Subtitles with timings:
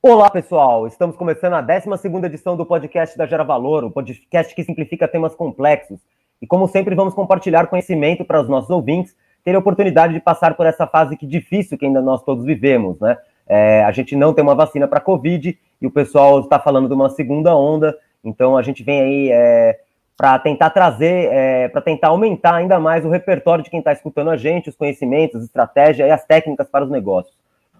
[0.00, 0.86] Olá, pessoal!
[0.86, 1.88] Estamos começando a 12
[2.24, 5.98] edição do podcast da Gera Valor, o podcast que simplifica temas complexos.
[6.40, 10.56] E, como sempre, vamos compartilhar conhecimento para os nossos ouvintes terem a oportunidade de passar
[10.56, 13.18] por essa fase que difícil que ainda nós todos vivemos, né?
[13.44, 16.94] É, a gente não tem uma vacina para Covid e o pessoal está falando de
[16.94, 19.80] uma segunda onda, então a gente vem aí é,
[20.16, 24.30] para tentar trazer, é, para tentar aumentar ainda mais o repertório de quem está escutando
[24.30, 27.36] a gente, os conhecimentos, estratégia e as técnicas para os negócios.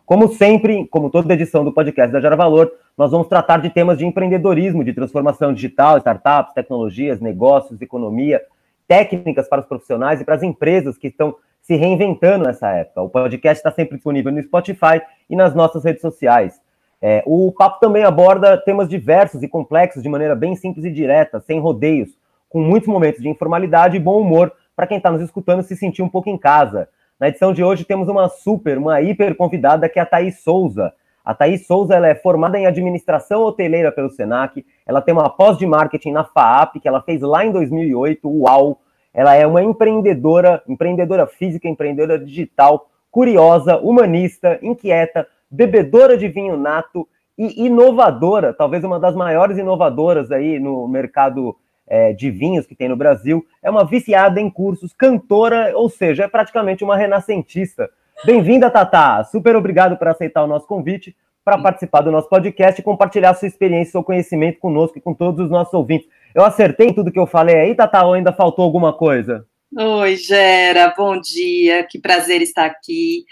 [0.08, 3.98] Como sempre, como toda edição do podcast da Gera Valor, nós vamos tratar de temas
[3.98, 8.40] de empreendedorismo, de transformação digital, startups, tecnologias, negócios, economia,
[8.86, 13.02] técnicas para os profissionais e para as empresas que estão se reinventando nessa época.
[13.02, 16.58] O podcast está sempre disponível no Spotify e nas nossas redes sociais.
[17.02, 21.38] É, o papo também aborda temas diversos e complexos de maneira bem simples e direta,
[21.38, 22.08] sem rodeios,
[22.48, 26.00] com muitos momentos de informalidade e bom humor para quem está nos escutando se sentir
[26.00, 26.88] um pouco em casa.
[27.18, 30.92] Na edição de hoje temos uma super, uma hiper convidada que é a Thaís Souza.
[31.24, 35.58] A Thaís Souza ela é formada em administração hoteleira pelo Senac, ela tem uma pós
[35.58, 38.80] de marketing na FAAP, que ela fez lá em 2008, uau!
[39.12, 47.08] Ela é uma empreendedora, empreendedora física, empreendedora digital, curiosa, humanista, inquieta, bebedora de vinho nato
[47.36, 51.56] e inovadora, talvez uma das maiores inovadoras aí no mercado
[51.88, 56.24] é, de vinhos que tem no Brasil, é uma viciada em cursos, cantora, ou seja,
[56.24, 57.90] é praticamente uma renascentista.
[58.24, 59.24] Bem-vinda, Tatá!
[59.24, 63.48] Super obrigado por aceitar o nosso convite para participar do nosso podcast e compartilhar sua
[63.48, 66.08] experiência, seu conhecimento conosco e com todos os nossos ouvintes.
[66.34, 69.46] Eu acertei tudo que eu falei aí, Tatá, ou ainda faltou alguma coisa?
[69.74, 73.24] Oi, Gera, bom dia, que prazer estar aqui.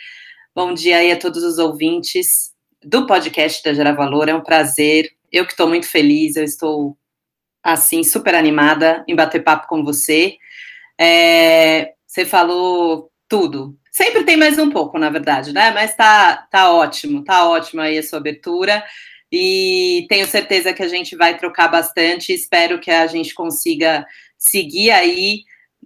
[0.55, 5.11] Bom dia aí a todos os ouvintes do podcast da Gera Valor, é um prazer.
[5.31, 6.97] Eu que estou muito feliz, eu estou
[7.67, 10.37] assim, super animada em bater papo com você.
[10.99, 13.77] É, você falou tudo.
[13.91, 15.73] Sempre tem mais um pouco, na verdade, né?
[15.73, 18.85] Mas tá, tá ótimo, tá ótimo aí a sua abertura.
[19.33, 22.33] E tenho certeza que a gente vai trocar bastante.
[22.33, 24.07] Espero que a gente consiga
[24.39, 25.41] seguir aí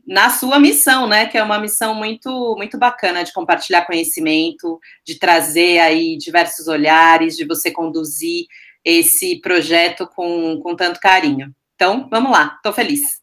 [0.06, 1.26] na sua missão, né?
[1.26, 7.36] Que é uma missão muito, muito bacana de compartilhar conhecimento, de trazer aí diversos olhares,
[7.36, 8.44] de você conduzir
[8.84, 11.54] esse projeto com, com tanto carinho.
[11.80, 13.22] Então, vamos lá, estou feliz.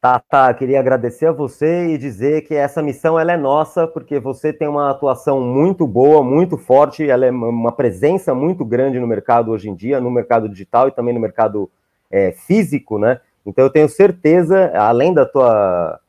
[0.00, 4.18] Tá, tá, queria agradecer a você e dizer que essa missão ela é nossa, porque
[4.18, 9.06] você tem uma atuação muito boa, muito forte, ela é uma presença muito grande no
[9.06, 11.70] mercado hoje em dia, no mercado digital e também no mercado
[12.10, 13.20] é, físico, né?
[13.46, 16.00] Então eu tenho certeza, além da tua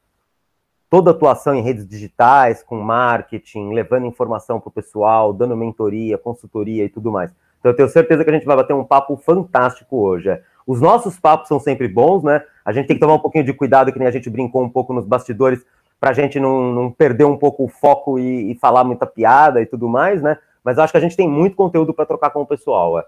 [0.89, 6.85] toda atuação em redes digitais, com marketing, levando informação para o pessoal, dando mentoria, consultoria
[6.85, 7.29] e tudo mais.
[7.59, 10.29] Então eu tenho certeza que a gente vai bater um papo fantástico hoje.
[10.29, 10.41] É.
[10.65, 12.41] Os nossos papos são sempre bons, né?
[12.63, 14.69] A gente tem que tomar um pouquinho de cuidado, que nem a gente brincou um
[14.69, 15.65] pouco nos bastidores,
[15.99, 19.61] para a gente não, não, perder um pouco o foco e, e, falar muita piada
[19.61, 20.37] e tudo mais, né?
[20.63, 22.99] Mas acho que a gente tem muito conteúdo para trocar com o pessoal.
[22.99, 23.05] É.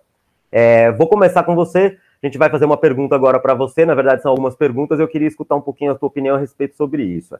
[0.51, 1.97] É, vou começar com você.
[2.23, 3.85] A gente vai fazer uma pergunta agora para você.
[3.85, 4.99] Na verdade, são algumas perguntas.
[4.99, 7.35] Eu queria escutar um pouquinho a tua opinião a respeito sobre isso.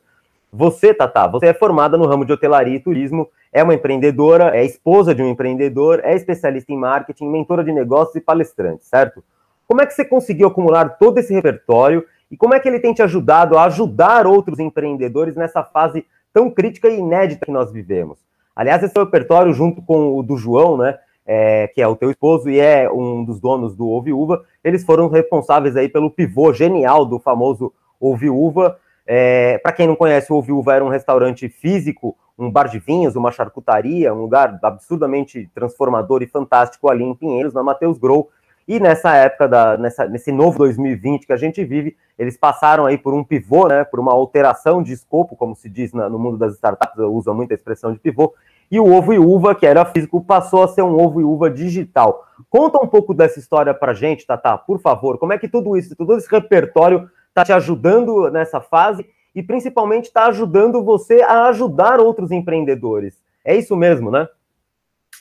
[0.51, 4.63] Você, Tata, você é formada no ramo de hotelaria e turismo, é uma empreendedora, é
[4.63, 9.21] esposa de um empreendedor, é especialista em marketing, mentora de negócios e palestrante, certo?
[9.67, 12.93] Como é que você conseguiu acumular todo esse repertório e como é que ele tem
[12.93, 18.19] te ajudado a ajudar outros empreendedores nessa fase tão crítica e inédita que nós vivemos?
[18.55, 22.49] Aliás, esse repertório, junto com o do João, né, é, que é o teu esposo
[22.49, 27.05] e é um dos donos do Ouve Uva, eles foram responsáveis aí pelo pivô genial
[27.05, 28.77] do famoso Ouve Uva.
[29.05, 32.79] É, Para quem não conhece, o Ouve Uva era um restaurante físico, um bar de
[32.79, 38.29] vinhos, uma charcutaria, um lugar absurdamente transformador e fantástico ali em Pinheiros, na Mateus Grow,
[38.67, 42.97] e nessa época, da, nessa, nesse novo 2020 que a gente vive, eles passaram aí
[42.97, 46.37] por um pivô, né, por uma alteração de escopo, como se diz na, no mundo
[46.37, 48.33] das startups, usa muito a expressão de pivô,
[48.71, 51.49] e o ovo e uva, que era físico, passou a ser um ovo e uva
[51.49, 52.27] digital.
[52.49, 55.19] Conta um pouco dessa história para gente, Tata, por favor.
[55.19, 59.05] Como é que tudo isso, todo esse repertório está te ajudando nessa fase
[59.35, 63.21] e principalmente está ajudando você a ajudar outros empreendedores?
[63.43, 64.27] É isso mesmo, né?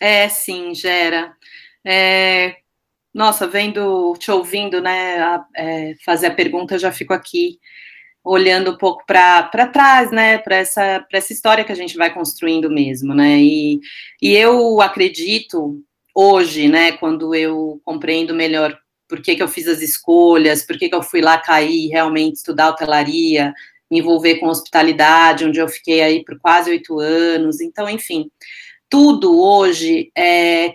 [0.01, 1.35] É, sim, Gera.
[1.85, 2.57] É,
[3.15, 7.61] nossa, vendo, te ouvindo, né, a, é, fazer a pergunta, eu já fico aqui
[8.25, 12.69] olhando um pouco para trás, né, para essa, essa história que a gente vai construindo
[12.69, 13.81] mesmo, né, e,
[14.21, 15.81] e eu acredito
[16.13, 18.77] hoje, né, quando eu compreendo melhor
[19.09, 22.37] por que, que eu fiz as escolhas, por que, que eu fui lá cair, realmente
[22.37, 23.55] estudar hotelaria,
[23.89, 28.29] me envolver com hospitalidade, onde eu fiquei aí por quase oito anos, então, enfim,
[28.89, 30.75] tudo hoje é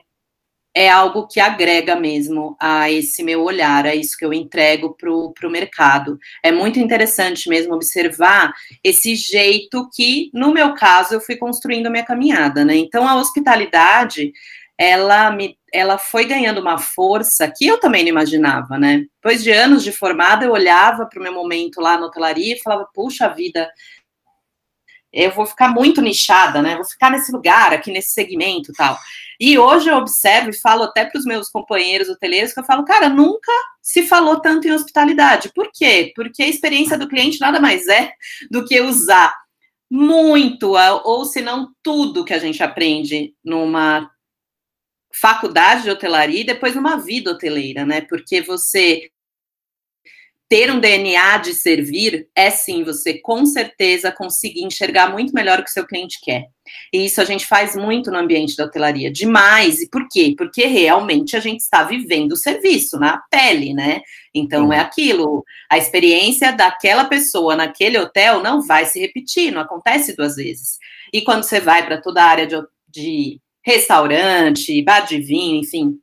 [0.74, 5.48] é algo que agrega mesmo a esse meu olhar, a isso que eu entrego para
[5.48, 6.18] o mercado.
[6.44, 11.89] É muito interessante mesmo observar esse jeito que, no meu caso, eu fui construindo a
[11.89, 12.75] minha caminhada, né?
[12.75, 14.31] Então, a hospitalidade
[14.77, 19.06] ela me ela foi ganhando uma força que eu também não imaginava, né?
[19.21, 22.60] Depois de anos de formada, eu olhava para o meu momento lá na hotelaria e
[22.60, 23.69] falava, puxa vida,
[25.12, 26.76] eu vou ficar muito nichada, né?
[26.76, 28.98] Vou ficar nesse lugar, aqui nesse segmento tal.
[29.40, 32.84] E hoje eu observo e falo até para os meus companheiros hoteleiros que eu falo,
[32.84, 33.52] cara, nunca
[33.82, 35.52] se falou tanto em hospitalidade.
[35.56, 36.12] Por quê?
[36.16, 38.12] Porque a experiência do cliente nada mais é
[38.52, 39.34] do que usar
[39.90, 44.12] muito, ou se não tudo que a gente aprende numa
[45.12, 48.02] faculdade de hotelaria e depois numa vida hoteleira, né?
[48.02, 49.10] Porque você
[50.50, 55.63] ter um DNA de servir é sim você com certeza conseguir enxergar muito melhor o
[55.63, 56.48] que seu cliente quer.
[56.92, 59.80] E isso a gente faz muito no ambiente da hotelaria, demais.
[59.80, 60.34] E por quê?
[60.36, 64.01] Porque realmente a gente está vivendo o serviço na pele, né?
[64.34, 70.16] Então é aquilo, a experiência daquela pessoa naquele hotel não vai se repetir, não acontece
[70.16, 70.80] duas vezes.
[71.13, 72.56] E quando você vai para toda a área de,
[72.88, 76.00] de restaurante, bar de vinho, enfim,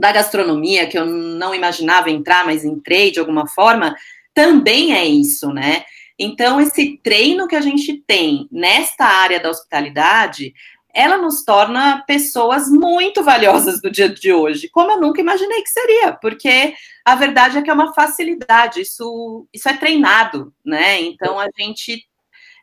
[0.00, 3.94] da gastronomia, que eu não imaginava entrar, mas entrei de alguma forma,
[4.34, 5.84] também é isso, né?
[6.18, 10.54] Então, esse treino que a gente tem nesta área da hospitalidade,
[10.94, 15.68] ela nos torna pessoas muito valiosas do dia de hoje, como eu nunca imaginei que
[15.68, 16.74] seria, porque
[17.04, 21.00] a verdade é que é uma facilidade, isso, isso é treinado, né?
[21.00, 22.06] Então, a gente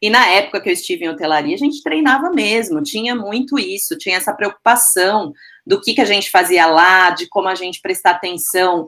[0.02, 3.98] e na época que eu estive em hotelaria, a gente treinava mesmo, tinha muito isso,
[3.98, 5.34] tinha essa preocupação
[5.68, 8.88] do que, que a gente fazia lá, de como a gente prestar atenção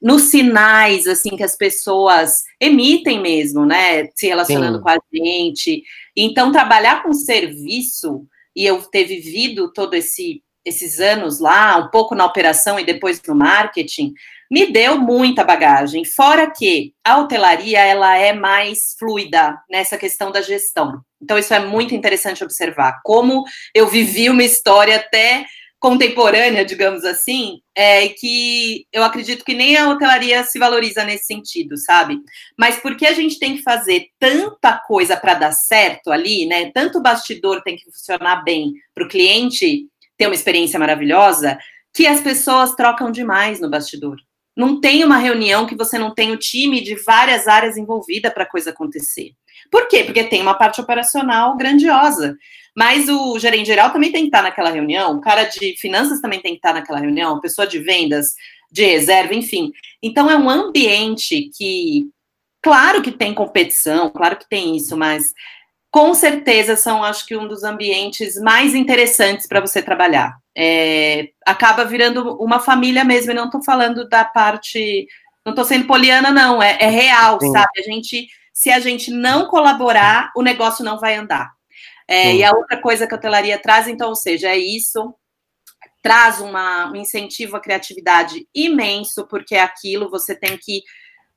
[0.00, 4.82] nos sinais, assim, que as pessoas emitem mesmo, né, se relacionando Sim.
[4.82, 5.82] com a gente.
[6.16, 12.14] Então, trabalhar com serviço, e eu ter vivido todo esse esses anos lá, um pouco
[12.14, 14.12] na operação e depois no marketing,
[14.50, 16.04] me deu muita bagagem.
[16.04, 21.00] Fora que a hotelaria ela é mais fluida nessa questão da gestão.
[21.20, 23.42] Então isso é muito interessante observar como
[23.74, 25.46] eu vivi uma história até
[25.80, 31.76] contemporânea, digamos assim, é que eu acredito que nem a hotelaria se valoriza nesse sentido,
[31.78, 32.18] sabe?
[32.56, 36.70] Mas porque a gente tem que fazer tanta coisa para dar certo ali, né?
[36.70, 39.86] Tanto bastidor tem que funcionar bem para o cliente
[40.18, 41.58] ter uma experiência maravilhosa,
[41.94, 44.16] que as pessoas trocam demais no bastidor.
[44.54, 48.42] Não tem uma reunião que você não tem o time de várias áreas envolvida para
[48.42, 49.32] a coisa acontecer.
[49.70, 50.04] Por quê?
[50.04, 52.36] Porque tem uma parte operacional grandiosa.
[52.80, 56.40] Mas o gerente geral também tem que estar naquela reunião, o cara de finanças também
[56.40, 58.34] tem que estar naquela reunião, a pessoa de vendas,
[58.72, 59.70] de reserva, enfim.
[60.02, 62.08] Então é um ambiente que,
[62.62, 65.34] claro que tem competição, claro que tem isso, mas
[65.90, 70.38] com certeza são, acho que, um dos ambientes mais interessantes para você trabalhar.
[70.56, 75.06] É, acaba virando uma família mesmo, e não estou falando da parte.
[75.44, 77.52] Não estou sendo poliana, não, é, é real, Sim.
[77.52, 77.78] sabe?
[77.78, 81.59] A gente, se a gente não colaborar, o negócio não vai andar.
[82.10, 85.14] É, e a outra coisa que a hotelaria traz, então, ou seja, é isso,
[86.02, 90.82] traz uma, um incentivo à criatividade imenso, porque é aquilo você tem que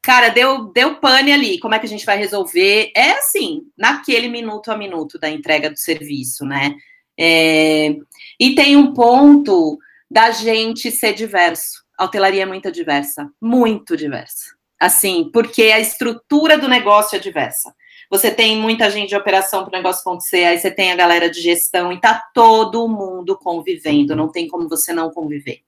[0.02, 2.92] cara, deu, deu pane ali, como é que a gente vai resolver?
[2.96, 6.76] É assim, naquele minuto a minuto da entrega do serviço, né?
[7.18, 7.96] É,
[8.38, 9.80] e tem um ponto
[10.12, 11.84] da gente ser diverso.
[11.98, 14.54] A hotelaria é muito diversa, muito diversa.
[14.78, 17.74] Assim, porque a estrutura do negócio é diversa.
[18.14, 21.28] Você tem muita gente de operação para o negócio acontecer, aí você tem a galera
[21.32, 25.62] de gestão e tá todo mundo convivendo, não tem como você não conviver.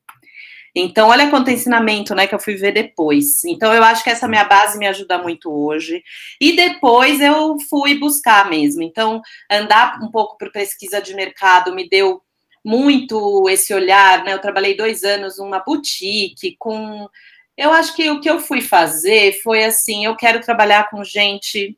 [0.75, 3.43] Então, olha quanto ensinamento, né, que eu fui ver depois.
[3.45, 6.03] Então, eu acho que essa minha base me ajuda muito hoje.
[6.39, 8.83] E depois eu fui buscar mesmo.
[8.83, 12.21] Então, andar um pouco por pesquisa de mercado me deu
[12.63, 14.33] muito esse olhar, né?
[14.33, 17.09] Eu trabalhei dois anos numa boutique com.
[17.57, 21.75] Eu acho que o que eu fui fazer foi assim: eu quero trabalhar com gente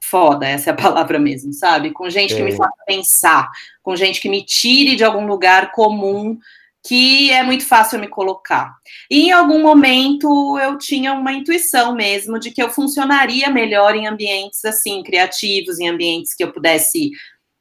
[0.00, 1.90] foda, essa é a palavra mesmo, sabe?
[1.90, 2.36] Com gente é.
[2.36, 3.48] que me faça pensar,
[3.82, 6.38] com gente que me tire de algum lugar comum
[6.86, 8.74] que é muito fácil me colocar.
[9.10, 14.06] E em algum momento eu tinha uma intuição mesmo de que eu funcionaria melhor em
[14.06, 17.10] ambientes assim, criativos, em ambientes que eu pudesse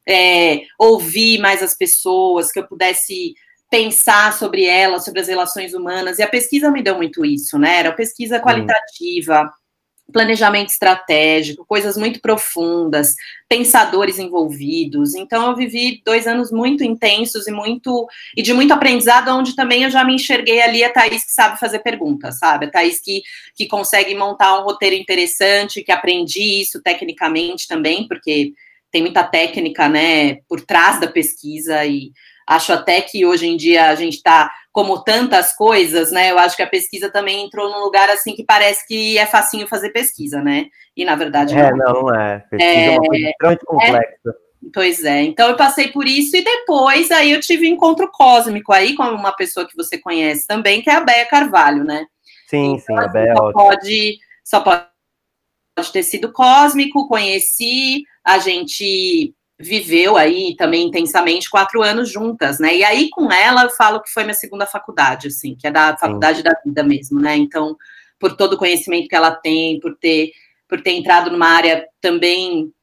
[0.07, 3.33] é, ouvir mais as pessoas, que eu pudesse
[3.69, 6.19] pensar sobre elas, sobre as relações humanas.
[6.19, 7.79] E a pesquisa me deu muito isso, né?
[7.79, 9.41] Era pesquisa qualitativa.
[9.41, 9.66] Hum
[10.11, 13.15] planejamento estratégico, coisas muito profundas,
[13.49, 15.15] pensadores envolvidos.
[15.15, 19.83] Então eu vivi dois anos muito intensos e muito e de muito aprendizado, onde também
[19.83, 22.65] eu já me enxerguei ali a Thaís que sabe fazer perguntas, sabe?
[22.65, 23.21] A Thaís que,
[23.55, 28.53] que consegue montar um roteiro interessante, que aprendi isso tecnicamente também, porque
[28.91, 32.11] tem muita técnica, né, por trás da pesquisa e
[32.47, 36.29] acho até que hoje em dia a gente está como tantas coisas, né?
[36.29, 39.67] Eu acho que a pesquisa também entrou num lugar assim que parece que é facinho
[39.67, 40.67] fazer pesquisa, né?
[40.95, 42.45] E na verdade é, não, não é.
[42.47, 44.19] Pesquisa é, é uma coisa extremamente complexa.
[44.27, 45.23] É, Pois é.
[45.23, 49.01] Então eu passei por isso e depois aí eu tive um encontro cósmico aí com
[49.01, 52.05] uma pessoa que você conhece também, que é a Béia Carvalho, né?
[52.47, 53.35] Sim, então, sim, a assim, Béia.
[53.35, 61.81] Só pode, só pode ter sido cósmico, conheci, a gente viveu aí também intensamente quatro
[61.81, 62.75] anos juntas, né?
[62.75, 65.97] E aí com ela eu falo que foi minha segunda faculdade, assim, que é da
[65.97, 66.43] faculdade Sim.
[66.43, 67.35] da vida mesmo, né?
[67.35, 67.75] Então,
[68.19, 70.31] por todo o conhecimento que ela tem, por ter
[70.67, 72.73] por ter entrado numa área também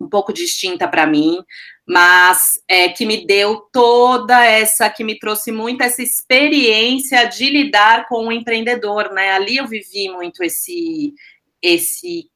[0.00, 1.38] um pouco distinta para mim,
[1.86, 8.06] mas é, que me deu toda essa, que me trouxe muito essa experiência de lidar
[8.08, 9.32] com o empreendedor, né?
[9.32, 11.14] Ali eu vivi muito esse
[11.60, 12.28] esse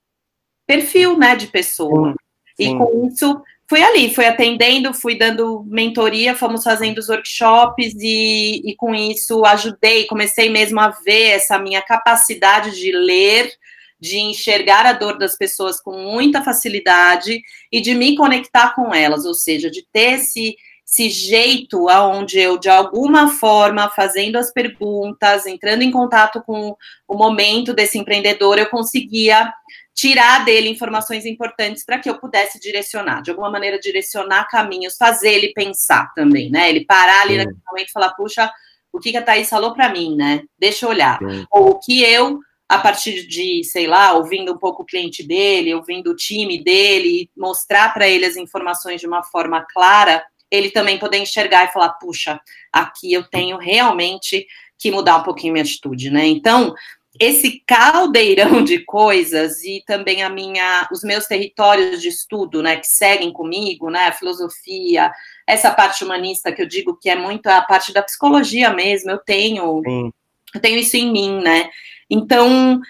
[0.67, 2.15] perfil, né, de pessoa.
[2.57, 2.75] Sim.
[2.75, 8.63] E com isso fui ali, fui atendendo, fui dando mentoria, fomos fazendo os workshops e,
[8.65, 13.53] e com isso ajudei, comecei mesmo a ver essa minha capacidade de ler,
[13.99, 17.41] de enxergar a dor das pessoas com muita facilidade
[17.73, 20.55] e de me conectar com elas, ou seja, de ter esse,
[20.87, 26.77] esse jeito aonde eu, de alguma forma, fazendo as perguntas, entrando em contato com
[27.09, 29.53] o momento desse empreendedor, eu conseguia
[29.97, 35.33] tirar dele informações importantes para que eu pudesse direcionar, de alguma maneira direcionar caminhos, fazer
[35.33, 36.69] ele pensar também, né?
[36.69, 37.39] Ele parar ali Sim.
[37.39, 38.53] naquele momento e falar, puxa,
[38.93, 40.43] o que, que a Thaís falou para mim, né?
[40.59, 41.19] Deixa eu olhar.
[41.19, 41.47] Sim.
[41.51, 45.75] Ou o que eu, a partir de, sei lá, ouvindo um pouco o cliente dele,
[45.75, 50.99] ouvindo o time dele, mostrar para ele as informações de uma forma clara, ele também
[50.99, 52.39] poder enxergar e falar, puxa,
[52.71, 54.47] aqui eu tenho realmente
[54.79, 56.27] que mudar um pouquinho minha atitude, né?
[56.27, 56.75] Então,
[57.21, 62.87] esse caldeirão de coisas e também a minha, os meus territórios de estudo, né, que
[62.87, 65.13] seguem comigo, né, a filosofia,
[65.47, 69.19] essa parte humanista que eu digo que é muito a parte da psicologia mesmo, eu
[69.19, 70.13] tenho, Sim.
[70.55, 71.69] eu tenho isso em mim, né?
[72.09, 72.81] Então,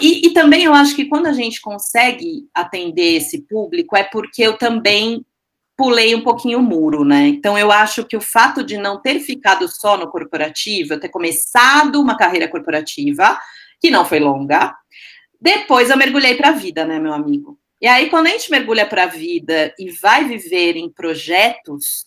[0.00, 4.42] e, e também eu acho que quando a gente consegue atender esse público é porque
[4.42, 5.24] eu também
[5.80, 7.28] pulei um pouquinho o muro, né?
[7.28, 11.08] Então eu acho que o fato de não ter ficado só no corporativo, eu ter
[11.08, 13.40] começado uma carreira corporativa,
[13.80, 14.76] que não foi longa,
[15.40, 17.58] depois eu mergulhei para a vida, né, meu amigo?
[17.80, 22.04] E aí quando a gente mergulha para a vida e vai viver em projetos,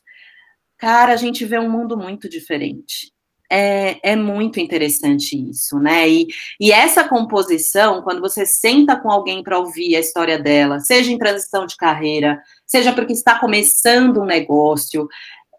[0.77, 3.11] cara, a gente vê um mundo muito diferente
[3.53, 6.09] é, é muito interessante isso, né?
[6.09, 6.27] E,
[6.59, 11.19] e essa composição, quando você senta com alguém para ouvir a história dela, seja em
[11.19, 12.41] transição de carreira,
[12.73, 15.07] seja porque está começando um negócio,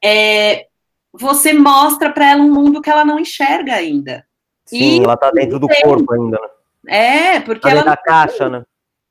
[0.02, 0.66] é,
[1.12, 4.26] você mostra para ela um mundo que ela não enxerga ainda.
[4.66, 6.48] Sim, e, ela está dentro do corpo ainda, né?
[6.88, 7.84] É, porque tá ela.
[7.84, 8.64] da caixa, né?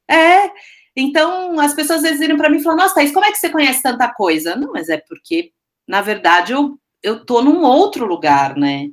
[0.09, 0.51] É.
[0.95, 3.37] Então, as pessoas às vezes viram para mim e falam: Nossa, Thaís, como é que
[3.37, 4.53] você conhece tanta coisa?
[4.57, 5.51] Não, mas é porque,
[5.87, 8.87] na verdade, eu eu tô num outro lugar, né?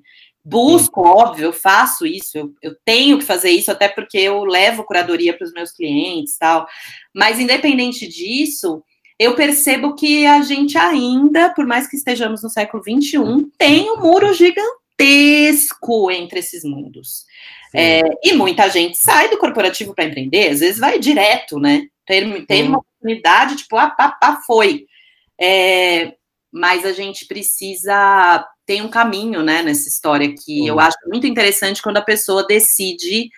[0.45, 1.09] Busco, Sim.
[1.09, 5.37] óbvio, eu faço isso, eu, eu, tenho que fazer isso, até porque eu levo curadoria
[5.37, 6.67] para os meus clientes tal.
[7.15, 8.83] Mas, independente disso,
[9.21, 13.19] eu percebo que a gente ainda, por mais que estejamos no século XXI,
[13.59, 17.27] tem um muro gigantesco entre esses mundos.
[17.75, 21.87] É, e muita gente sai do corporativo para empreender, às vezes vai direto, né?
[22.07, 24.87] Teve, teve uma oportunidade, tipo, ah, pá, pá, foi.
[25.39, 26.15] É,
[26.51, 30.67] mas a gente precisa ter um caminho, né, nessa história que uhum.
[30.67, 33.29] eu acho muito interessante quando a pessoa decide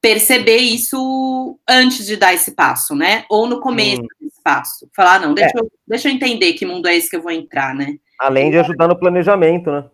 [0.00, 3.26] perceber isso antes de dar esse passo, né?
[3.28, 4.27] Ou no começo uhum.
[4.48, 4.88] Desse passo.
[4.94, 5.60] Falar, ah, não, deixa, é.
[5.60, 7.96] eu, deixa eu entender que mundo é esse que eu vou entrar, né?
[8.18, 9.84] Além de ajudar no planejamento, né?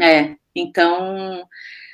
[0.00, 1.44] É, então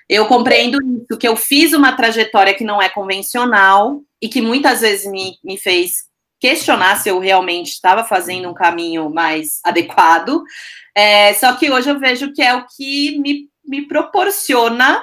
[0.08, 4.82] eu compreendo isso, que eu fiz uma trajetória que não é convencional e que muitas
[4.82, 6.04] vezes me, me fez
[6.38, 10.42] questionar se eu realmente estava fazendo um caminho mais adequado.
[10.94, 15.02] É, só que hoje eu vejo que é o que me, me proporciona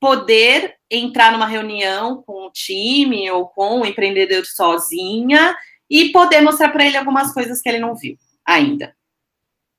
[0.00, 5.56] poder entrar numa reunião com o time ou com o empreendedor sozinha
[5.90, 8.94] e poder mostrar para ele algumas coisas que ele não viu ainda.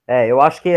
[0.08, 0.74] É, eu acho que é,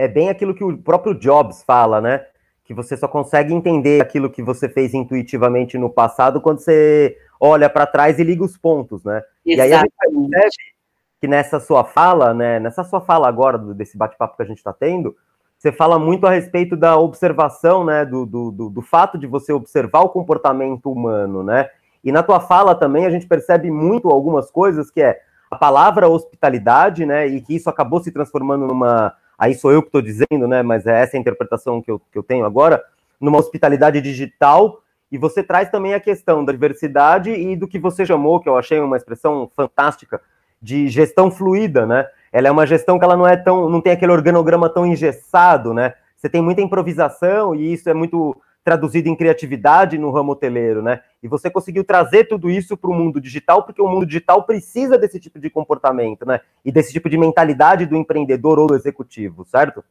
[0.00, 2.26] é, é, bem aquilo que o próprio Jobs fala, né?
[2.64, 7.70] Que você só consegue entender aquilo que você fez intuitivamente no passado quando você olha
[7.70, 9.22] para trás e liga os pontos, né?
[9.46, 9.56] Exatamente.
[9.56, 10.78] E aí a gente percebe
[11.20, 14.72] que nessa sua fala, né, nessa sua fala agora, desse bate-papo que a gente está
[14.72, 15.16] tendo,
[15.58, 19.52] você fala muito a respeito da observação, né, do, do, do, do, fato de você
[19.52, 21.68] observar o comportamento humano, né?
[22.08, 26.08] E na tua fala também a gente percebe muito algumas coisas que é a palavra
[26.08, 30.48] hospitalidade, né, e que isso acabou se transformando numa, aí sou eu que estou dizendo,
[30.48, 32.82] né, mas é essa a interpretação que eu, que eu tenho agora,
[33.20, 34.80] numa hospitalidade digital
[35.12, 38.56] e você traz também a questão da diversidade e do que você chamou, que eu
[38.56, 40.20] achei uma expressão fantástica,
[40.60, 42.06] de gestão fluida, né?
[42.32, 45.72] Ela é uma gestão que ela não é tão, não tem aquele organograma tão engessado,
[45.72, 45.94] né?
[46.16, 48.36] Você tem muita improvisação e isso é muito
[48.68, 51.00] traduzido em criatividade no ramo hoteleiro, né?
[51.22, 54.98] E você conseguiu trazer tudo isso para o mundo digital, porque o mundo digital precisa
[54.98, 56.42] desse tipo de comportamento, né?
[56.62, 59.82] E desse tipo de mentalidade do empreendedor ou do executivo, certo?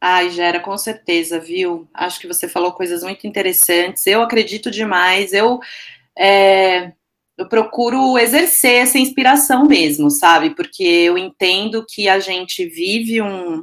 [0.00, 1.86] Ai, Gera, com certeza, viu?
[1.92, 4.06] Acho que você falou coisas muito interessantes.
[4.06, 5.34] Eu acredito demais.
[5.34, 5.60] Eu,
[6.18, 6.92] é,
[7.36, 10.54] eu procuro exercer essa inspiração mesmo, sabe?
[10.54, 13.62] Porque eu entendo que a gente vive um,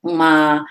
[0.00, 0.64] uma,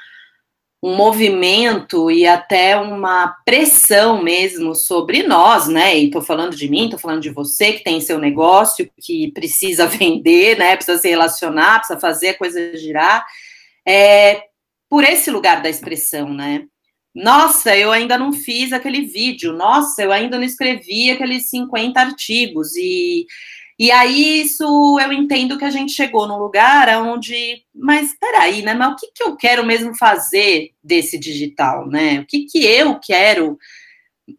[0.88, 5.98] um movimento e até uma pressão mesmo sobre nós, né?
[5.98, 9.86] E tô falando de mim, tô falando de você que tem seu negócio, que precisa
[9.88, 10.78] vender, né?
[10.78, 13.26] Precisa se relacionar, precisa fazer a coisa girar.
[13.86, 14.44] É,
[14.90, 16.64] por esse lugar da expressão, né?
[17.14, 19.52] Nossa, eu ainda não fiz aquele vídeo.
[19.52, 22.76] Nossa, eu ainda não escrevi aqueles 50 artigos.
[22.78, 23.26] E,
[23.80, 27.64] e aí, isso eu entendo que a gente chegou num lugar onde.
[27.76, 28.74] Mas peraí, né?
[28.74, 32.22] Mas o que, que eu quero mesmo fazer desse digital, né?
[32.22, 33.58] O que, que eu quero.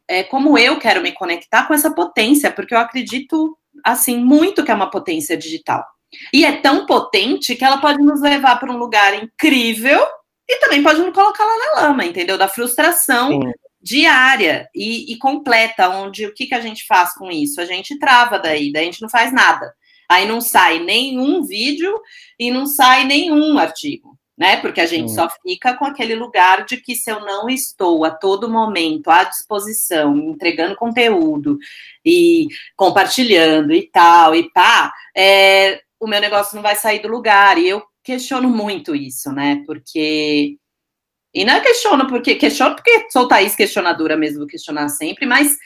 [0.09, 4.71] É, como eu quero me conectar com essa potência, porque eu acredito, assim, muito que
[4.71, 5.87] é uma potência digital.
[6.33, 10.05] E é tão potente que ela pode nos levar para um lugar incrível
[10.49, 12.37] e também pode nos colocar lá na lama, entendeu?
[12.37, 13.53] Da frustração Sim.
[13.89, 17.59] Diária e, e, completa, onde o que, que a gente faz com isso?
[17.61, 19.73] A gente trava daí, daí a gente não faz nada.
[20.11, 21.99] Aí não sai nenhum vídeo
[22.39, 24.57] e não sai nenhum artigo, né?
[24.59, 28.11] Porque a gente só fica com aquele lugar de que se eu não estou a
[28.11, 31.59] todo momento à disposição, entregando conteúdo
[32.05, 37.59] e compartilhando e tal, e pá, é, o meu negócio não vai sair do lugar.
[37.59, 39.63] E eu questiono muito isso, né?
[39.67, 40.59] Porque.
[41.35, 42.35] E não é questiono porque.
[42.35, 45.57] Questiono porque sou Thaís questionadora mesmo, vou questionar sempre, mas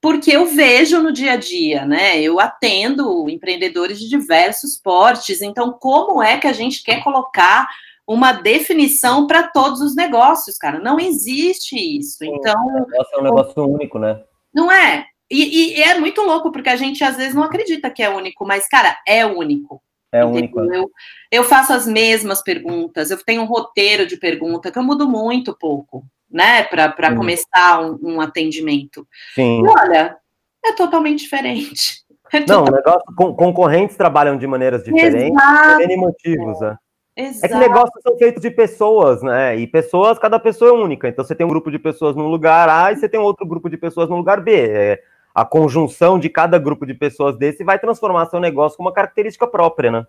[0.00, 2.20] porque eu vejo no dia a dia, né?
[2.20, 7.68] Eu atendo empreendedores de diversos portes, então como é que a gente quer colocar
[8.06, 10.78] uma definição para todos os negócios, cara?
[10.78, 12.24] Não existe isso.
[12.24, 12.54] Então,
[12.94, 14.22] é um negócio único, né?
[14.54, 15.06] Não é.
[15.30, 18.46] E, e, é muito louco porque a gente às vezes não acredita que é único,
[18.46, 19.82] mas cara, é único.
[20.12, 20.60] É único.
[20.60, 20.90] Eu,
[21.30, 25.56] eu faço as mesmas perguntas, eu tenho um roteiro de pergunta que eu mudo muito
[25.56, 29.06] pouco, né, para começar um, um, atendimento.
[29.34, 29.62] Sim.
[29.62, 30.16] E olha,
[30.64, 32.06] é totalmente diferente.
[32.30, 36.76] É Não, o negócio, concorrentes trabalham de maneiras diferentes, por N motivos, né?
[37.18, 37.46] Exato.
[37.46, 39.56] É que negócios são feitos de pessoas, né?
[39.56, 41.08] E pessoas, cada pessoa é única.
[41.08, 43.68] Então você tem um grupo de pessoas num lugar A e você tem outro grupo
[43.68, 44.52] de pessoas no lugar B.
[44.54, 45.02] É,
[45.34, 49.46] a conjunção de cada grupo de pessoas desse vai transformar seu negócio com uma característica
[49.46, 50.06] própria, né?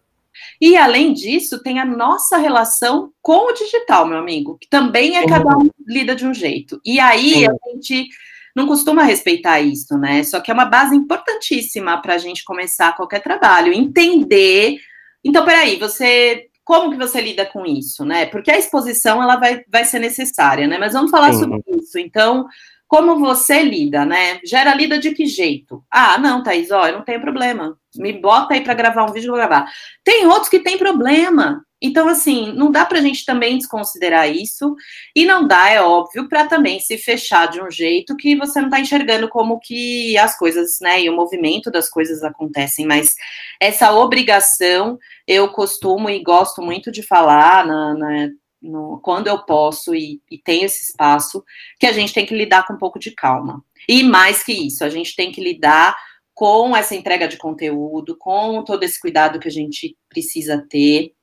[0.62, 5.26] E além disso, tem a nossa relação com o digital, meu amigo, que também é
[5.28, 6.80] cada um lida de um jeito.
[6.86, 7.48] E aí Sim.
[7.48, 8.08] a gente
[8.56, 10.24] não costuma respeitar isso, né?
[10.24, 14.78] Só que é uma base importantíssima para a gente começar qualquer trabalho, entender.
[15.24, 18.28] Então, peraí, você como que você lida com isso, né?
[18.28, 20.78] Porque a exposição ela vai, vai ser necessária, né?
[20.78, 21.40] Mas vamos falar Sim.
[21.40, 21.98] sobre isso.
[21.98, 22.46] Então,
[22.90, 24.40] como você lida, né?
[24.44, 25.86] Gera lida de que jeito?
[25.92, 27.78] Ah, não, Thaís, ó, eu não tenho problema.
[27.96, 29.72] Me bota aí para gravar um vídeo, vou gravar.
[30.04, 31.64] Tem outros que têm problema.
[31.80, 34.76] Então, assim, não dá para a gente também desconsiderar isso,
[35.16, 38.68] e não dá, é óbvio, para também se fechar de um jeito que você não
[38.68, 43.16] está enxergando como que as coisas, né, e o movimento das coisas acontecem, mas
[43.62, 48.30] essa obrigação eu costumo e gosto muito de falar na, na
[48.62, 51.44] no, quando eu posso e, e tenho esse espaço,
[51.80, 53.64] que a gente tem que lidar com um pouco de calma.
[53.88, 55.96] E mais que isso, a gente tem que lidar
[56.34, 61.14] com essa entrega de conteúdo, com todo esse cuidado que a gente precisa ter,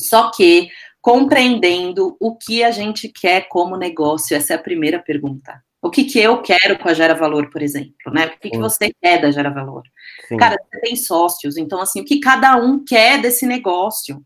[0.00, 0.68] só que
[1.00, 5.60] compreendendo o que a gente quer como negócio, essa é a primeira pergunta.
[5.82, 8.26] O que, que eu quero com a Gera Valor, por exemplo, né?
[8.26, 9.82] O que, que você quer da Gera Valor?
[10.28, 10.36] Sim.
[10.36, 14.22] Cara, você tem sócios, então, assim, o que cada um quer desse negócio?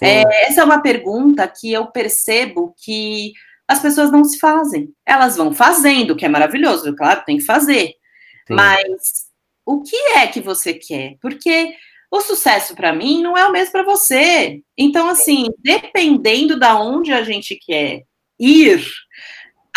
[0.00, 3.32] É, essa é uma pergunta que eu percebo que
[3.68, 4.92] as pessoas não se fazem.
[5.04, 7.94] Elas vão fazendo, que é maravilhoso, claro, tem que fazer.
[8.46, 8.54] Sim.
[8.54, 9.26] Mas
[9.64, 11.16] o que é que você quer?
[11.20, 11.74] Porque
[12.10, 14.62] o sucesso para mim não é o mesmo para você.
[14.78, 18.04] Então, assim, dependendo da onde a gente quer
[18.38, 18.84] ir,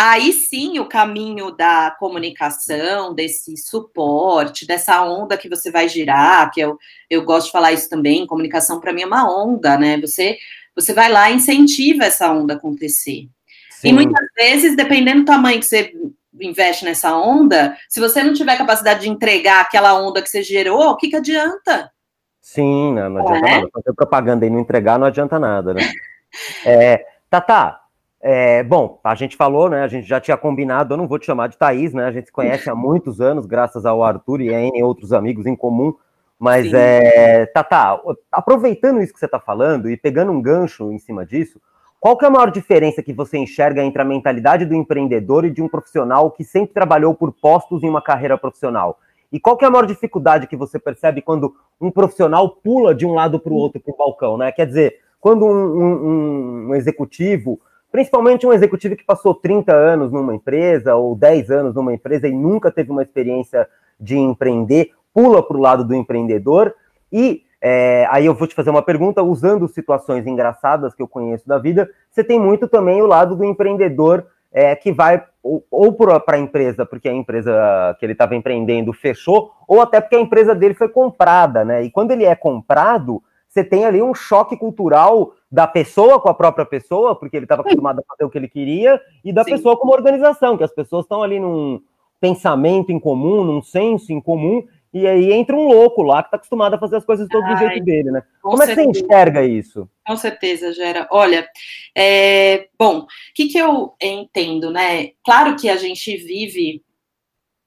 [0.01, 6.61] Aí sim, o caminho da comunicação, desse suporte, dessa onda que você vai girar, que
[6.61, 6.77] eu,
[7.09, 9.99] eu gosto de falar isso também, comunicação para mim é uma onda, né?
[9.99, 10.37] Você,
[10.73, 13.27] você vai lá e incentiva essa onda acontecer.
[13.71, 13.89] Sim.
[13.89, 15.93] E muitas vezes, dependendo do tamanho que você
[16.39, 20.91] investe nessa onda, se você não tiver capacidade de entregar aquela onda que você gerou,
[20.91, 21.91] o que, que adianta?
[22.39, 23.55] Sim, não, não adianta é?
[23.57, 23.69] nada.
[23.73, 25.81] Fazer propaganda e não entregar não adianta nada, né?
[26.65, 27.81] é, Tata,
[28.21, 29.81] é, bom, a gente falou, né?
[29.81, 32.05] A gente já tinha combinado, eu não vou te chamar de Thaís, né?
[32.05, 35.55] A gente se conhece há muitos anos, graças ao Arthur e em outros amigos em
[35.55, 35.93] comum.
[36.37, 37.45] Mas é.
[37.47, 38.01] Tá, tá.
[38.31, 41.61] Aproveitando isso que você está falando e pegando um gancho em cima disso,
[41.99, 45.49] qual que é a maior diferença que você enxerga entre a mentalidade do empreendedor e
[45.49, 48.99] de um profissional que sempre trabalhou por postos em uma carreira profissional?
[49.31, 53.05] E qual que é a maior dificuldade que você percebe quando um profissional pula de
[53.05, 54.51] um lado para o outro para o balcão, né?
[54.51, 57.59] Quer dizer, quando um, um, um, executivo,
[57.91, 62.31] principalmente um executivo que passou 30 anos numa empresa ou 10 anos numa empresa e
[62.31, 63.67] nunca teve uma experiência
[63.99, 66.73] de empreender, pula para o lado do empreendedor
[67.11, 71.47] e é, aí eu vou te fazer uma pergunta, usando situações engraçadas que eu conheço
[71.47, 75.93] da vida, você tem muito também o lado do empreendedor é, que vai ou, ou
[75.93, 80.19] para a empresa, porque a empresa que ele estava empreendendo fechou, ou até porque a
[80.19, 81.83] empresa dele foi comprada, né?
[81.83, 83.23] E quando ele é comprado,
[83.59, 87.61] você tem ali um choque cultural da pessoa com a própria pessoa, porque ele estava
[87.61, 89.51] acostumado a fazer o que ele queria, e da Sim.
[89.51, 91.81] pessoa como organização, que as pessoas estão ali num
[92.19, 96.37] pensamento em comum, num senso em comum, e aí entra um louco lá que está
[96.37, 98.23] acostumado a fazer as coisas todo Ai, do jeito dele, né?
[98.41, 98.81] Como certeza.
[98.81, 99.89] é que você enxerga isso?
[100.05, 101.07] Com certeza, Gera.
[101.11, 101.47] Olha,
[101.95, 105.11] é, bom, o que, que eu entendo, né?
[105.23, 106.83] Claro que a gente vive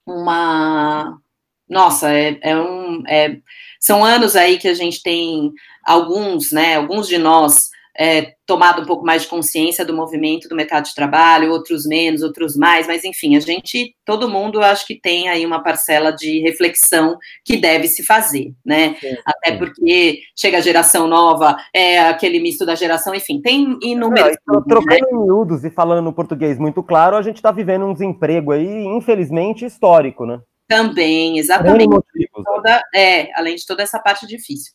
[0.04, 1.16] uma.
[1.68, 3.02] Nossa, é, é um.
[3.08, 3.38] É,
[3.80, 5.52] são anos aí que a gente tem
[5.84, 6.76] alguns, né?
[6.76, 10.94] Alguns de nós é, tomado um pouco mais de consciência do movimento do mercado de
[10.94, 15.44] trabalho, outros menos, outros mais, mas enfim, a gente, todo mundo, acho que tem aí
[15.44, 18.96] uma parcela de reflexão que deve se fazer, né?
[18.98, 24.36] Sim, Até porque chega a geração nova, é aquele misto da geração, enfim, tem inúmeros.
[24.46, 25.18] Não, trocando né?
[25.18, 30.24] miúdos e falando português muito claro, a gente está vivendo um desemprego aí, infelizmente, histórico,
[30.24, 30.40] né?
[30.72, 32.00] Também, exatamente.
[32.44, 32.82] Toda?
[32.94, 34.72] É, além de toda essa parte difícil.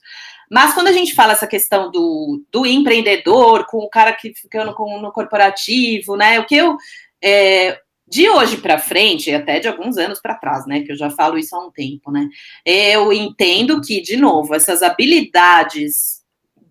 [0.49, 4.63] Mas quando a gente fala essa questão do, do empreendedor, com o cara que fica
[4.63, 6.39] no, no corporativo, né?
[6.39, 6.77] O que eu.
[7.21, 7.79] É,
[8.09, 10.81] de hoje para frente, até de alguns anos para trás, né?
[10.81, 12.29] Que eu já falo isso há um tempo, né?
[12.65, 16.16] Eu entendo que, de novo, essas habilidades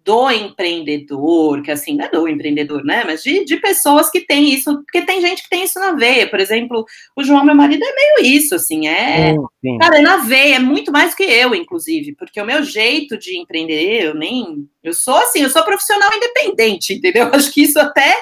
[0.06, 3.02] do empreendedor, que assim, não é do empreendedor, né?
[3.04, 6.30] Mas de, de pessoas que têm isso, porque tem gente que tem isso na veia.
[6.30, 9.34] Por exemplo, o João, meu marido, é meio isso, assim, é.
[9.60, 13.18] Sim, Cara, é na veia, é muito mais que eu, inclusive, porque o meu jeito
[13.18, 14.68] de empreender, eu nem.
[14.80, 17.28] Eu sou assim, eu sou profissional independente, entendeu?
[17.32, 18.14] Acho que isso até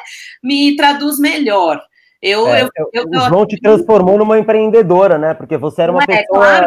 [0.42, 1.82] me traduz melhor.
[2.26, 5.34] Eu, é, eu, eu, o João te transformou numa empreendedora, né?
[5.34, 6.40] Porque você era uma é, pessoa.
[6.40, 6.66] Claro,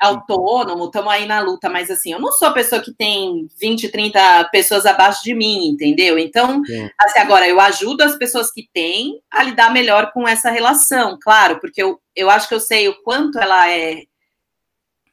[0.00, 3.90] autônomo, estamos aí na luta, mas assim, eu não sou a pessoa que tem 20,
[3.90, 6.18] 30 pessoas abaixo de mim, entendeu?
[6.18, 6.62] Então,
[6.98, 11.60] assim, agora, eu ajudo as pessoas que têm a lidar melhor com essa relação, claro,
[11.60, 14.04] porque eu, eu acho que eu sei o quanto ela é.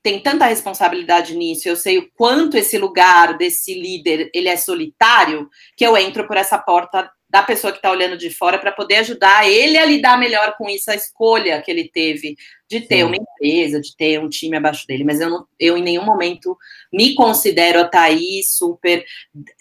[0.04, 5.50] Tem tanta responsabilidade nisso, eu sei o quanto esse lugar desse líder ele é solitário,
[5.78, 8.96] que eu entro por essa porta da pessoa que está olhando de fora para poder
[8.98, 12.36] ajudar ele a lidar melhor com isso, a escolha que ele teve
[12.70, 13.04] de ter Sim.
[13.04, 15.06] uma empresa, de ter um time abaixo dele.
[15.06, 16.58] Mas eu, não, eu em nenhum momento
[16.92, 19.06] me considero a Thaís super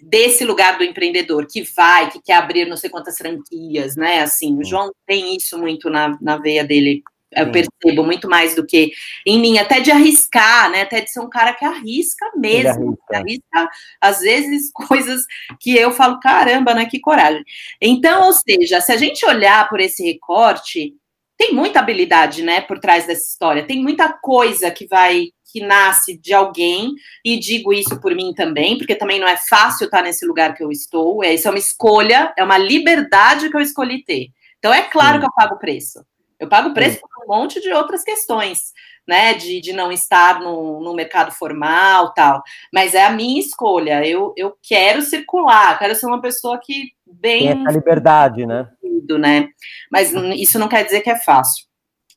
[0.03, 4.21] desse lugar do empreendedor que vai, que quer abrir não sei quantas franquias, né?
[4.21, 8.67] Assim, o João tem isso muito na, na veia dele eu percebo muito mais do
[8.67, 8.93] que
[9.27, 10.83] em mim, até de arriscar, né?
[10.83, 12.99] Até de ser um cara que arrisca mesmo.
[13.13, 13.17] Arrisca.
[13.17, 15.25] arrisca, às vezes, coisas
[15.61, 16.87] que eu falo, caramba, né?
[16.87, 17.45] Que coragem.
[17.81, 20.95] Então, ou seja, se a gente olhar por esse recorte,
[21.37, 23.67] tem muita habilidade, né, por trás dessa história.
[23.67, 28.79] Tem muita coisa que vai que nasce de alguém, e digo isso por mim também,
[28.79, 31.25] porque também não é fácil estar nesse lugar que eu estou.
[31.25, 34.29] É, isso é uma escolha, é uma liberdade que eu escolhi ter.
[34.59, 35.21] Então é claro Sim.
[35.21, 36.05] que eu pago preço.
[36.39, 38.73] Eu pago preço por monte de outras questões,
[39.07, 39.35] né?
[39.35, 42.43] De, de não estar no, no mercado formal tal.
[42.73, 44.07] Mas é a minha escolha.
[44.07, 47.49] Eu, eu quero circular, quero ser uma pessoa que bem.
[47.49, 48.69] Tem essa liberdade, né?
[49.19, 49.49] né?
[49.91, 51.65] Mas isso não quer dizer que é fácil.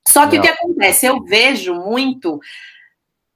[0.07, 0.43] Só que não.
[0.43, 1.05] o que acontece?
[1.05, 2.39] Eu vejo muito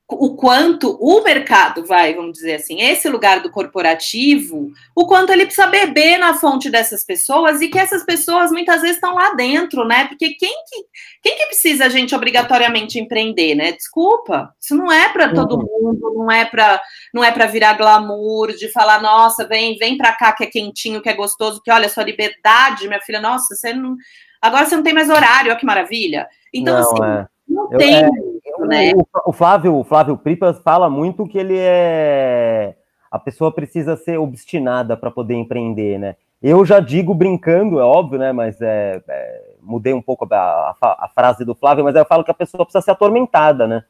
[0.09, 5.45] o quanto o mercado vai, vamos dizer assim, esse lugar do corporativo, o quanto ele
[5.45, 9.85] precisa beber na fonte dessas pessoas e que essas pessoas muitas vezes estão lá dentro,
[9.85, 10.07] né?
[10.07, 10.85] Porque quem que,
[11.21, 13.73] quem que precisa a gente obrigatoriamente empreender, né?
[13.73, 15.67] Desculpa, isso não é para todo uhum.
[15.81, 16.81] mundo, não é para
[17.13, 21.01] não é para virar glamour, de falar, nossa, vem, vem para cá que é quentinho,
[21.01, 23.97] que é gostoso, que olha sua liberdade, minha filha, nossa, você não
[24.41, 26.29] agora você não tem mais horário, olha que maravilha.
[26.53, 27.36] Então não, assim, é.
[27.57, 28.09] Não eu, tem é
[28.65, 28.93] né?
[28.93, 32.75] O, o, Flávio, o Flávio Pripas fala muito que ele é.
[33.09, 36.15] A pessoa precisa ser obstinada para poder empreender, né?
[36.41, 38.31] Eu já digo brincando, é óbvio, né?
[38.31, 42.23] Mas é, é mudei um pouco a, a, a, frase do Flávio, mas eu falo
[42.23, 43.83] que a pessoa precisa ser atormentada, né?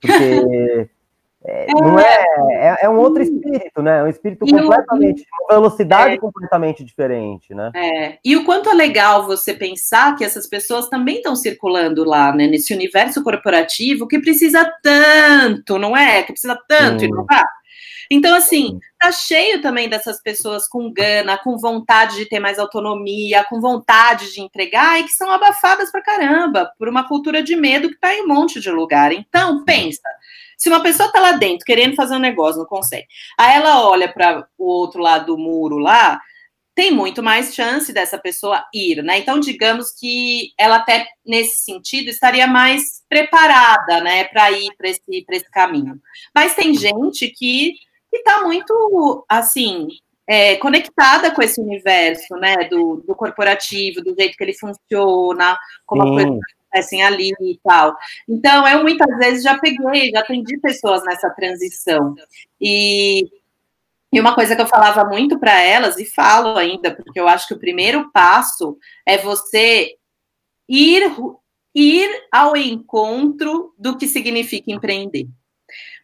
[0.00, 0.88] Porque
[1.42, 4.00] É, não é, é, é, um outro espírito, né?
[4.00, 7.70] É um espírito e completamente, o, uma velocidade é, completamente diferente, né?
[7.74, 8.18] É.
[8.22, 12.46] E o quanto é legal você pensar que essas pessoas também estão circulando lá, né?
[12.46, 16.22] Nesse universo corporativo que precisa tanto, não é?
[16.22, 17.06] Que precisa tanto hum.
[17.06, 17.46] inovar.
[18.12, 23.44] Então, assim, tá cheio também dessas pessoas com gana, com vontade de ter mais autonomia,
[23.44, 27.88] com vontade de entregar e que são abafadas pra caramba por uma cultura de medo
[27.88, 29.12] que tá em um monte de lugar.
[29.12, 30.02] Então, pensa.
[30.60, 33.06] Se uma pessoa tá lá dentro querendo fazer um negócio, não consegue.
[33.38, 36.20] Aí ela olha para o outro lado do muro lá,
[36.74, 39.18] tem muito mais chance dessa pessoa ir, né?
[39.18, 45.02] Então, digamos que ela até nesse sentido estaria mais preparada, né, para ir para esse,
[45.08, 45.98] esse caminho.
[46.34, 47.74] Mas tem gente que
[48.12, 49.88] está muito assim
[50.26, 56.02] é, conectada com esse universo, né, do, do, corporativo, do jeito que ele funciona, como
[56.02, 56.08] Sim.
[56.08, 57.94] as coisas acontecem ali e tal.
[58.28, 62.14] Então, eu muitas vezes já peguei, já atendi pessoas nessa transição.
[62.60, 63.28] E
[64.12, 67.46] e uma coisa que eu falava muito para elas, e falo ainda, porque eu acho
[67.46, 69.94] que o primeiro passo é você
[70.68, 71.04] ir,
[71.72, 75.28] ir ao encontro do que significa empreender.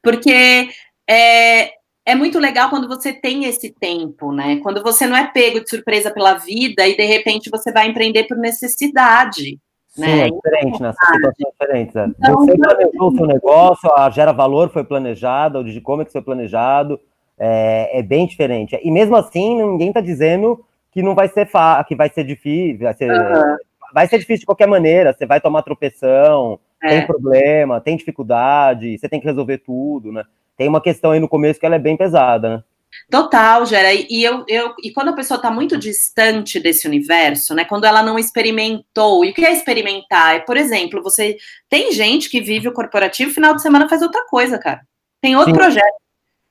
[0.04, 0.68] Porque
[1.08, 1.72] é,
[2.06, 4.60] é muito legal quando você tem esse tempo, né?
[4.62, 8.28] Quando você não é pego de surpresa pela vida e de repente você vai empreender
[8.28, 9.58] por necessidade.
[9.96, 10.26] Sim, né?
[10.26, 10.92] é diferente, né?
[10.92, 11.98] situação diferente.
[11.98, 12.06] É.
[12.06, 17.00] Então, você planejou o seu negócio, a Gera Valor foi planejada, o Digicomics foi planejado,
[17.38, 18.78] é, é, bem diferente.
[18.82, 22.84] E mesmo assim, ninguém está dizendo que não vai ser fa que vai ser difícil,
[22.84, 23.56] vai ser, uhum.
[23.92, 25.14] vai ser difícil de qualquer maneira.
[25.14, 26.88] Você vai tomar tropeção, é.
[26.90, 30.24] tem problema, tem dificuldade, você tem que resolver tudo, né?
[30.58, 32.62] Tem uma questão aí no começo que ela é bem pesada, né?
[33.08, 33.94] Total, Gera.
[33.94, 37.64] E, eu, eu, e quando a pessoa está muito distante desse universo, né?
[37.64, 40.36] Quando ela não experimentou, e o que é experimentar?
[40.36, 41.36] É, por exemplo, você
[41.68, 44.80] tem gente que vive o corporativo, final de semana faz outra coisa, cara.
[45.20, 45.58] Tem outro Sim.
[45.58, 45.96] projeto.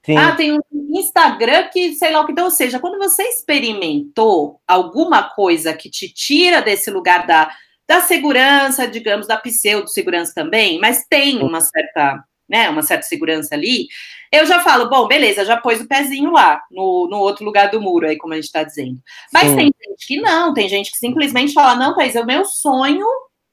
[0.06, 0.18] Sim.
[0.18, 0.60] Ah, tem um
[0.92, 2.32] Instagram que sei lá o que.
[2.32, 7.52] Então, ou seja, quando você experimentou alguma coisa que te tira desse lugar da,
[7.88, 13.88] da segurança, digamos, da pseudo-segurança também, mas tem uma certa, né, uma certa segurança ali,
[14.36, 17.82] eu já falo, bom, beleza, já pôs o pezinho lá, no, no outro lugar do
[17.82, 19.00] muro, aí, como a gente está dizendo.
[19.34, 19.56] Mas Sim.
[19.56, 23.06] tem gente que não, tem gente que simplesmente fala, não, Thaís, o meu sonho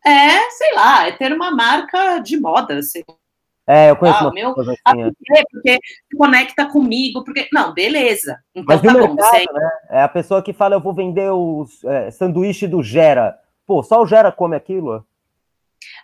[0.05, 3.05] é, sei lá, é ter uma marca de moda, sei
[3.67, 5.79] é, eu conheço ah, uma meu, assim, ah, porque, porque
[6.11, 7.49] se conecta comigo, porque.
[7.53, 8.39] Não, beleza.
[8.55, 9.45] Então Mas tá bom, mercado, você...
[9.53, 9.71] né?
[9.91, 13.39] É a pessoa que fala, eu vou vender o é, sanduíche do Gera.
[13.65, 15.07] Pô, só o Gera come aquilo?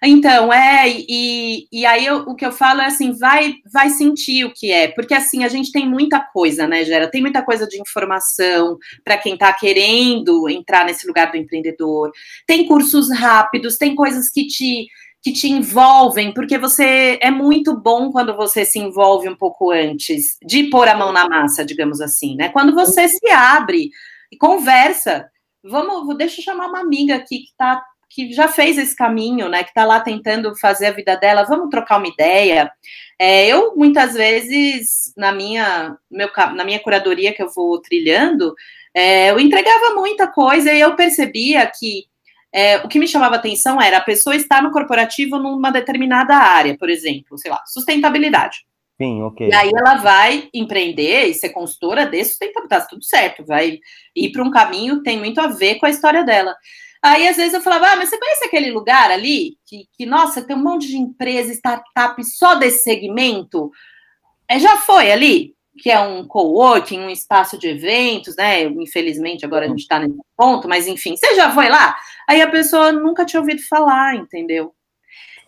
[0.02, 4.44] Então, é, e, e aí eu, o que eu falo é assim, vai, vai sentir
[4.44, 7.10] o que é, porque assim, a gente tem muita coisa, né, Gera?
[7.10, 12.10] Tem muita coisa de informação para quem está querendo entrar nesse lugar do empreendedor.
[12.46, 14.86] Tem cursos rápidos, tem coisas que te
[15.20, 20.38] que te envolvem, porque você é muito bom quando você se envolve um pouco antes
[20.46, 22.50] de pôr a mão na massa, digamos assim, né?
[22.50, 23.90] Quando você se abre
[24.30, 25.28] e conversa.
[25.62, 29.62] Vamos, deixa eu chamar uma amiga aqui que tá que já fez esse caminho, né?
[29.62, 31.44] Que está lá tentando fazer a vida dela.
[31.44, 32.70] Vamos trocar uma ideia.
[33.18, 38.54] É, eu muitas vezes na minha meu, na minha curadoria que eu vou trilhando,
[38.94, 42.06] é, eu entregava muita coisa e eu percebia que
[42.52, 46.76] é, o que me chamava atenção era a pessoa estar no corporativo numa determinada área,
[46.78, 48.66] por exemplo, sei lá, sustentabilidade.
[49.00, 49.48] Sim, ok.
[49.48, 53.78] E aí ela vai empreender e ser consultora de sustentabilidade, tá tudo certo, vai
[54.16, 56.56] ir para um caminho tem muito a ver com a história dela.
[57.02, 59.56] Aí, às vezes, eu falava, ah, mas você conhece aquele lugar ali?
[59.66, 63.70] Que, que nossa, tem um monte de empresa, startup só desse segmento?
[64.48, 65.54] É, já foi ali?
[65.78, 68.64] que é um coworking, um espaço de eventos, né?
[68.64, 71.96] Infelizmente agora a gente está nesse ponto, mas enfim, você já foi lá?
[72.28, 74.74] Aí a pessoa nunca tinha ouvido falar, entendeu?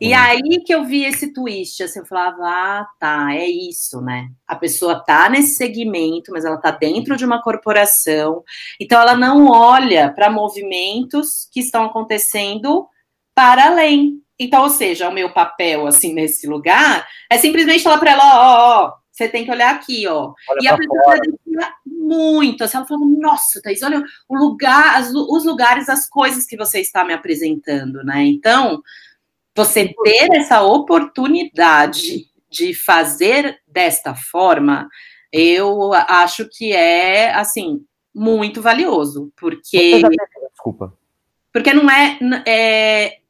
[0.00, 4.30] E aí que eu vi esse twist, assim, eu falava, ah, tá, é isso, né?
[4.46, 8.42] A pessoa tá nesse segmento, mas ela tá dentro de uma corporação,
[8.80, 12.88] então ela não olha para movimentos que estão acontecendo
[13.34, 14.22] para além.
[14.38, 18.84] Então, ou seja, o meu papel, assim, nesse lugar, é simplesmente falar para ela, ó,
[18.86, 20.32] ó, você tem que olhar aqui, ó.
[20.48, 22.64] Olha e a pessoa defina muito.
[22.64, 26.80] Assim, ela fala, nossa, Thaís, olha o lugar, as, os lugares, as coisas que você
[26.80, 28.24] está me apresentando, né?
[28.24, 28.82] Então,
[29.56, 34.88] você ter essa oportunidade de fazer desta forma,
[35.32, 37.84] eu acho que é, assim,
[38.14, 40.02] muito valioso, porque...
[40.52, 40.96] Desculpa.
[41.52, 43.20] Porque não é, é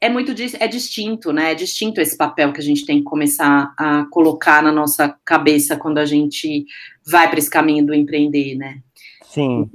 [0.00, 1.52] é muito é distinto, né?
[1.52, 5.76] É distinto esse papel que a gente tem que começar a colocar na nossa cabeça
[5.76, 6.66] quando a gente
[7.04, 8.82] vai para esse caminho do empreender, né?
[9.24, 9.70] Sim.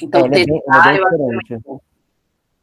[0.00, 0.56] Então, é, ele, é bem,
[1.50, 1.80] é bem.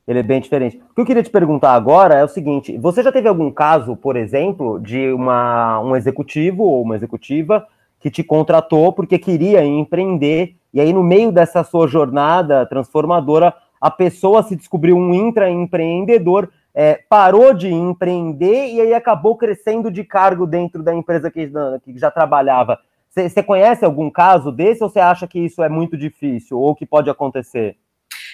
[0.10, 0.82] Ele é bem diferente.
[0.90, 3.96] O que eu queria te perguntar agora é o seguinte: você já teve algum caso,
[3.96, 7.68] por exemplo, de uma, um executivo ou uma executiva
[8.00, 13.92] que te contratou porque queria empreender, e aí, no meio dessa sua jornada transformadora, a
[13.92, 20.48] pessoa se descobriu um intraempreendedor, é, parou de empreender e aí acabou crescendo de cargo
[20.48, 21.52] dentro da empresa que,
[21.86, 22.80] que já trabalhava.
[23.12, 26.86] Você conhece algum caso desse ou você acha que isso é muito difícil ou que
[26.86, 27.78] pode acontecer?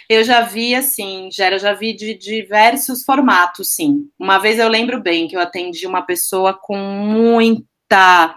[0.10, 4.10] Eu já vi, assim, Gera, já vi de diversos formatos, sim.
[4.20, 8.36] Uma vez eu lembro bem que eu atendi uma pessoa com muita.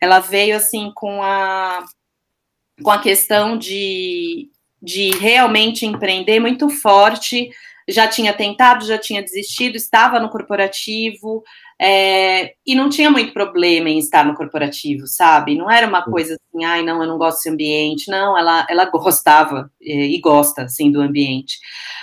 [0.00, 1.84] Ela veio, assim, com a,
[2.82, 4.50] com a questão de,
[4.82, 7.50] de realmente empreender muito forte
[7.88, 11.42] já tinha tentado, já tinha desistido, estava no corporativo
[11.86, 15.54] é, e não tinha muito problema em estar no corporativo, sabe?
[15.54, 18.10] Não era uma coisa assim, ai, não, eu não gosto desse ambiente.
[18.10, 21.58] Não, ela, ela gostava e gosta, assim, do ambiente.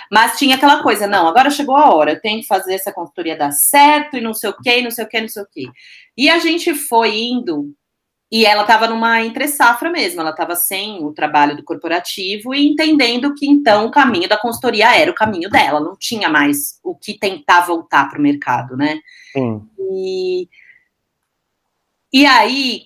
[0.08, 3.36] Mas tinha aquela coisa, não, agora chegou a hora, eu tenho que fazer essa consultoria
[3.36, 5.64] dar certo e não sei o quê, não sei o quê, não sei o quê.
[6.16, 7.74] E a gente foi indo
[8.32, 12.66] e ela estava numa entre safra mesmo, ela estava sem o trabalho do corporativo e
[12.66, 16.94] entendendo que então o caminho da consultoria era o caminho dela, não tinha mais o
[16.94, 19.00] que tentar voltar para o mercado, né?
[19.34, 19.60] Sim.
[19.78, 20.48] E,
[22.10, 22.84] e aí,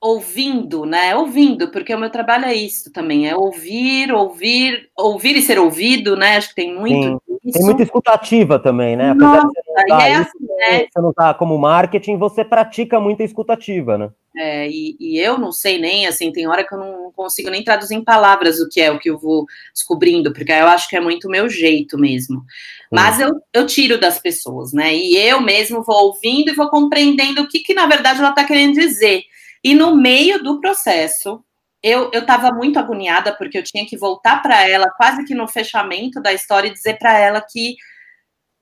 [0.00, 1.14] ouvindo, né?
[1.14, 6.16] Ouvindo, porque o meu trabalho é isso também, é ouvir, ouvir, ouvir e ser ouvido,
[6.16, 6.38] né?
[6.38, 7.22] Acho que tem muito.
[7.52, 9.14] Tem muita escutativa também, né?
[9.14, 10.86] Nossa, Apesar de você não, é assim, né?
[10.90, 14.10] você não tá como marketing, você pratica muita escutativa, né?
[14.40, 17.64] É, e, e, eu não sei nem, assim, tem hora que eu não consigo nem
[17.64, 20.96] traduzir em palavras o que é o que eu vou descobrindo, porque eu acho que
[20.96, 22.44] é muito o meu jeito mesmo.
[22.92, 24.94] Mas eu, eu tiro das pessoas, né?
[24.94, 28.44] E eu mesmo vou ouvindo e vou compreendendo o que, que na verdade, ela está
[28.44, 29.24] querendo dizer.
[29.64, 31.42] E no meio do processo,
[31.82, 36.22] eu estava muito agoniada, porque eu tinha que voltar para ela, quase que no fechamento
[36.22, 37.74] da história, e dizer para ela que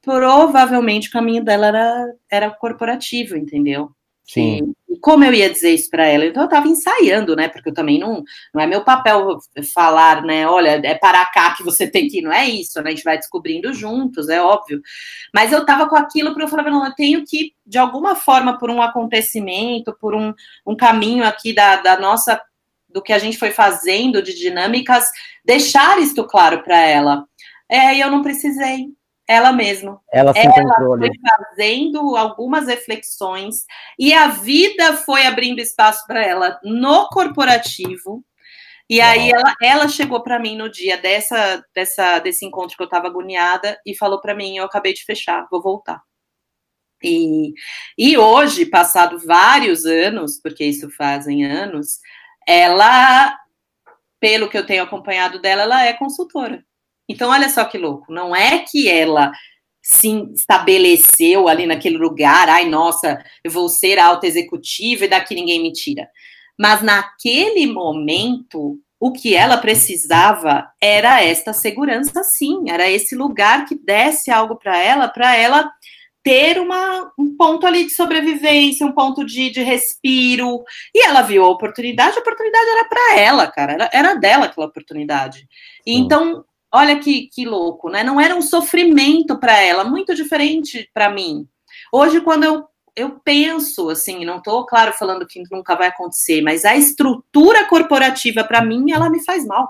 [0.01, 3.91] provavelmente o caminho dela era, era corporativo, entendeu?
[4.27, 4.75] Sim.
[4.89, 6.27] E como eu ia dizer isso para ela?
[6.27, 7.49] Então eu estava ensaiando, né?
[7.49, 9.39] Porque eu também não, não é meu papel
[9.73, 10.49] falar, né?
[10.49, 12.91] Olha, é para cá que você tem que ir, não é isso, né?
[12.91, 14.81] A gente vai descobrindo juntos, é óbvio.
[15.33, 18.59] Mas eu estava com aquilo para eu falar, não, eu tenho que, de alguma forma,
[18.59, 20.35] por um acontecimento, por um,
[20.67, 22.41] um caminho aqui da, da nossa,
[22.89, 25.09] do que a gente foi fazendo de dinâmicas,
[25.45, 27.25] deixar isto claro para ela.
[27.69, 28.87] É, e eu não precisei,
[29.29, 30.01] ela mesma.
[30.13, 33.65] Ela se ela foi fazendo algumas reflexões
[33.99, 38.25] e a vida foi abrindo espaço para ela no corporativo.
[38.89, 42.87] E aí ela, ela chegou para mim no dia dessa, dessa desse encontro que eu
[42.87, 46.01] estava agoniada e falou para mim: eu acabei de fechar, vou voltar.
[47.03, 47.53] E,
[47.99, 51.99] e hoje, passado vários anos, porque isso fazem anos,
[52.47, 53.37] ela,
[54.19, 56.65] pelo que eu tenho acompanhado dela, ela é consultora.
[57.09, 58.13] Então, olha só que louco.
[58.13, 59.33] Não é que ela
[59.83, 65.63] se estabeleceu ali naquele lugar, ai, nossa, eu vou ser alta executiva e daqui ninguém
[65.63, 66.09] me tira.
[66.59, 73.77] Mas naquele momento, o que ela precisava era esta segurança, sim, era esse lugar que
[73.77, 75.71] desse algo para ela, para ela
[76.21, 80.65] ter uma, um ponto ali de sobrevivência, um ponto de, de respiro.
[80.93, 84.67] E ela viu a oportunidade, a oportunidade era para ela, cara, era, era dela aquela
[84.67, 85.47] oportunidade.
[85.87, 86.45] E, então,
[86.77, 88.05] Olha que, que louco, né?
[88.05, 91.49] Não era um sofrimento para ela, muito diferente para mim.
[91.91, 96.67] Hoje, quando eu, eu penso, assim, não estou, claro, falando que nunca vai acontecer, mas
[96.67, 99.67] a estrutura corporativa, para mim, ela me faz mal.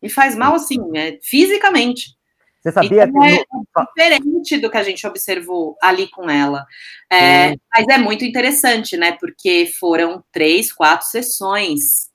[0.00, 2.16] Me faz mal, assim, é, fisicamente.
[2.62, 3.28] Você sabia então, que.
[3.28, 6.64] É diferente do que a gente observou ali com ela.
[7.12, 9.12] É, mas é muito interessante, né?
[9.20, 12.08] Porque foram três, quatro sessões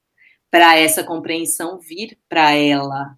[0.50, 3.16] para essa compreensão vir para ela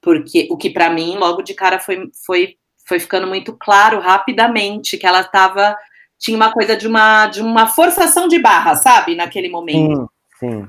[0.00, 2.56] porque o que para mim logo de cara foi, foi,
[2.86, 5.76] foi ficando muito claro rapidamente que ela estava
[6.18, 10.10] tinha uma coisa de uma de uma forçação de barra, sabe, naquele momento.
[10.38, 10.68] Sim, sim.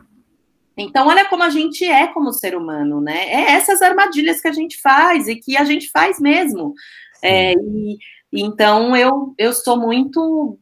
[0.78, 3.28] Então, olha como a gente é como ser humano, né?
[3.28, 6.74] É essas armadilhas que a gente faz e que a gente faz mesmo.
[7.22, 7.98] É, e,
[8.32, 10.58] então, eu, eu sou muito.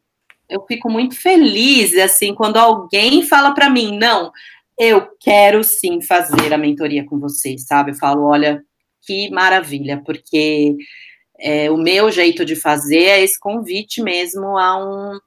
[0.49, 4.31] Eu fico muito feliz, assim, quando alguém fala para mim, não,
[4.77, 7.91] eu quero sim fazer a mentoria com vocês, sabe?
[7.91, 8.63] Eu falo, olha,
[9.01, 10.75] que maravilha, porque
[11.39, 15.19] é, o meu jeito de fazer é esse convite mesmo a um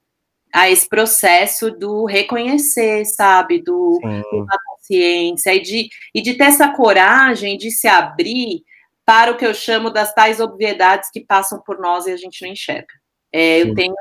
[0.53, 6.73] a esse processo do reconhecer, sabe, do, da consciência e de, e de ter essa
[6.73, 8.65] coragem de se abrir
[9.05, 12.43] para o que eu chamo das tais obviedades que passam por nós e a gente
[12.43, 12.93] não enxerga.
[13.33, 13.95] É, eu tenho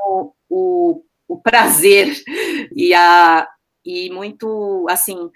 [0.49, 2.15] o, o prazer
[2.75, 3.47] e a,
[3.85, 5.29] e muito, assim,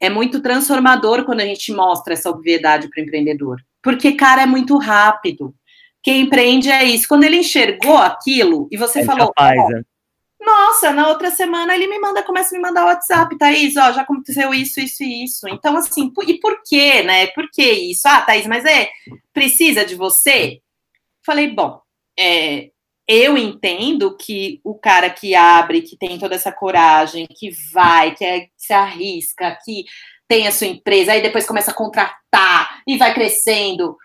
[0.00, 3.60] é muito transformador quando a gente mostra essa obviedade para o empreendedor.
[3.82, 5.54] Porque, cara, é muito rápido.
[6.02, 7.08] Quem empreende é isso.
[7.08, 9.32] Quando ele enxergou aquilo e você é falou.
[9.38, 13.76] Oh, Nossa, na outra semana ele me manda, começa a me mandar o WhatsApp, Thaís,
[13.76, 15.48] ó, já aconteceu isso, isso e isso.
[15.48, 17.26] Então, assim, e por quê, né?
[17.28, 18.06] Por que isso?
[18.06, 18.88] Ah, Thaís, mas é,
[19.32, 20.60] precisa de você?
[21.24, 21.80] Falei, bom,
[22.18, 22.70] é,
[23.08, 28.24] eu entendo que o cara que abre, que tem toda essa coragem, que vai, que,
[28.24, 29.84] é, que se arrisca, que
[30.28, 33.96] tem a sua empresa, aí depois começa a contratar e vai crescendo.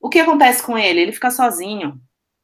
[0.00, 1.00] O que acontece com ele?
[1.00, 1.98] Ele fica sozinho.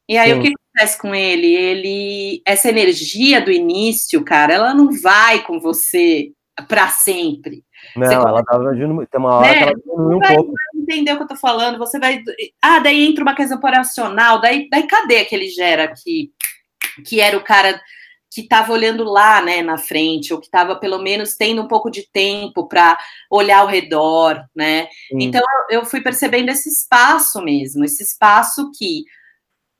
[0.09, 0.39] E aí Sim.
[0.39, 1.53] o que acontece com ele?
[1.53, 6.31] Ele essa energia do início, cara, ela não vai com você
[6.67, 7.63] para sempre.
[7.95, 9.57] Não, você ela tava agindo, tem uma hora né?
[9.57, 10.53] que ela diminui um pouco.
[10.85, 12.23] Entender o que eu tô falando, você vai.
[12.61, 16.31] Ah, daí entra uma questão operacional, daí, daí cadê aquele gera que,
[17.03, 17.81] que era o cara
[18.31, 21.89] que estava olhando lá, né, na frente, ou que estava pelo menos tendo um pouco
[21.89, 22.97] de tempo para
[23.31, 24.87] olhar ao redor, né?
[25.07, 25.23] Sim.
[25.23, 29.05] Então eu fui percebendo esse espaço mesmo, esse espaço que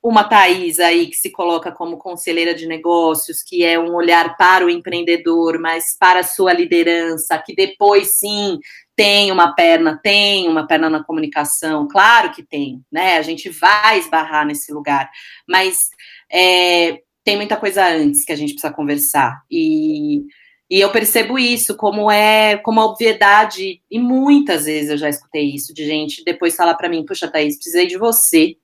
[0.07, 4.63] uma Thais aí que se coloca como conselheira de negócios, que é um olhar para
[4.63, 8.59] o empreendedor, mas para a sua liderança, que depois sim
[8.95, 13.17] tem uma perna, tem uma perna na comunicação, claro que tem, né?
[13.17, 15.09] A gente vai esbarrar nesse lugar,
[15.49, 15.89] mas
[16.31, 19.41] é, tem muita coisa antes que a gente precisa conversar.
[19.49, 20.19] E,
[20.69, 25.73] e eu percebo isso como é como obviedade, e muitas vezes eu já escutei isso
[25.73, 28.55] de gente depois falar para mim, puxa, Thaís, precisei de você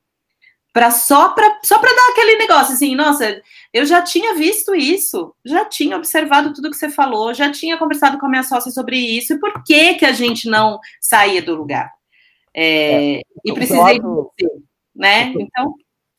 [0.74, 3.42] para só para só para dar aquele negócio assim, nossa,
[3.74, 8.18] eu já tinha visto isso, já tinha observado tudo que você falou, já tinha conversado
[8.18, 11.56] com a minha sócia sobre isso, e por que que a gente não saía do
[11.56, 11.92] lugar?
[12.54, 14.48] É, é, e precisei de você,
[14.96, 15.34] né?
[15.38, 15.74] Então,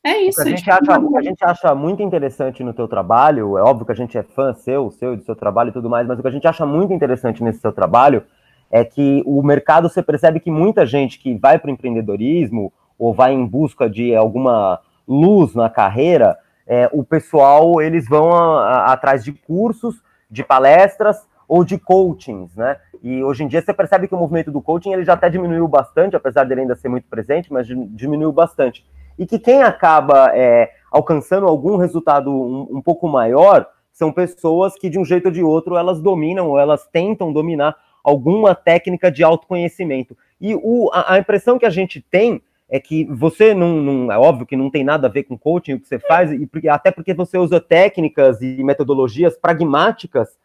[0.05, 0.40] é isso.
[0.40, 3.86] O que, a gente acha, a gente acha muito interessante no teu trabalho, é óbvio
[3.86, 6.22] que a gente é fã seu, seu do seu trabalho e tudo mais, mas o
[6.22, 8.24] que a gente acha muito interessante nesse seu trabalho
[8.70, 12.72] é que o mercado, você percebe que muita gente que vai para o empreendedorismo
[13.03, 14.78] ou vai em busca de alguma
[15.09, 20.00] luz na carreira, é, o pessoal eles vão a, a, atrás de cursos,
[20.30, 22.76] de palestras ou de coachings, né?
[23.03, 25.66] E hoje em dia você percebe que o movimento do coaching ele já até diminuiu
[25.66, 28.86] bastante, apesar dele ainda ser muito presente, mas diminuiu bastante.
[29.18, 34.88] E que quem acaba é, alcançando algum resultado um, um pouco maior são pessoas que
[34.88, 37.74] de um jeito ou de outro elas dominam ou elas tentam dominar
[38.05, 40.16] alguma técnica de autoconhecimento.
[40.40, 42.40] E o, a, a impressão que a gente tem
[42.73, 45.75] é que você não, não, é óbvio que não tem nada a ver com coaching
[45.75, 50.39] o que você faz, e até porque você usa técnicas e metodologias pragmáticas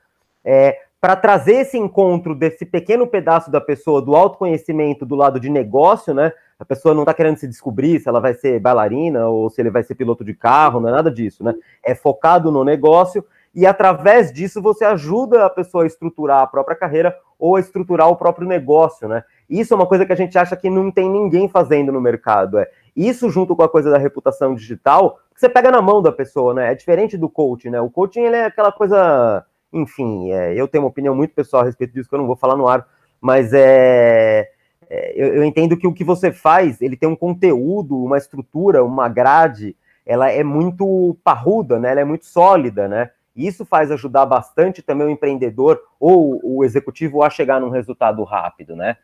[0.43, 5.49] é, para trazer esse encontro desse pequeno pedaço da pessoa do autoconhecimento do lado de
[5.49, 6.33] negócio, né?
[6.59, 9.69] A pessoa não está querendo se descobrir se ela vai ser bailarina ou se ele
[9.69, 11.55] vai ser piloto de carro, não é nada disso, né?
[11.81, 13.23] É focado no negócio
[13.57, 18.07] e através disso você ajuda a pessoa a estruturar a própria carreira ou a estruturar
[18.07, 19.23] o próprio negócio, né?
[19.49, 22.59] Isso é uma coisa que a gente acha que não tem ninguém fazendo no mercado.
[22.59, 26.53] É isso junto com a coisa da reputação digital, você pega na mão da pessoa,
[26.53, 26.71] né?
[26.71, 27.81] É diferente do coaching, né?
[27.81, 29.43] O coaching ele é aquela coisa,
[29.73, 32.35] enfim, é, eu tenho uma opinião muito pessoal a respeito disso que eu não vou
[32.35, 32.87] falar no ar,
[33.19, 34.51] mas é,
[34.87, 38.83] é eu, eu entendo que o que você faz, ele tem um conteúdo, uma estrutura,
[38.83, 41.89] uma grade, ela é muito parruda, né?
[41.89, 43.09] Ela é muito sólida, né?
[43.37, 48.75] Isso faz ajudar bastante também o empreendedor ou o executivo a chegar num resultado rápido,
[48.75, 48.97] né?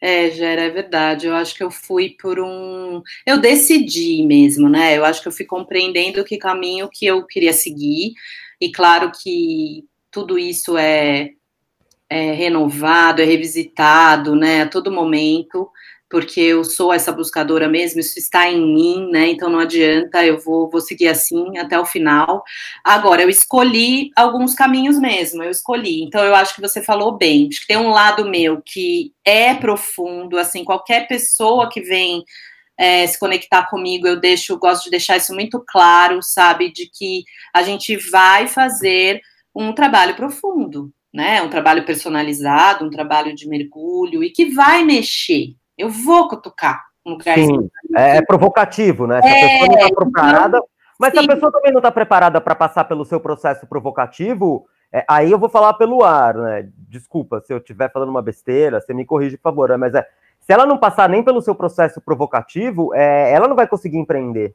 [0.00, 1.26] É, Gera, é verdade.
[1.26, 3.02] Eu acho que eu fui por um.
[3.26, 4.96] Eu decidi mesmo, né?
[4.96, 8.12] Eu acho que eu fui compreendendo que caminho que eu queria seguir.
[8.60, 11.30] E claro que tudo isso é,
[12.08, 14.62] é renovado, é revisitado, né?
[14.62, 15.70] A todo momento
[16.08, 19.28] porque eu sou essa buscadora mesmo, isso está em mim, né?
[19.28, 22.44] Então não adianta, eu vou, vou seguir assim até o final.
[22.84, 26.02] Agora, eu escolhi alguns caminhos mesmo, eu escolhi.
[26.04, 27.48] Então eu acho que você falou bem.
[27.50, 32.24] Acho que tem um lado meu que é profundo, assim, qualquer pessoa que vem
[32.78, 36.70] é, se conectar comigo, eu deixo, gosto de deixar isso muito claro, sabe?
[36.70, 39.20] De que a gente vai fazer
[39.54, 41.42] um trabalho profundo, né?
[41.42, 47.12] Um trabalho personalizado, um trabalho de mergulho e que vai mexer, eu vou cutucar um
[47.12, 49.22] lugar Sim, é, é, provocativo, né?
[49.22, 50.62] Se é, a pessoa não está preparada.
[50.98, 51.18] Mas sim.
[51.18, 55.30] se a pessoa também não está preparada para passar pelo seu processo provocativo, é, aí
[55.30, 56.68] eu vou falar pelo ar, né?
[56.88, 59.68] Desculpa se eu estiver falando uma besteira, você me corrige, por favor.
[59.68, 59.76] Né?
[59.76, 60.06] Mas é,
[60.40, 64.54] se ela não passar nem pelo seu processo provocativo, é, ela não vai conseguir empreender.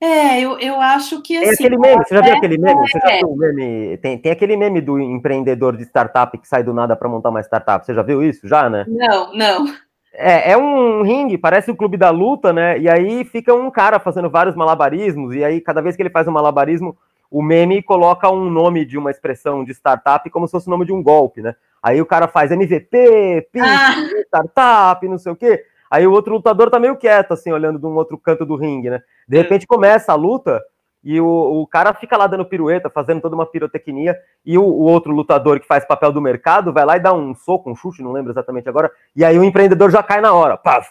[0.00, 1.56] É, eu, eu acho que assim.
[1.56, 2.88] Tem aquele meme, você já viu aquele meme?
[2.88, 3.96] Você já viu o meme?
[3.98, 7.40] Tem, tem aquele meme do empreendedor de startup que sai do nada para montar uma
[7.40, 7.84] startup.
[7.84, 8.46] Você já viu isso?
[8.46, 8.84] Já, né?
[8.86, 9.66] Não, não.
[10.12, 12.78] É, é um ringue, parece o clube da luta, né?
[12.78, 16.26] E aí fica um cara fazendo vários malabarismos, e aí cada vez que ele faz
[16.26, 16.96] um malabarismo,
[17.30, 20.86] o meme coloca um nome de uma expressão de startup como se fosse o nome
[20.86, 21.54] de um golpe, né?
[21.82, 23.94] Aí o cara faz MVP, pitch, ah.
[24.26, 25.64] startup, não sei o quê.
[25.90, 28.90] Aí o outro lutador tá meio quieto, assim, olhando de um outro canto do ringue,
[28.90, 29.02] né?
[29.28, 30.62] De repente começa a luta
[31.02, 34.82] e o, o cara fica lá dando pirueta, fazendo toda uma pirotecnia, e o, o,
[34.82, 38.02] outro lutador que faz papel do mercado vai lá e dá um soco, um chute,
[38.02, 40.88] não lembro exatamente agora, e aí o empreendedor já cai na hora, paf!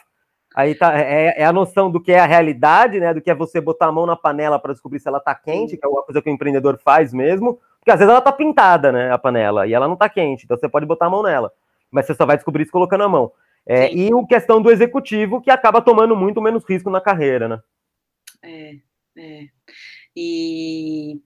[0.55, 3.13] Aí tá, é, é, a noção do que é a realidade, né?
[3.13, 5.75] Do que é você botar a mão na panela para descobrir se ela tá quente,
[5.75, 7.59] que é uma coisa que o empreendedor faz mesmo.
[7.77, 9.11] Porque às vezes ela tá pintada, né?
[9.11, 11.51] A panela, e ela não tá quente, então você pode botar a mão nela.
[11.91, 13.33] Mas você só vai descobrir isso colocando a mão.
[13.67, 17.59] É, e o questão do executivo, que acaba tomando muito menos risco na carreira, né?
[18.43, 18.75] É,
[19.17, 19.47] é.
[20.15, 21.19] E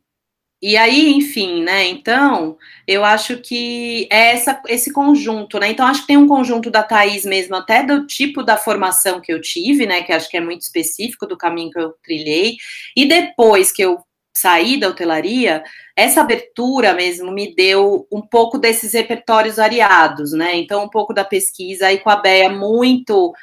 [0.61, 1.87] e aí, enfim, né?
[1.87, 5.69] Então, eu acho que é essa, esse conjunto, né?
[5.69, 9.31] Então, acho que tem um conjunto da Thaís mesmo, até do tipo da formação que
[9.31, 10.03] eu tive, né?
[10.03, 12.57] Que acho que é muito específico do caminho que eu trilhei.
[12.95, 13.99] E depois que eu
[14.39, 15.63] saí da hotelaria,
[15.95, 20.55] essa abertura mesmo me deu um pouco desses repertórios variados, né?
[20.55, 23.33] Então, um pouco da pesquisa aí com a Bea, muito,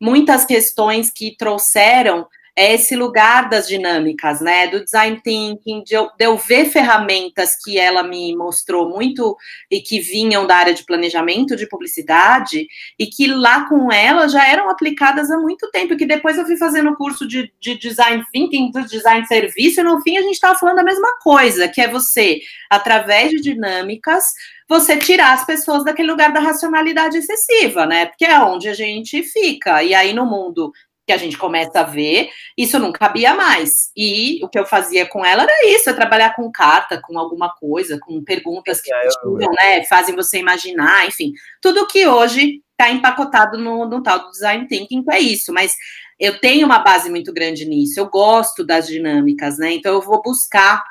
[0.00, 2.26] muitas questões que trouxeram
[2.56, 4.66] é esse lugar das dinâmicas, né?
[4.66, 9.36] Do design thinking, de eu, de eu, ver ferramentas que ela me mostrou muito
[9.70, 12.66] e que vinham da área de planejamento de publicidade
[12.98, 15.96] e que lá com ela já eram aplicadas há muito tempo.
[15.98, 19.84] Que depois eu fui fazendo curso de, de design thinking, do design de serviço, e
[19.84, 22.40] no fim a gente estava falando a mesma coisa, que é você,
[22.70, 24.24] através de dinâmicas,
[24.68, 28.06] você tirar as pessoas daquele lugar da racionalidade excessiva, né?
[28.06, 29.82] Porque é onde a gente fica.
[29.82, 30.72] E aí, no mundo
[31.06, 33.90] que a gente começa a ver, isso não cabia mais.
[33.96, 37.54] E o que eu fazia com ela era isso, é trabalhar com carta, com alguma
[37.54, 41.32] coisa, com perguntas que é, tiram, né, fazem você imaginar, enfim,
[41.62, 45.74] tudo que hoje está empacotado no, no tal do design thinking, é isso, mas
[46.18, 50.20] eu tenho uma base muito grande nisso, eu gosto das dinâmicas, né, então eu vou
[50.20, 50.82] buscar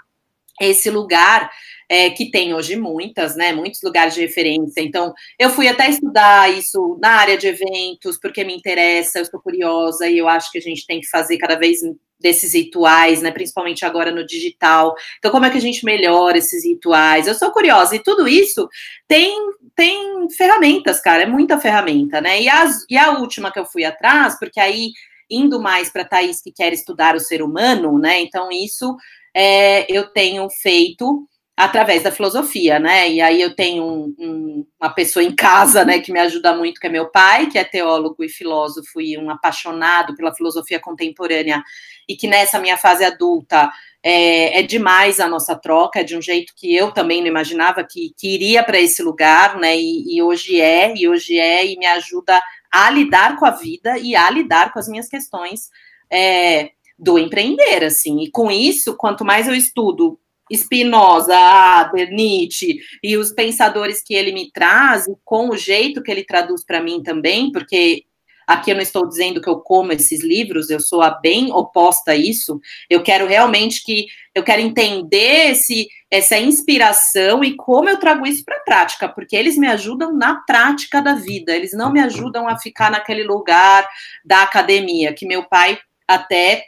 [0.62, 1.52] esse lugar
[1.90, 3.54] é, que tem hoje muitas, né?
[3.54, 4.82] Muitos lugares de referência.
[4.82, 9.40] Então, eu fui até estudar isso na área de eventos, porque me interessa, eu sou
[9.40, 11.82] curiosa e eu acho que a gente tem que fazer cada vez
[12.20, 13.32] desses rituais, né?
[13.32, 14.96] Principalmente agora no digital.
[15.20, 17.28] Então, como é que a gente melhora esses rituais?
[17.28, 18.68] Eu sou curiosa, e tudo isso
[19.08, 19.36] tem,
[19.76, 22.42] tem ferramentas, cara, é muita ferramenta, né?
[22.42, 24.92] E, as, e a última que eu fui atrás, porque aí
[25.30, 28.22] indo mais para Thaís que quer estudar o ser humano, né?
[28.22, 28.96] Então, isso
[29.34, 31.28] é, eu tenho feito
[31.58, 33.10] através da filosofia, né?
[33.10, 36.82] E aí eu tenho um, um, uma pessoa em casa, né, que me ajuda muito,
[36.82, 41.64] que é meu pai, que é teólogo e filósofo e um apaixonado pela filosofia contemporânea,
[42.10, 43.72] e que nessa minha fase adulta
[44.04, 48.12] é, é demais a nossa troca, de um jeito que eu também não imaginava que,
[48.18, 49.78] que iria para esse lugar, né?
[49.78, 53.98] E, e hoje é, e hoje é, e me ajuda a lidar com a vida
[53.98, 55.70] e a lidar com as minhas questões.
[56.12, 60.18] É, do empreender, assim, e com isso, quanto mais eu estudo
[60.54, 66.24] Spinoza, Adler, Nietzsche e os pensadores que ele me traz, com o jeito que ele
[66.24, 68.04] traduz para mim também, porque
[68.46, 72.12] aqui eu não estou dizendo que eu como esses livros, eu sou a bem oposta
[72.12, 72.60] a isso.
[72.90, 78.44] Eu quero realmente que eu quero entender esse, essa inspiração e como eu trago isso
[78.46, 82.48] para a prática, porque eles me ajudam na prática da vida, eles não me ajudam
[82.48, 83.88] a ficar naquele lugar
[84.24, 86.66] da academia, que meu pai até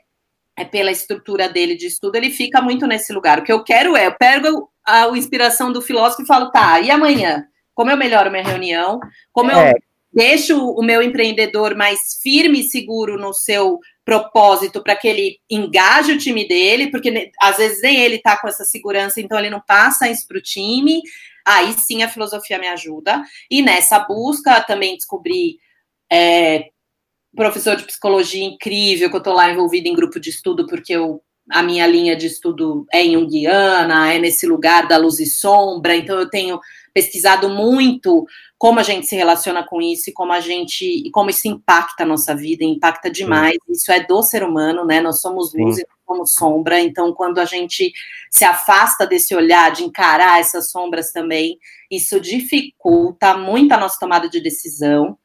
[0.58, 3.39] é pela estrutura dele de estudo, ele fica muito nesse lugar.
[3.39, 6.80] O que eu quero é, eu pego a, a inspiração do filósofo e falo, tá,
[6.80, 7.45] e amanhã?
[7.76, 8.99] Como eu melhoro minha reunião?
[9.32, 9.70] Como é.
[9.70, 9.76] eu
[10.12, 16.14] deixo o meu empreendedor mais firme e seguro no seu propósito para que ele engaje
[16.14, 19.62] o time dele, porque às vezes nem ele está com essa segurança, então ele não
[19.62, 21.01] passa isso para o time.
[21.45, 23.22] Aí sim a filosofia me ajuda.
[23.51, 25.60] E nessa busca também descobri
[26.12, 26.70] é,
[27.38, 31.21] professor de psicologia incrível, que eu estou lá envolvida em grupo de estudo, porque eu,
[31.49, 35.95] a minha linha de estudo é em Jungiana, é nesse lugar da luz e sombra,
[35.95, 36.59] então eu tenho
[36.93, 38.25] pesquisado muito
[38.57, 42.01] como a gente se relaciona com isso e como a gente e como isso impacta
[42.01, 43.53] a nossa vida, impacta demais.
[43.53, 43.71] Sim.
[43.71, 44.99] Isso é do ser humano, né?
[44.99, 45.83] Nós somos luz Sim.
[45.83, 46.79] e somos sombra.
[46.79, 47.93] Então, quando a gente
[48.31, 51.59] se afasta desse olhar, de encarar essas sombras também,
[51.91, 55.15] isso dificulta muito a nossa tomada de decisão.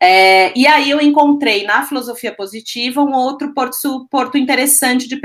[0.00, 5.20] É, e aí eu encontrei na filosofia positiva um outro porto, porto interessante de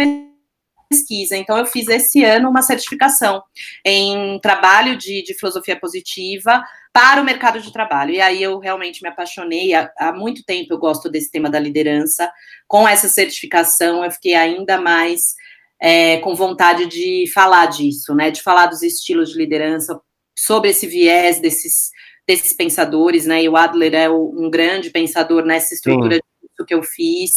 [0.90, 1.36] pesquisa.
[1.36, 3.44] Então, eu fiz esse ano uma certificação
[3.86, 8.12] em trabalho de, de filosofia positiva para o mercado de trabalho.
[8.12, 9.74] E aí eu realmente me apaixonei.
[9.74, 12.32] Há, há, muito tempo eu gosto desse tema da liderança.
[12.68, 15.36] Com essa certificação, eu fiquei ainda mais
[15.80, 18.32] é, com vontade de falar disso, né?
[18.32, 20.00] De falar dos estilos de liderança,
[20.38, 21.92] sobre esse viés desses
[22.28, 23.44] desses pensadores, né?
[23.44, 27.32] E o Adler é um grande pensador nessa estrutura disso que eu fiz.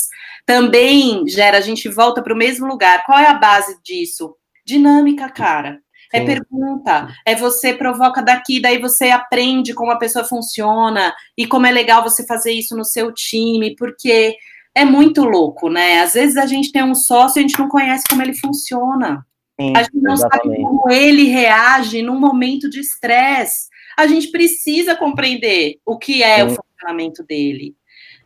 [0.45, 3.05] Também, Gera, a gente volta para o mesmo lugar.
[3.05, 4.37] Qual é a base disso?
[4.65, 5.81] Dinâmica, cara.
[6.13, 6.27] É Sim.
[6.27, 11.73] pergunta, é você provoca daqui, daí você aprende como a pessoa funciona e como é
[11.73, 14.37] legal você fazer isso no seu time, porque
[14.73, 16.01] é muito louco, né?
[16.03, 19.27] Às vezes a gente tem um sócio e a gente não conhece como ele funciona.
[19.61, 20.61] Sim, a gente não exatamente.
[20.61, 23.67] sabe como ele reage num momento de estresse
[23.97, 27.75] a gente precisa compreender o que é o funcionamento dele.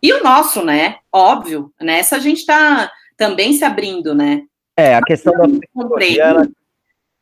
[0.03, 0.97] E o nosso, né?
[1.13, 4.43] Óbvio, nessa a gente está também se abrindo, né?
[4.77, 6.25] É, a questão da psicologia.
[6.25, 6.49] Ela...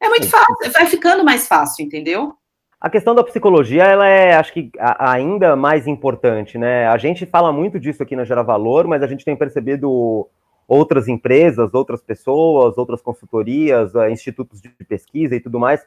[0.01, 2.35] É muito fácil, vai ficando mais fácil, entendeu?
[2.81, 6.87] A questão da psicologia, ela é, acho que, ainda mais importante, né?
[6.87, 10.29] A gente fala muito disso aqui na Gera Valor, mas a gente tem percebido
[10.69, 15.85] outras empresas, outras pessoas, outras consultorias, eh, institutos de pesquisa e tudo mais,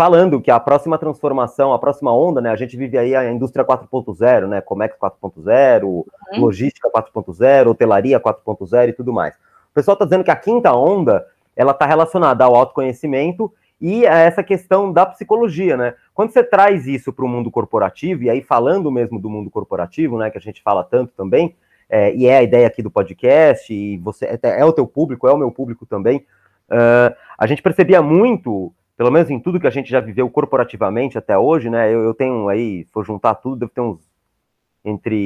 [0.00, 2.48] falando que a próxima transformação, a próxima onda, né?
[2.48, 4.62] A gente vive aí a indústria 4.0, né?
[4.62, 6.06] Comex 4.0, uhum.
[6.38, 9.34] logística 4.0, hotelaria 4.0 e tudo mais.
[9.34, 14.16] O pessoal está dizendo que a quinta onda ela está relacionada ao autoconhecimento e a
[14.16, 15.92] essa questão da psicologia, né?
[16.14, 20.16] Quando você traz isso para o mundo corporativo, e aí falando mesmo do mundo corporativo,
[20.16, 21.54] né, que a gente fala tanto também,
[21.90, 25.28] é, e é a ideia aqui do podcast, e você é, é o teu público,
[25.28, 26.24] é o meu público também,
[26.70, 31.16] uh, a gente percebia muito, pelo menos em tudo que a gente já viveu corporativamente
[31.16, 31.90] até hoje, né?
[31.90, 33.98] Eu, eu tenho aí, se for juntar tudo, deve ter uns
[34.84, 35.16] entre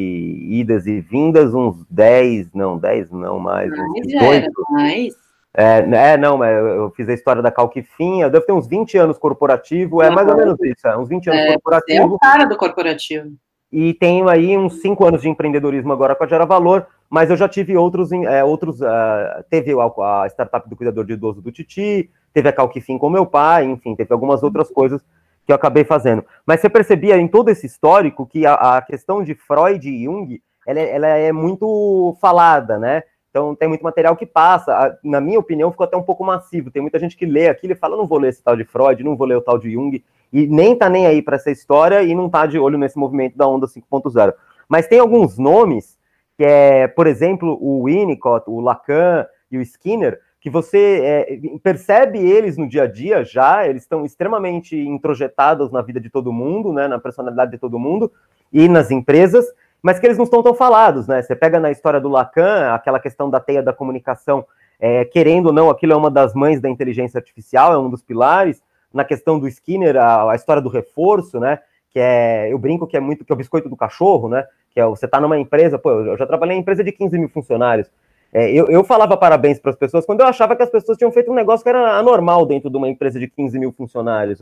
[0.48, 4.52] idas e vindas, uns 10, não, 10 não mais, uns mais 18.
[4.70, 5.14] mais.
[5.52, 9.18] É, é, não, eu fiz a história da Calquifim, eu devo ter uns 20 anos
[9.18, 12.00] corporativo, é mais ou menos isso, é, uns 20 anos é, corporativo.
[12.00, 13.32] É o cara do corporativo.
[13.72, 17.36] E tenho aí uns 5 anos de empreendedorismo agora com a Gera Valor, mas eu
[17.36, 21.50] já tive outros, é, outros uh, teve a, a, startup do cuidador de idoso do
[21.50, 25.00] Titi, teve a Calquifim com meu pai, enfim, teve algumas outras coisas
[25.46, 26.24] que eu acabei fazendo.
[26.44, 30.42] Mas você percebia em todo esse histórico que a, a questão de Freud e Jung,
[30.66, 33.04] ela, é, ela é muito falada, né?
[33.30, 34.98] Então tem muito material que passa.
[35.02, 36.70] Na minha opinião, ficou até um pouco massivo.
[36.70, 39.02] Tem muita gente que lê aquilo e fala: não vou ler esse tal de Freud,
[39.02, 42.02] não vou ler o tal de Jung, e nem tá nem aí para essa história
[42.02, 44.32] e não tá de olho nesse movimento da onda 5.0.
[44.68, 45.98] Mas tem alguns nomes,
[46.36, 52.18] que é, por exemplo, o Winnicott, o Lacan e o Skinner, que você é, percebe
[52.18, 56.70] eles no dia a dia já, eles estão extremamente introjetados na vida de todo mundo,
[56.70, 58.12] né, na personalidade de todo mundo
[58.52, 59.46] e nas empresas,
[59.82, 61.22] mas que eles não estão tão falados, né?
[61.22, 64.44] Você pega na história do Lacan, aquela questão da teia da comunicação,
[64.78, 68.02] é, querendo ou não, aquilo é uma das mães da inteligência artificial, é um dos
[68.02, 68.62] pilares.
[68.92, 71.58] Na questão do Skinner, a, a história do reforço, né?
[71.88, 74.44] Que é, eu brinco que é muito que é o biscoito do cachorro, né?
[74.70, 77.30] Que é você tá numa empresa, pô, eu já trabalhei em empresa de 15 mil
[77.30, 77.90] funcionários.
[78.34, 81.12] É, eu, eu, falava parabéns para as pessoas quando eu achava que as pessoas tinham
[81.12, 84.40] feito um negócio que era anormal dentro de uma empresa de 15 mil funcionários.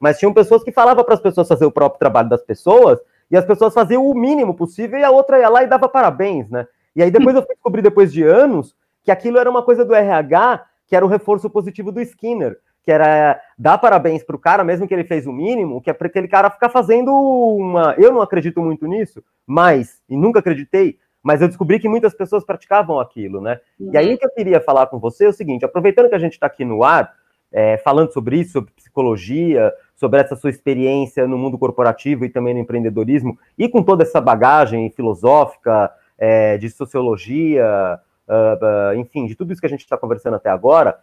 [0.00, 2.98] Mas tinham pessoas que falavam para as pessoas fazer o próprio trabalho das pessoas
[3.30, 6.48] e as pessoas faziam o mínimo possível e a outra ia lá e dava parabéns,
[6.48, 6.66] né?
[6.96, 9.94] E aí depois eu fui descobrir, depois de anos, que aquilo era uma coisa do
[9.94, 14.64] RH, que era o reforço positivo do Skinner, que era dar parabéns para o cara,
[14.64, 17.94] mesmo que ele fez o mínimo, que é para aquele cara ficar fazendo uma.
[17.98, 22.44] Eu não acredito muito nisso, mas, e nunca acreditei, mas eu descobri que muitas pessoas
[22.44, 23.58] praticavam aquilo, né?
[23.80, 23.90] Uhum.
[23.92, 26.18] E aí o que eu queria falar com você é o seguinte: aproveitando que a
[26.18, 27.14] gente está aqui no ar,
[27.50, 32.52] é, falando sobre isso, sobre psicologia, sobre essa sua experiência no mundo corporativo e também
[32.52, 37.98] no empreendedorismo, e com toda essa bagagem filosófica, é, de sociologia,
[38.28, 40.98] uh, uh, enfim, de tudo isso que a gente está conversando até agora,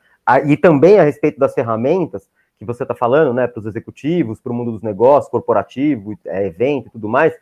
[0.46, 2.30] e também a respeito das ferramentas
[2.62, 6.46] que você está falando, né, para os executivos, para o mundo dos negócios, corporativo, é,
[6.46, 7.34] evento e tudo mais,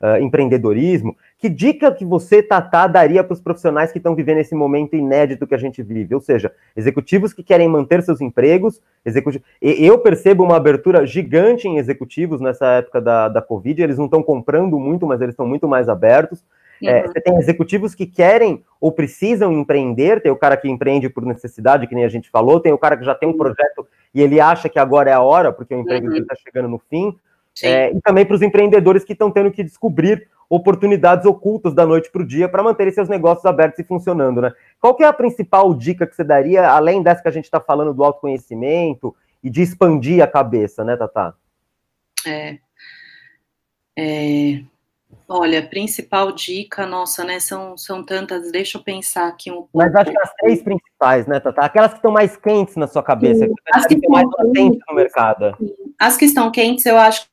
[0.00, 1.16] uh, empreendedorismo.
[1.40, 5.46] Que dica que você, Tatá, daria para os profissionais que estão vivendo esse momento inédito
[5.46, 6.14] que a gente vive?
[6.14, 9.46] Ou seja, executivos que querem manter seus empregos, executivos...
[9.62, 14.22] eu percebo uma abertura gigante em executivos nessa época da, da Covid, eles não estão
[14.22, 16.44] comprando muito, mas eles estão muito mais abertos.
[16.82, 17.08] É, uhum.
[17.08, 21.86] você tem executivos que querem ou precisam empreender, tem o cara que empreende por necessidade,
[21.86, 24.40] que nem a gente falou, tem o cara que já tem um projeto e ele
[24.40, 26.16] acha que agora é a hora, porque o emprego uhum.
[26.16, 27.16] está chegando no fim.
[27.62, 32.10] É, e também para os empreendedores que estão tendo que descobrir oportunidades ocultas da noite
[32.10, 34.52] para o dia para manterem seus negócios abertos e funcionando, né?
[34.80, 37.94] Qual é a principal dica que você daria, além dessa que a gente está falando
[37.94, 41.34] do autoconhecimento e de expandir a cabeça, né, Tatá?
[42.26, 42.58] É,
[43.96, 44.62] é,
[45.28, 47.38] olha, principal dica, nossa, né?
[47.38, 49.70] São, são tantas, deixa eu pensar aqui um pouco.
[49.72, 51.64] Mas acho que as três principais, né, Tatá?
[51.64, 54.96] Aquelas que estão mais quentes na sua cabeça, Sim, que, que estão mais latentes no
[54.96, 55.56] mercado.
[55.96, 57.30] As que estão quentes, eu acho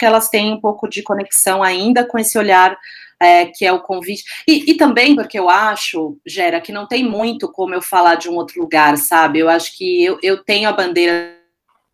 [0.00, 2.74] que elas têm um pouco de conexão ainda com esse olhar
[3.22, 4.24] é, que é o convite.
[4.48, 8.30] E, e, também porque eu acho, Gera, que não tem muito como eu falar de
[8.30, 9.40] um outro lugar, sabe?
[9.40, 11.38] Eu acho que eu, eu tenho a bandeira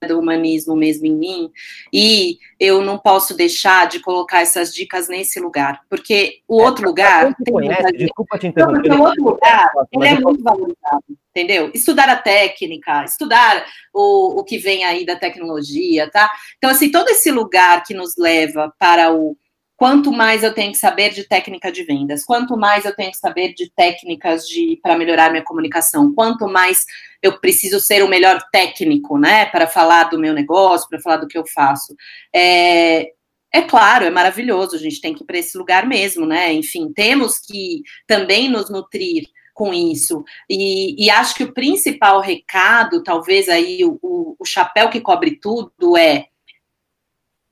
[0.07, 1.51] do humanismo mesmo em mim,
[1.93, 6.87] e eu não posso deixar de colocar essas dicas nesse lugar, porque o é, outro
[6.87, 7.35] lugar.
[7.51, 8.89] Conhece, desculpa te interromper.
[8.89, 11.05] Não, o outro lugar ele é muito valorizado,
[11.37, 11.71] entendeu?
[11.75, 16.31] Estudar a técnica, estudar o, o que vem aí da tecnologia, tá?
[16.57, 19.37] Então, assim, todo esse lugar que nos leva para o
[19.77, 23.19] quanto mais eu tenho que saber de técnica de vendas, quanto mais eu tenho que
[23.19, 26.87] saber de técnicas de para melhorar minha comunicação, quanto mais
[27.23, 31.29] eu preciso ser o melhor técnico, né, para falar do meu negócio, para falar do
[31.29, 31.95] que eu faço.
[32.35, 33.11] É,
[33.53, 36.53] é claro, é maravilhoso, a gente tem que ir para esse lugar mesmo, né?
[36.55, 39.25] Enfim, temos que também nos nutrir
[39.57, 40.23] com isso.
[40.51, 45.41] E, e acho que o principal recado, talvez aí o, o, o chapéu que cobre
[45.41, 46.27] tudo, é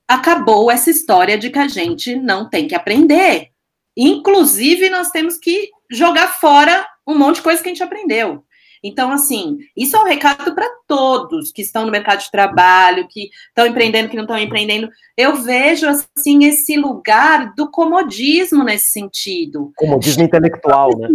[0.06, 3.48] acabou essa história de que a gente não tem que aprender.
[3.96, 8.44] Inclusive, nós temos que jogar fora um monte de coisa que a gente aprendeu.
[8.82, 13.30] Então, assim, isso é um recado para todos que estão no mercado de trabalho, que
[13.48, 14.90] estão empreendendo, que não estão empreendendo.
[15.16, 19.72] Eu vejo, assim, esse lugar do comodismo nesse sentido.
[19.74, 21.08] Comodismo intelectual, né?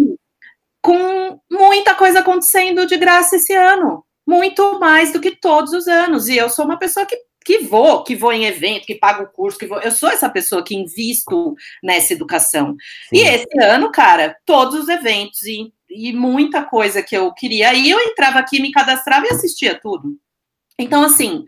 [0.81, 4.05] Com muita coisa acontecendo de graça esse ano.
[4.25, 6.27] Muito mais do que todos os anos.
[6.27, 7.17] E eu sou uma pessoa que
[7.49, 9.79] que vou, que vou em evento, que pago o curso, que vou.
[9.79, 12.75] Eu sou essa pessoa que invisto nessa educação.
[13.09, 13.17] Sim.
[13.17, 17.73] E esse ano, cara, todos os eventos e, e muita coisa que eu queria.
[17.73, 20.15] E eu entrava aqui, me cadastrava e assistia tudo.
[20.77, 21.43] Então, assim,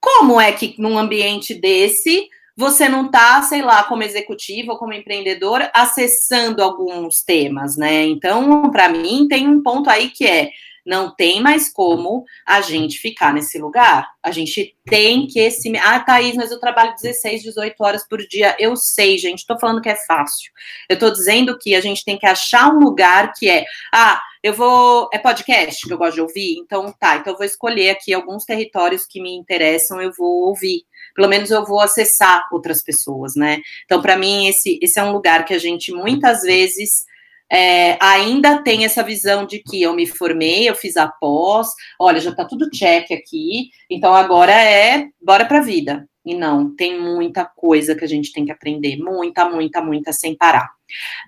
[0.00, 4.92] como é que num ambiente desse você não está, sei lá, como executiva ou como
[4.92, 8.04] empreendedora, acessando alguns temas, né?
[8.04, 10.50] Então, para mim, tem um ponto aí que é
[10.84, 14.10] não tem mais como a gente ficar nesse lugar.
[14.22, 15.72] A gente tem que se.
[15.78, 18.56] Ah, Thaís, mas eu trabalho 16, 18 horas por dia.
[18.58, 20.50] Eu sei, gente, estou falando que é fácil.
[20.88, 23.64] Eu estou dizendo que a gente tem que achar um lugar que é.
[23.94, 25.08] Ah, eu vou.
[25.12, 26.56] É podcast que eu gosto de ouvir?
[26.58, 30.84] Então tá, então eu vou escolher aqui alguns territórios que me interessam, eu vou ouvir.
[31.14, 33.60] Pelo menos eu vou acessar outras pessoas, né?
[33.84, 37.04] Então, para mim, esse, esse é um lugar que a gente muitas vezes
[37.52, 41.68] é, ainda tem essa visão de que eu me formei, eu fiz a pós,
[42.00, 46.08] olha, já está tudo check aqui, então agora é bora para a vida.
[46.24, 50.34] E não, tem muita coisa que a gente tem que aprender, muita, muita, muita, sem
[50.34, 50.70] parar.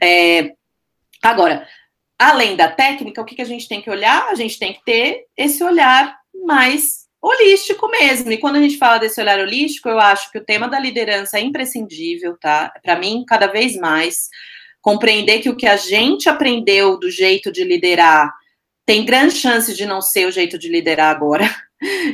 [0.03, 0.55] É,
[1.23, 1.67] agora,
[2.19, 4.29] além da técnica, o que, que a gente tem que olhar?
[4.29, 8.31] A gente tem que ter esse olhar mais holístico mesmo.
[8.31, 11.39] E quando a gente fala desse olhar holístico, eu acho que o tema da liderança
[11.39, 12.71] é imprescindível, tá?
[12.83, 14.29] Para mim, cada vez mais
[14.83, 18.31] compreender que o que a gente aprendeu do jeito de liderar
[18.87, 21.45] tem grande chance de não ser o jeito de liderar agora.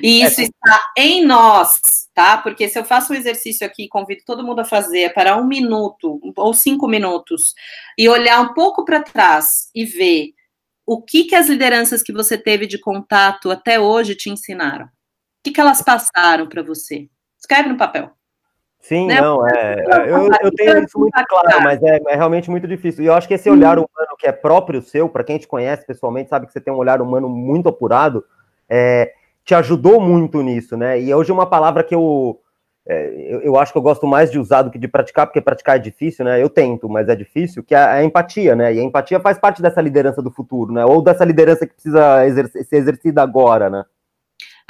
[0.03, 0.45] E isso é.
[0.45, 1.81] está em nós,
[2.13, 2.37] tá?
[2.39, 6.21] Porque se eu faço um exercício aqui, convido todo mundo a fazer para um minuto
[6.37, 7.55] ou cinco minutos
[7.97, 10.33] e olhar um pouco para trás e ver
[10.85, 14.89] o que, que as lideranças que você teve de contato até hoje te ensinaram.
[15.41, 17.09] O que, que elas passaram para você?
[17.39, 18.11] Escreve no papel.
[18.79, 19.21] Sim, né?
[19.21, 19.85] não, é.
[20.07, 23.05] Eu, eu tenho isso muito claro, mas é, é, realmente muito difícil.
[23.05, 25.87] E eu acho que esse olhar humano que é próprio seu, para quem te conhece
[25.87, 28.25] pessoalmente, sabe que você tem um olhar humano muito apurado,
[28.69, 29.13] é,
[29.45, 31.01] te ajudou muito nisso, né?
[31.01, 32.39] E hoje uma palavra que eu,
[32.87, 35.41] é, eu, eu, acho que eu gosto mais de usar do que de praticar, porque
[35.41, 36.43] praticar é difícil, né?
[36.43, 38.75] Eu tento, mas é difícil, que é a empatia, né?
[38.75, 40.85] E a empatia faz parte dessa liderança do futuro, né?
[40.85, 42.25] Ou dessa liderança que precisa
[42.65, 43.85] ser exercida agora, né?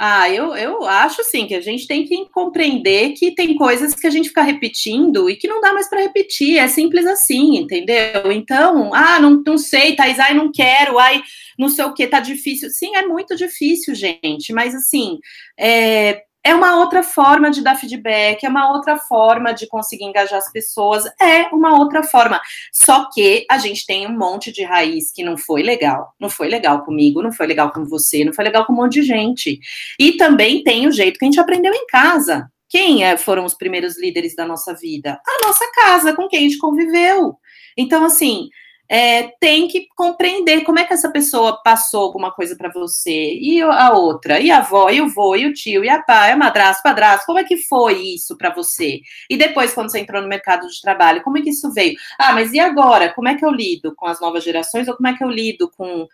[0.03, 4.07] Ah, eu, eu acho sim que a gente tem que compreender que tem coisas que
[4.07, 6.57] a gente fica repetindo e que não dá mais para repetir.
[6.57, 8.31] É simples assim, entendeu?
[8.31, 11.21] Então, ah, não, não sei, Thais, ai, não quero, ai,
[11.55, 12.71] não sei o que, tá difícil.
[12.71, 15.19] Sim, é muito difícil, gente, mas assim,
[15.55, 20.39] é, é uma outra forma de dar feedback, é uma outra forma de conseguir engajar
[20.39, 22.41] as pessoas, é uma outra forma.
[22.71, 26.13] Só que a gente tem um monte de raiz que não foi legal.
[26.19, 28.93] Não foi legal comigo, não foi legal com você, não foi legal com um monte
[28.93, 29.59] de gente.
[29.99, 32.51] E também tem o jeito que a gente aprendeu em casa.
[32.67, 35.19] Quem é, foram os primeiros líderes da nossa vida?
[35.27, 37.35] A nossa casa, com quem a gente conviveu.
[37.77, 38.49] Então, assim,
[38.93, 43.61] é, tem que compreender como é que essa pessoa passou alguma coisa para você, e
[43.61, 46.35] a outra, e a avó, e o vô, e o tio, e a pai, a
[46.35, 48.99] madrasta, padrasto, como é que foi isso para você?
[49.29, 51.95] E depois, quando você entrou no mercado de trabalho, como é que isso veio?
[52.19, 53.13] Ah, mas e agora?
[53.13, 55.71] Como é que eu lido com as novas gerações, ou como é que eu lido
[55.71, 56.05] com,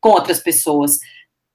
[0.00, 0.98] com outras pessoas?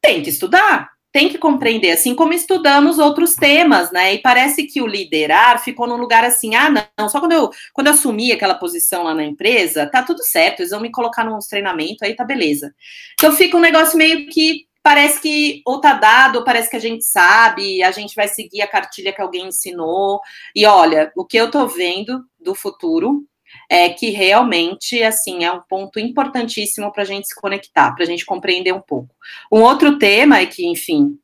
[0.02, 4.14] Tem que estudar, tem que compreender, assim como estudamos outros temas, né?
[4.14, 7.88] E parece que o liderar ficou num lugar assim, ah, não, só quando eu, quando
[7.88, 11.40] eu assumi aquela posição lá na empresa, tá tudo certo, eles vão me colocar num
[11.40, 12.74] treinamento, aí tá beleza.
[13.14, 16.82] Então fica um negócio meio que parece que ou tá dado, ou parece que a
[16.82, 20.20] gente sabe, a gente vai seguir a cartilha que alguém ensinou.
[20.56, 23.24] E olha, o que eu tô vendo do futuro
[23.70, 28.08] é que realmente, assim, é um ponto importantíssimo para a gente se conectar, para a
[28.08, 29.14] gente compreender um pouco.
[29.52, 31.18] Um outro tema é que, enfim,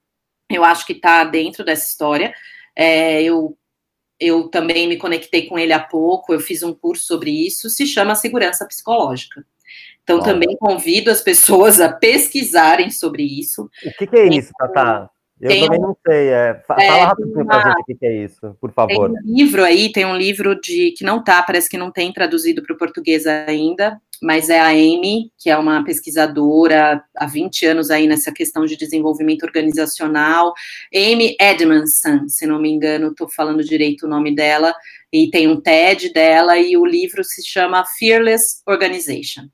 [0.49, 2.33] eu acho que está dentro dessa história,
[2.75, 3.57] é, eu,
[4.19, 7.85] eu também me conectei com ele há pouco, eu fiz um curso sobre isso, se
[7.85, 9.45] chama Segurança Psicológica.
[10.03, 13.63] Então, também convido as pessoas a pesquisarem sobre isso.
[13.83, 15.09] O que, que é isso, Tata?
[15.39, 16.29] Eu tem também não sei.
[16.29, 19.11] É, fala é, rapidinho uma, pra gente o que é isso, por favor.
[19.11, 22.11] Tem um livro aí, tem um livro de que não tá, parece que não tem
[22.13, 27.65] traduzido para o português ainda, mas é a Amy, que é uma pesquisadora há 20
[27.65, 30.53] anos aí nessa questão de desenvolvimento organizacional.
[30.93, 34.73] Amy Edmondson, se não me engano, estou falando direito o nome dela,
[35.11, 39.47] e tem um TED dela, e o livro se chama Fearless Organization.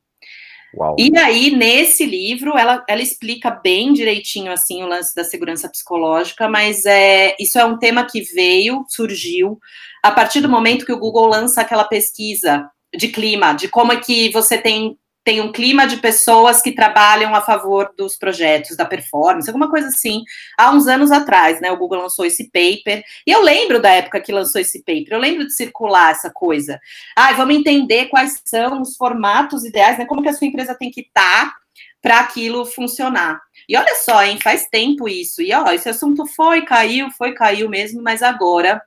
[0.74, 0.96] Uau.
[0.98, 6.48] E aí, nesse livro, ela, ela explica bem direitinho assim o lance da segurança psicológica,
[6.48, 9.60] mas é, isso é um tema que veio, surgiu,
[10.02, 13.98] a partir do momento que o Google lança aquela pesquisa de clima, de como é
[13.98, 18.86] que você tem, tem um clima de pessoas que trabalham a favor dos projetos, da
[18.86, 20.24] performance, alguma coisa assim,
[20.58, 21.72] há uns anos atrás, né?
[21.72, 25.20] O Google lançou esse paper, e eu lembro da época que lançou esse paper, eu
[25.20, 26.80] lembro de circular essa coisa.
[27.16, 30.06] Ah, vamos entender quais são os formatos ideais, né?
[30.06, 31.56] Como que a sua empresa tem que estar tá
[32.02, 33.40] para aquilo funcionar.
[33.70, 35.42] E olha só, hein, faz tempo isso.
[35.42, 38.82] E ó, esse assunto foi, caiu, foi, caiu mesmo, mas agora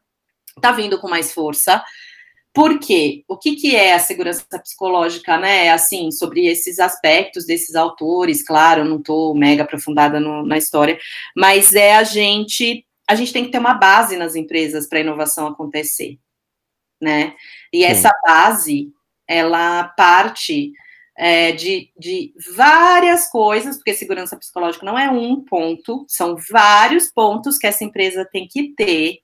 [0.61, 1.82] tá vindo com mais força.
[2.55, 3.25] Por quê?
[3.27, 5.71] O que, que é a segurança psicológica, né?
[5.71, 10.97] Assim, sobre esses aspectos desses autores, claro, não estou mega aprofundada no, na história,
[11.37, 15.03] mas é a gente, a gente tem que ter uma base nas empresas para a
[15.03, 16.17] inovação acontecer,
[17.03, 17.35] né?
[17.73, 17.87] E Sim.
[17.87, 18.93] essa base,
[19.27, 20.73] ela parte
[21.19, 27.59] é, de, de várias coisas, porque segurança psicológica não é um ponto, são vários pontos
[27.59, 29.24] que essa empresa tem que ter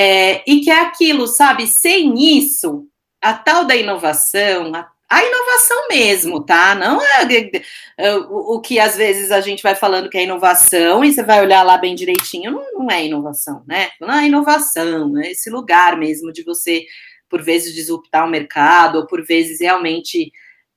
[0.00, 1.66] é, e que é aquilo, sabe?
[1.66, 2.86] Sem isso,
[3.20, 6.76] a tal da inovação, a, a inovação mesmo, tá?
[6.76, 7.50] Não é,
[7.96, 11.24] é, o, o, que às vezes a gente vai falando que é inovação e você
[11.24, 13.88] vai olhar lá bem direitinho, não, não é inovação, né?
[14.00, 16.84] Não é inovação, é esse lugar mesmo de você,
[17.28, 20.30] por vezes, disruptar o mercado, ou por vezes realmente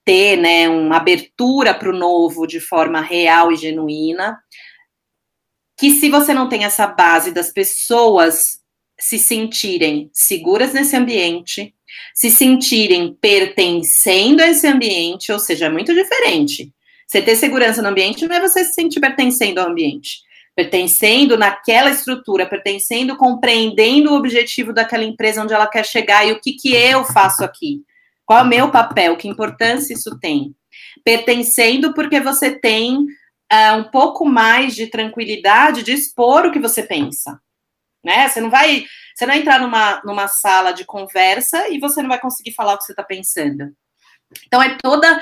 [0.03, 4.39] ter né, uma abertura para o novo de forma real e genuína.
[5.77, 8.60] Que se você não tem essa base das pessoas
[9.01, 11.73] se sentirem seguras nesse ambiente,
[12.13, 16.71] se sentirem pertencendo a esse ambiente, ou seja, é muito diferente.
[17.07, 20.19] Você ter segurança no ambiente não é você se sentir pertencendo ao ambiente.
[20.55, 26.39] Pertencendo naquela estrutura, pertencendo, compreendendo o objetivo daquela empresa onde ela quer chegar e o
[26.39, 27.81] que, que eu faço aqui.
[28.23, 29.17] Qual é o meu papel?
[29.17, 30.55] Que importância isso tem?
[31.03, 36.83] Pertencendo porque você tem uh, um pouco mais de tranquilidade de expor o que você
[36.83, 37.41] pensa
[38.03, 38.27] né?
[38.27, 38.85] Você não vai,
[39.15, 42.73] você não vai entrar numa, numa sala de conversa e você não vai conseguir falar
[42.73, 43.71] o que você está pensando.
[44.45, 45.21] Então é toda,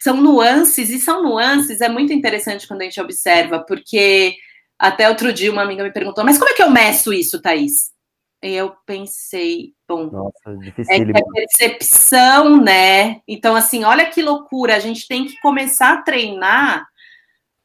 [0.00, 1.80] são nuances e são nuances.
[1.80, 4.36] É muito interessante quando a gente observa, porque
[4.78, 7.94] até outro dia uma amiga me perguntou, mas como é que eu meço isso, Thaís?
[8.42, 10.58] E eu pensei, bom, Nossa,
[10.90, 13.20] é, é percepção, né?
[13.26, 16.86] Então, assim, olha que loucura, a gente tem que começar a treinar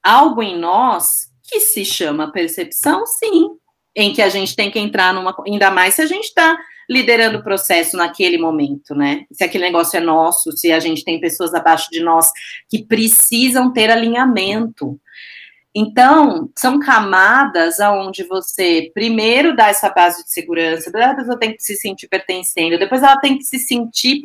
[0.02, 3.50] algo em nós que se chama percepção, sim,
[3.96, 5.36] em que a gente tem que entrar numa.
[5.46, 6.58] Ainda mais se a gente está
[6.90, 9.26] liderando o processo naquele momento, né?
[9.32, 12.30] Se aquele negócio é nosso, se a gente tem pessoas abaixo de nós
[12.70, 15.00] que precisam ter alinhamento.
[15.74, 21.56] Então, são camadas aonde você primeiro dá essa base de segurança, depois a pessoa tem
[21.56, 24.24] que se sentir pertencendo, depois ela tem que se sentir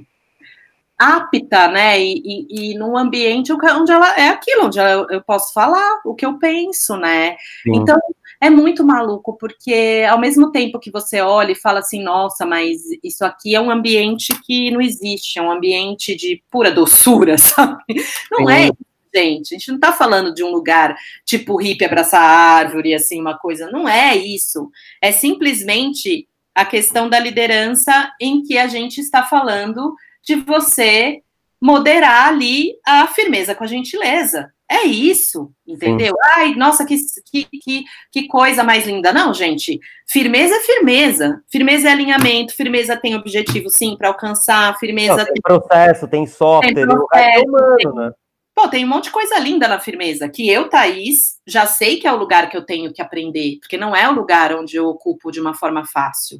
[0.99, 2.01] apta, né?
[2.01, 6.15] E, e, e num ambiente onde ela é aquilo, onde ela, eu posso falar o
[6.15, 7.37] que eu penso, né?
[7.63, 7.77] Sim.
[7.77, 7.97] Então,
[8.41, 12.83] é muito maluco, porque ao mesmo tempo que você olha e fala assim, nossa, mas
[13.03, 17.83] isso aqui é um ambiente que não existe, é um ambiente de pura doçura, sabe?
[18.31, 18.71] Não é é
[19.15, 19.55] gente.
[19.55, 23.71] A gente não está falando de um lugar tipo hippie abraçar árvore, assim, uma coisa.
[23.71, 24.71] Não é isso.
[25.01, 31.23] É simplesmente a questão da liderança em que a gente está falando de você
[31.61, 34.53] moderar ali a firmeza com a gentileza.
[34.69, 36.13] É isso, entendeu?
[36.13, 36.31] Sim.
[36.35, 36.97] Ai, nossa, que,
[37.31, 39.13] que, que, coisa mais linda.
[39.13, 41.41] Não, gente, firmeza é firmeza.
[41.51, 45.19] Firmeza é alinhamento, firmeza tem objetivo, sim, para alcançar, firmeza...
[45.19, 48.11] Não, tem, tem, processo, tem software, tem processo, é humano, tem, né?
[48.57, 52.07] Pô, tem um monte de coisa linda na firmeza, que eu, Thaís, já sei que
[52.07, 54.87] é o lugar que eu tenho que aprender, porque não é o lugar onde eu
[54.87, 56.39] ocupo de uma forma fácil.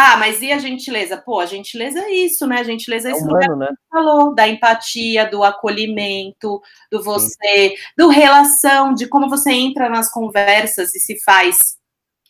[0.00, 1.16] Ah, mas e a gentileza?
[1.16, 2.60] Pô, a gentileza é isso, né?
[2.60, 3.66] A gentileza é, é esse humano, lugar né?
[3.66, 7.74] que falou, da empatia, do acolhimento, do você, Sim.
[7.96, 11.76] do relação, de como você entra nas conversas e se faz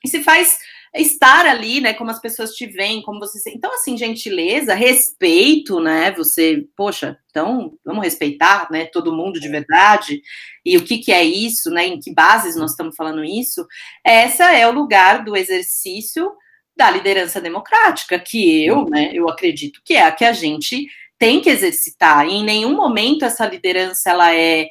[0.03, 0.57] e se faz
[0.95, 1.93] estar ali, né?
[1.93, 3.51] Como as pessoas te veem, como você.
[3.51, 6.11] Então, assim, gentileza, respeito, né?
[6.13, 8.87] Você, poxa, então vamos respeitar, né?
[8.87, 10.23] Todo mundo de verdade.
[10.65, 11.87] E o que, que é isso, né?
[11.87, 13.67] Em que bases nós estamos falando isso?
[14.03, 16.33] Essa é o lugar do exercício
[16.79, 20.87] da liderança democrática, que eu, né, eu acredito que é a que a gente
[21.19, 22.25] tem que exercitar.
[22.25, 24.69] E em nenhum momento essa liderança ela é,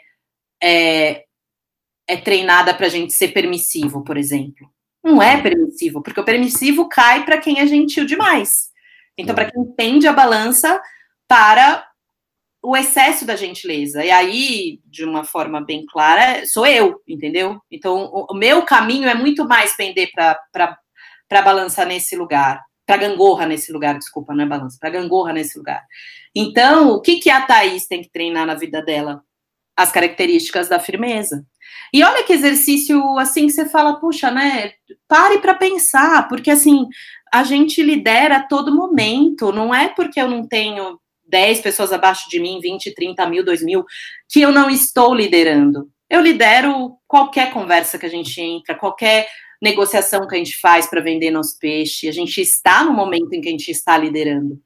[0.63, 1.25] é,
[2.07, 4.71] é treinada para a gente ser permissivo, por exemplo.
[5.03, 8.69] Não é permissivo, porque o permissivo cai para quem é gentil demais.
[9.17, 10.81] Então, para quem entende a balança
[11.27, 11.85] para
[12.61, 14.03] o excesso da gentileza.
[14.03, 17.61] E aí, de uma forma bem clara, sou eu, entendeu?
[17.69, 20.77] Então, o meu caminho é muito mais pender para
[21.41, 25.83] balançar nesse lugar, para gangorra nesse lugar, desculpa, não é balança, para gangorra nesse lugar.
[26.33, 29.21] Então, o que, que a Thaís tem que treinar na vida dela?
[29.75, 31.45] As características da firmeza.
[31.93, 34.71] E olha que exercício assim que você fala, puxa, né?
[35.07, 36.87] Pare para pensar, porque assim,
[37.31, 42.29] a gente lidera a todo momento, não é porque eu não tenho 10 pessoas abaixo
[42.29, 43.85] de mim, 20, 30 mil, 2 mil,
[44.29, 45.89] que eu não estou liderando.
[46.09, 49.27] Eu lidero qualquer conversa que a gente entra, qualquer
[49.61, 52.07] negociação que a gente faz para vender nosso peixe.
[52.07, 54.59] A gente está no momento em que a gente está liderando.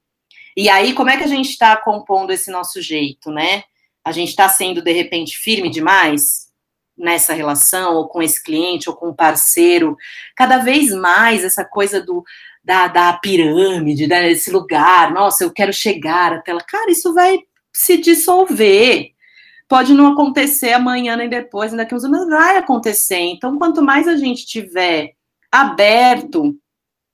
[0.56, 3.64] E aí, como é que a gente está compondo esse nosso jeito, né?
[4.04, 6.52] A gente está sendo, de repente, firme demais
[6.98, 9.96] nessa relação, ou com esse cliente, ou com o parceiro.
[10.36, 12.24] Cada vez mais essa coisa do
[12.64, 16.62] da, da pirâmide, desse lugar, nossa, eu quero chegar até lá.
[16.62, 17.39] Cara, isso vai
[17.74, 19.11] se dissolver.
[19.72, 23.19] Pode não acontecer amanhã nem depois, nem daqui a uns anos, mas vai acontecer.
[23.19, 25.13] Então, quanto mais a gente tiver
[25.49, 26.53] aberto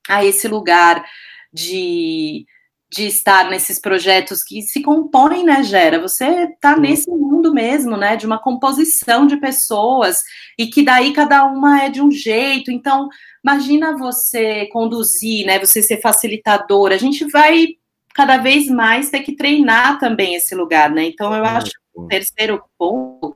[0.09, 1.05] a esse lugar
[1.53, 2.47] de
[2.89, 5.99] de estar nesses projetos que se compõem, né, Gera?
[5.99, 10.23] Você está nesse mundo mesmo, né, de uma composição de pessoas
[10.57, 12.71] e que daí cada uma é de um jeito.
[12.71, 13.09] Então,
[13.43, 16.91] imagina você conduzir, né, você ser facilitador.
[16.91, 17.75] A gente vai
[18.13, 21.05] cada vez mais ter que treinar também esse lugar, né?
[21.05, 23.35] Então, eu acho que o terceiro ponto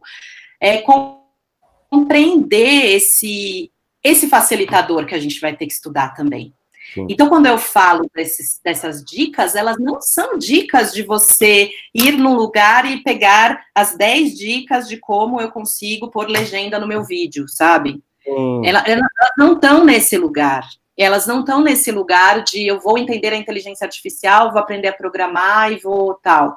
[0.60, 0.84] é
[1.90, 3.72] compreender esse
[4.04, 6.54] esse facilitador que a gente vai ter que estudar também.
[6.94, 7.06] Sim.
[7.08, 12.36] Então, quando eu falo desses, dessas dicas, elas não são dicas de você ir num
[12.36, 17.48] lugar e pegar as 10 dicas de como eu consigo pôr legenda no meu vídeo,
[17.48, 18.02] sabe?
[18.64, 19.08] Elas, elas
[19.38, 20.68] não estão nesse lugar.
[20.98, 24.94] Elas não estão nesse lugar de eu vou entender a inteligência artificial, vou aprender a
[24.94, 26.56] programar e vou tal.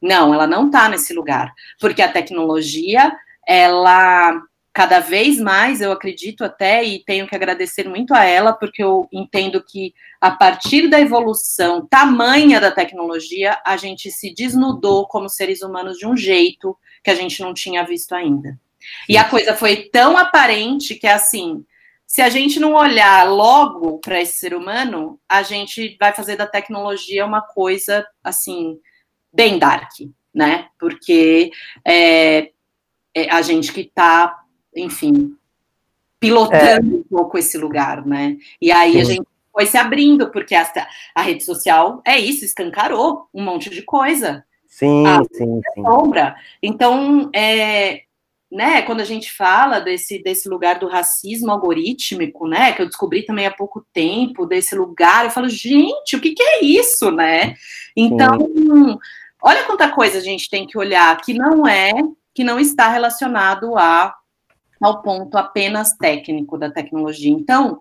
[0.00, 1.52] Não, ela não está nesse lugar.
[1.80, 3.12] Porque a tecnologia,
[3.46, 4.40] ela
[4.76, 9.08] cada vez mais, eu acredito até, e tenho que agradecer muito a ela, porque eu
[9.10, 15.62] entendo que a partir da evolução tamanha da tecnologia, a gente se desnudou como seres
[15.62, 18.58] humanos de um jeito que a gente não tinha visto ainda.
[19.08, 21.64] E a coisa foi tão aparente que assim,
[22.06, 26.46] se a gente não olhar logo para esse ser humano, a gente vai fazer da
[26.46, 28.78] tecnologia uma coisa assim
[29.36, 29.92] bem dark,
[30.34, 30.68] né?
[30.78, 31.50] Porque
[31.86, 32.50] é,
[33.14, 34.42] é a gente que está
[34.76, 35.36] enfim,
[36.20, 36.98] pilotando é.
[36.98, 38.36] um pouco esse lugar, né?
[38.60, 39.00] E aí Sim.
[39.00, 40.70] a gente foi se abrindo, porque a,
[41.14, 44.44] a rede social é isso, escancarou um monte de coisa.
[44.68, 45.82] Sim, a, sim, sim.
[45.82, 46.36] Sombra.
[46.62, 48.02] Então, é,
[48.52, 53.24] né, quando a gente fala desse, desse lugar do racismo algorítmico, né, que eu descobri
[53.24, 57.54] também há pouco tempo, desse lugar, eu falo, gente, o que, que é isso, né?
[57.96, 58.98] Então, sim.
[59.42, 61.92] Olha quanta coisa a gente tem que olhar que não é,
[62.34, 64.14] que não está relacionado a
[64.80, 67.30] ao ponto apenas técnico da tecnologia.
[67.30, 67.78] Então,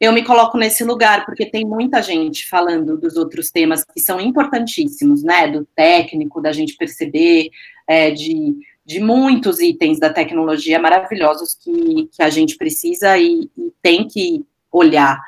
[0.00, 4.20] eu me coloco nesse lugar, porque tem muita gente falando dos outros temas que são
[4.20, 5.48] importantíssimos, né?
[5.48, 7.50] Do técnico, da gente perceber,
[7.86, 13.72] é, de, de muitos itens da tecnologia maravilhosos que, que a gente precisa e, e
[13.82, 15.20] tem que olhar.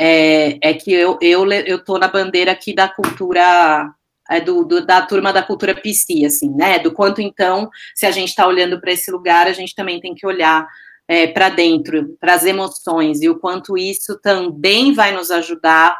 [0.00, 3.92] É, é que eu, eu, eu tô na bandeira aqui da cultura
[4.28, 6.78] é, do, do, da turma da cultura PC, assim, né?
[6.78, 10.14] Do quanto, então, se a gente está olhando para esse lugar, a gente também tem
[10.14, 10.66] que olhar
[11.06, 15.96] é, para dentro, para as emoções, e o quanto isso também vai nos ajudar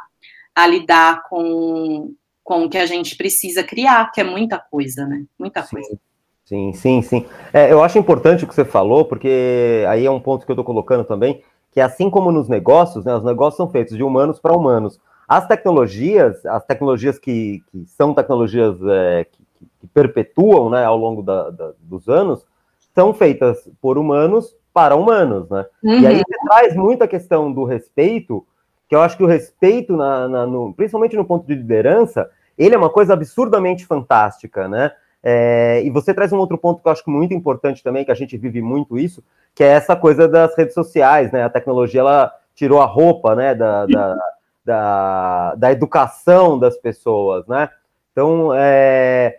[0.54, 2.12] a lidar com,
[2.44, 5.24] com o que a gente precisa criar, que é muita coisa, né?
[5.38, 5.98] Muita sim, coisa.
[6.44, 7.26] Sim, sim, sim.
[7.52, 10.54] É, eu acho importante o que você falou, porque aí é um ponto que eu
[10.54, 14.40] estou colocando também, que assim como nos negócios, né, os negócios são feitos de humanos
[14.40, 15.00] para humanos.
[15.28, 19.38] As tecnologias, as tecnologias que, que são tecnologias é, que,
[19.80, 22.46] que, perpetuam né, ao longo da, da, dos anos,
[22.94, 25.66] são feitas por humanos para humanos, né?
[25.82, 26.00] Uhum.
[26.00, 28.46] E aí você traz muita questão do respeito,
[28.88, 32.74] que eu acho que o respeito, na, na, no, principalmente no ponto de liderança, ele
[32.74, 34.92] é uma coisa absurdamente fantástica, né?
[35.22, 38.14] É, e você traz um outro ponto que eu acho muito importante também, que a
[38.14, 39.22] gente vive muito isso,
[39.54, 41.42] que é essa coisa das redes sociais, né?
[41.42, 44.16] A tecnologia, ela tirou a roupa, né, da, da
[44.68, 47.70] da, da educação das pessoas, né?
[48.12, 49.38] Então, é...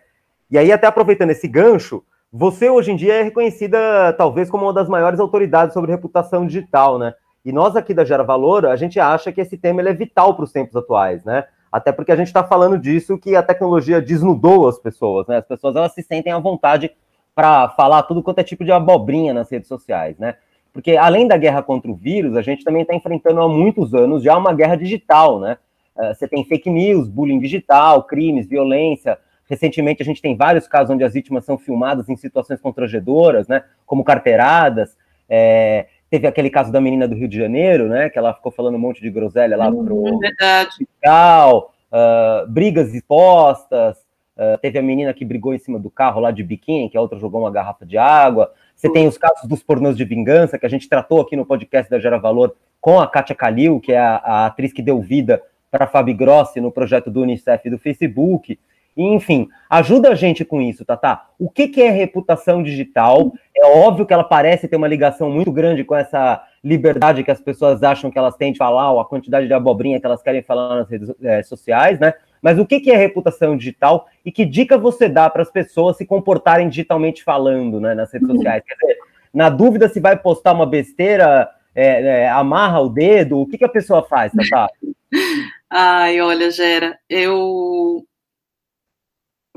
[0.49, 2.03] e aí até aproveitando esse gancho,
[2.33, 3.77] você hoje em dia é reconhecida
[4.17, 7.13] talvez como uma das maiores autoridades sobre reputação digital, né?
[7.45, 10.45] E nós aqui da Gera Valor, a gente acha que esse tema é vital para
[10.45, 11.45] os tempos atuais, né?
[11.71, 15.37] Até porque a gente está falando disso que a tecnologia desnudou as pessoas, né?
[15.37, 16.91] As pessoas elas se sentem à vontade
[17.35, 20.35] para falar tudo quanto é tipo de abobrinha nas redes sociais, né?
[20.73, 24.23] Porque além da guerra contra o vírus, a gente também está enfrentando há muitos anos
[24.23, 25.57] já uma guerra digital, né?
[25.97, 29.17] Eh, você tem fake news, bullying digital, crimes, violência,
[29.49, 33.63] Recentemente, a gente tem vários casos onde as vítimas são filmadas em situações constrangedoras, né?
[33.83, 34.95] Como carteiradas.
[35.27, 38.11] É, teve aquele caso da menina do Rio de Janeiro, né?
[38.11, 40.69] Que ela ficou falando um monte de groselha lá uhum, pro verdade.
[40.69, 43.97] hospital, uh, brigas expostas.
[44.37, 47.01] Uh, teve a menina que brigou em cima do carro lá de biquíni, que a
[47.01, 48.53] outra jogou uma garrafa de água.
[48.79, 51.91] Você tem os casos dos pornôs de vingança, que a gente tratou aqui no podcast
[51.91, 55.43] da Gera Valor com a Kátia Kalil, que é a, a atriz que deu vida
[55.69, 58.57] para Fabi Grossi no projeto do Unicef e do Facebook.
[58.95, 61.19] Enfim, ajuda a gente com isso, Tata.
[61.37, 63.33] O que, que é reputação digital?
[63.53, 67.41] É óbvio que ela parece ter uma ligação muito grande com essa liberdade que as
[67.41, 70.41] pessoas acham que elas têm de falar, ou a quantidade de abobrinha que elas querem
[70.41, 72.13] falar nas redes é, sociais, né?
[72.41, 75.97] Mas o que, que é reputação digital e que dica você dá para as pessoas
[75.97, 78.63] se comportarem digitalmente falando né, nas redes sociais?
[78.65, 78.97] Quer dizer,
[79.33, 83.65] na dúvida se vai postar uma besteira, é, é, amarra o dedo, o que, que
[83.65, 84.73] a pessoa faz, Tata?
[85.69, 88.03] Ai, olha, Gera, eu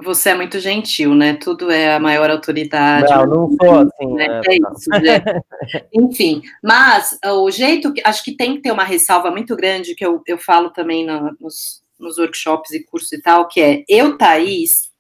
[0.03, 1.35] você é muito gentil, né?
[1.35, 3.11] Tudo é a maior autoridade.
[3.11, 4.15] Não, não sou assim.
[4.15, 4.41] Né?
[4.49, 5.43] É isso, né?
[5.95, 10.05] Enfim, mas o jeito que acho que tem que ter uma ressalva muito grande que
[10.05, 14.19] eu, eu falo também no, nos, nos workshops e cursos e tal, que é eu,
[14.19, 14.93] Thaís,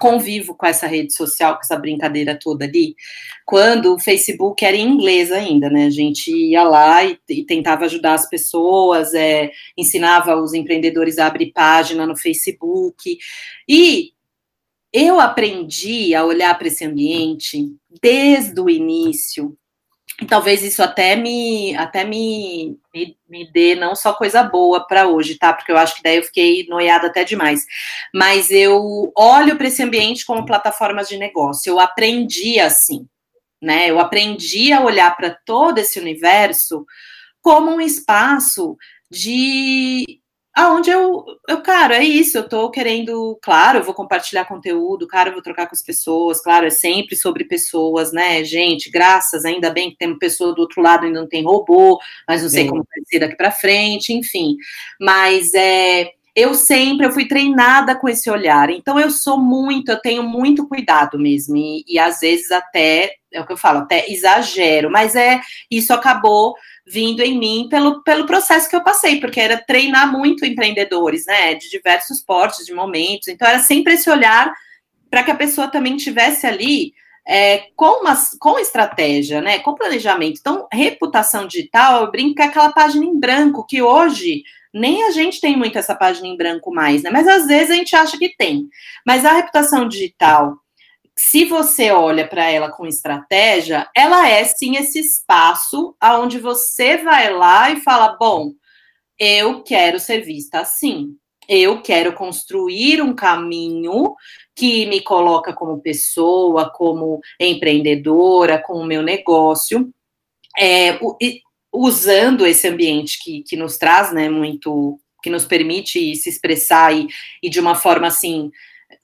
[0.00, 2.96] convivo com essa rede social, com essa brincadeira toda ali,
[3.44, 5.86] quando o Facebook era em inglês ainda, né?
[5.86, 11.26] A gente ia lá e, e tentava ajudar as pessoas, é, ensinava os empreendedores a
[11.26, 13.18] abrir página no Facebook.
[13.68, 14.12] E
[14.92, 19.56] eu aprendi a olhar para esse ambiente desde o início.
[20.20, 25.08] E talvez isso até me até me, me, me dê não só coisa boa para
[25.08, 25.52] hoje, tá?
[25.52, 27.64] Porque eu acho que daí eu fiquei noiada até demais.
[28.14, 31.70] Mas eu olho para esse ambiente como plataformas de negócio.
[31.70, 33.06] Eu aprendi assim,
[33.62, 33.90] né?
[33.90, 36.84] Eu aprendi a olhar para todo esse universo
[37.40, 38.76] como um espaço
[39.10, 40.20] de
[40.54, 45.30] aonde eu, eu, cara, é isso, eu tô querendo, claro, eu vou compartilhar conteúdo, claro,
[45.30, 49.70] eu vou trocar com as pessoas, claro, é sempre sobre pessoas, né, gente, graças, ainda
[49.70, 52.66] bem que tem uma pessoa do outro lado, ainda não tem robô, mas não sei
[52.66, 54.56] como vai ser daqui para frente, enfim,
[55.00, 60.00] mas é, eu sempre, eu fui treinada com esse olhar, então eu sou muito, eu
[60.00, 64.10] tenho muito cuidado mesmo, e, e às vezes até, é o que eu falo, até
[64.10, 65.40] exagero, mas é,
[65.70, 66.54] isso acabou
[66.86, 71.54] vindo em mim pelo, pelo processo que eu passei, porque era treinar muito empreendedores, né,
[71.54, 73.28] de diversos portes, de momentos.
[73.28, 74.52] Então, era sempre esse olhar
[75.10, 76.92] para que a pessoa também tivesse ali
[77.26, 80.38] é, com, uma, com estratégia, né, com planejamento.
[80.40, 85.40] Então, reputação digital, eu brinco é aquela página em branco, que hoje nem a gente
[85.40, 88.36] tem muito essa página em branco mais, né, mas às vezes a gente acha que
[88.36, 88.68] tem.
[89.06, 90.56] Mas a reputação digital
[91.22, 97.30] se você olha para ela com estratégia, ela é sim esse espaço aonde você vai
[97.30, 98.52] lá e fala: bom,
[99.18, 101.14] eu quero ser vista assim.
[101.46, 104.14] Eu quero construir um caminho
[104.56, 109.92] que me coloca como pessoa, como empreendedora, com o meu negócio,
[110.58, 110.98] é,
[111.70, 117.08] usando esse ambiente que, que nos traz, né, muito, que nos permite se expressar e,
[117.42, 118.50] e de uma forma assim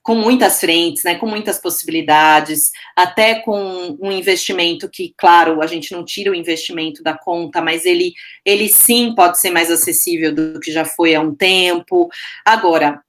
[0.02, 5.92] com muitas frentes, né, com muitas possibilidades, até com um investimento que, claro, a gente
[5.92, 8.12] não tira o investimento da conta, mas ele,
[8.44, 12.08] ele sim pode ser mais acessível do que já foi há um tempo.
[12.44, 13.02] Agora,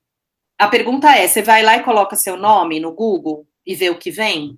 [0.57, 3.97] a pergunta é: você vai lá e coloca seu nome no Google e vê o
[3.97, 4.57] que vem?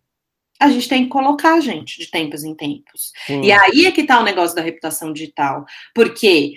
[0.59, 3.13] A gente tem que colocar, gente, de tempos em tempos.
[3.25, 3.41] Sim.
[3.41, 5.65] E aí é que está o negócio da reputação digital.
[5.95, 6.55] Porque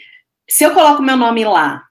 [0.49, 1.85] se eu coloco meu nome lá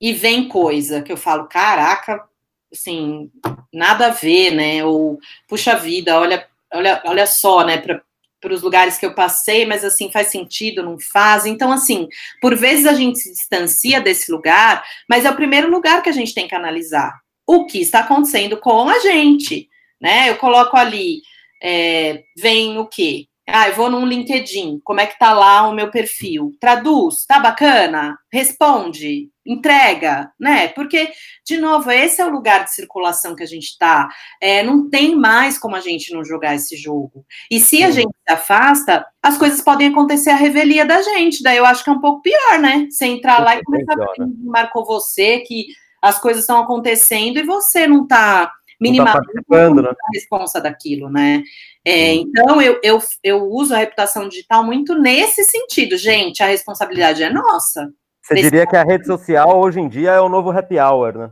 [0.00, 2.24] e vem coisa que eu falo, caraca,
[2.72, 3.30] assim,
[3.72, 4.84] nada a ver, né?
[4.84, 9.84] Ou, puxa vida, olha, olha, olha só, né, para os lugares que eu passei, mas
[9.84, 11.46] assim, faz sentido, não faz?
[11.46, 12.08] Então, assim,
[12.40, 16.12] por vezes a gente se distancia desse lugar, mas é o primeiro lugar que a
[16.12, 17.18] gente tem que analisar.
[17.46, 19.68] O que está acontecendo com a gente,
[20.00, 20.28] né?
[20.28, 21.22] Eu coloco ali,
[21.62, 23.27] é, vem o quê?
[23.50, 26.52] Ah, eu vou num LinkedIn, como é que tá lá o meu perfil?
[26.60, 28.18] Traduz, tá bacana?
[28.30, 30.68] Responde, entrega, né?
[30.68, 31.10] Porque,
[31.46, 34.06] de novo, esse é o lugar de circulação que a gente tá.
[34.38, 37.24] É, não tem mais como a gente não jogar esse jogo.
[37.50, 41.42] E se a gente se afasta, as coisas podem acontecer a revelia da gente.
[41.42, 42.86] Daí eu acho que é um pouco pior, né?
[42.90, 45.68] Você entrar lá e começar a que marcou você, que
[46.02, 49.92] as coisas estão acontecendo e você não tá minimamente tá né?
[50.14, 51.42] responsa daquilo, né?
[51.84, 55.96] É, então, eu, eu, eu uso a reputação digital muito nesse sentido.
[55.96, 57.90] Gente, a responsabilidade é nossa.
[58.22, 61.30] Você diria que a rede social, hoje em dia, é o novo happy hour, né?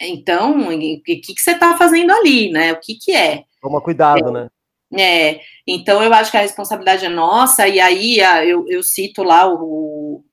[0.00, 2.72] Então, o que, que, você está fazendo ali, né?
[2.72, 3.44] O que, que é?
[3.60, 4.48] Toma cuidado, é, né?
[4.98, 8.18] É, então eu acho que a responsabilidade é nossa, e aí
[8.48, 10.24] eu, eu cito lá o,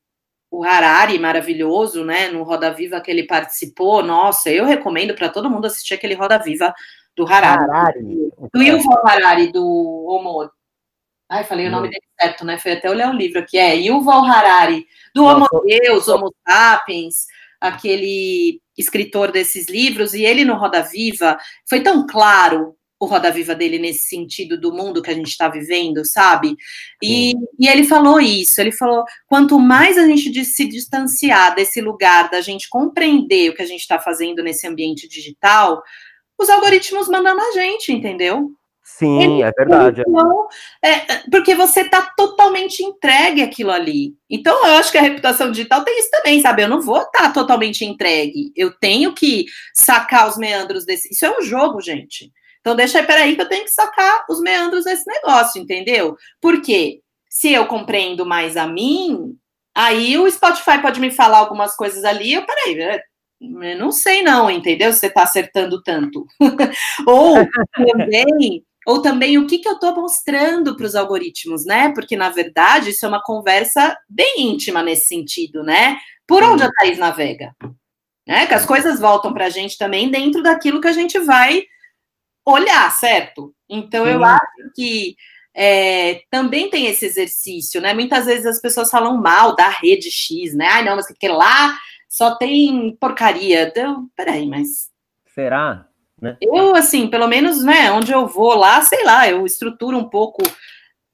[0.58, 2.30] o Harari, maravilhoso, né?
[2.30, 4.02] No Roda Viva que ele participou.
[4.02, 6.74] Nossa, eu recomendo para todo mundo assistir aquele Roda Viva
[7.16, 7.64] do Harari.
[7.64, 8.32] Harari.
[8.52, 9.64] Do Yuval Harari, do
[10.08, 10.50] Homo.
[11.30, 12.58] Ai, falei o nome dele certo, né?
[12.58, 13.56] Foi até olhar o livro aqui.
[13.60, 17.28] É Yuval Harari, do Homo Deus, Homo Sapiens,
[17.62, 20.16] aquele escritor desses livros.
[20.16, 21.38] E ele no Roda Viva
[21.70, 25.48] foi tão claro o Roda Viva dele nesse sentido do mundo que a gente está
[25.48, 26.56] vivendo, sabe?
[27.02, 32.30] E, e, ele falou isso, ele falou, quanto mais a gente se distanciar desse lugar,
[32.30, 35.82] da gente compreender o que a gente está fazendo nesse ambiente digital,
[36.38, 38.52] os algoritmos mandam na gente, entendeu?
[38.84, 40.02] Sim, Ele, é verdade.
[40.08, 40.48] Então,
[40.82, 41.00] é,
[41.30, 44.16] porque você está totalmente entregue aquilo ali.
[44.30, 46.64] Então, eu acho que a reputação digital tem isso também, sabe?
[46.64, 48.52] Eu não vou estar tá totalmente entregue.
[48.56, 51.14] Eu tenho que sacar os meandros desse.
[51.14, 52.32] Isso é um jogo, gente.
[52.68, 56.18] Então, deixa aí, peraí, que eu tenho que sacar os meandros desse negócio, entendeu?
[56.42, 57.00] Porque
[57.30, 59.38] se eu compreendo mais a mim,
[59.74, 63.02] aí o Spotify pode me falar algumas coisas ali, eu, peraí, é,
[63.40, 64.92] eu não sei não, entendeu?
[64.92, 66.28] Se você está acertando tanto.
[67.08, 71.94] ou também, ou também o que, que eu estou mostrando para os algoritmos, né?
[71.94, 75.98] Porque, na verdade, isso é uma conversa bem íntima nesse sentido, né?
[76.28, 77.56] Por onde a Thaís navega?
[78.28, 78.46] Né?
[78.46, 81.64] Que as coisas voltam para a gente também dentro daquilo que a gente vai
[82.48, 83.54] olhar, certo?
[83.70, 84.12] Então, Sim.
[84.12, 85.16] eu acho que
[85.54, 87.94] é, também tem esse exercício, né?
[87.94, 90.68] Muitas vezes as pessoas falam mal da rede X, né?
[90.68, 93.64] Ai, não, mas que lá só tem porcaria.
[93.64, 94.90] Então, peraí, mas.
[95.34, 95.88] Será?
[96.22, 96.38] Né?
[96.42, 100.42] Eu, assim, pelo menos, né, onde eu vou lá, sei lá, eu estruturo um pouco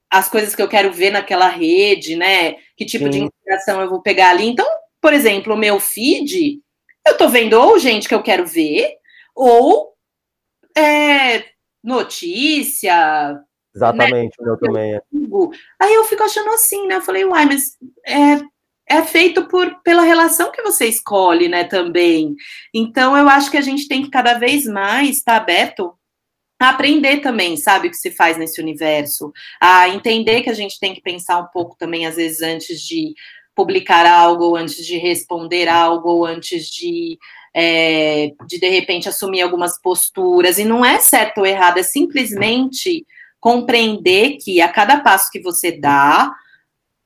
[0.10, 2.54] as coisas que eu quero ver naquela rede, né?
[2.78, 3.10] Que tipo Sim.
[3.10, 4.48] de inspiração eu vou pegar ali.
[4.48, 4.68] Então,
[5.02, 6.62] por exemplo, o meu feed,
[7.06, 8.94] eu tô vendo ou gente que eu quero ver,
[9.36, 9.93] ou
[10.78, 11.46] é,
[11.84, 13.40] notícia.
[13.76, 14.44] Exatamente, né?
[14.44, 15.02] o meu também é.
[15.80, 16.96] Aí eu fico achando assim, né?
[16.96, 18.42] Eu falei, uai, mas é,
[18.88, 22.36] é feito por pela relação que você escolhe, né, também.
[22.74, 25.94] Então eu acho que a gente tem que cada vez mais estar aberto
[26.60, 30.80] a aprender também, sabe, o que se faz nesse universo, a entender que a gente
[30.80, 33.14] tem que pensar um pouco também, às vezes, antes de
[33.56, 37.18] publicar algo, antes de responder algo, antes de
[37.54, 43.06] é, de de repente assumir algumas posturas, e não é certo ou errado, é simplesmente
[43.40, 46.34] compreender que a cada passo que você dá,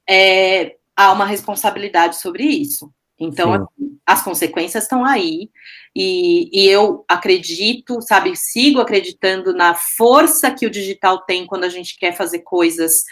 [0.07, 2.91] é, há uma responsabilidade sobre isso.
[3.19, 5.49] Então, assim, as consequências estão aí,
[5.95, 11.69] e, e, eu acredito, sabe, sigo acreditando na força que o digital tem quando a
[11.69, 13.03] gente quer fazer coisas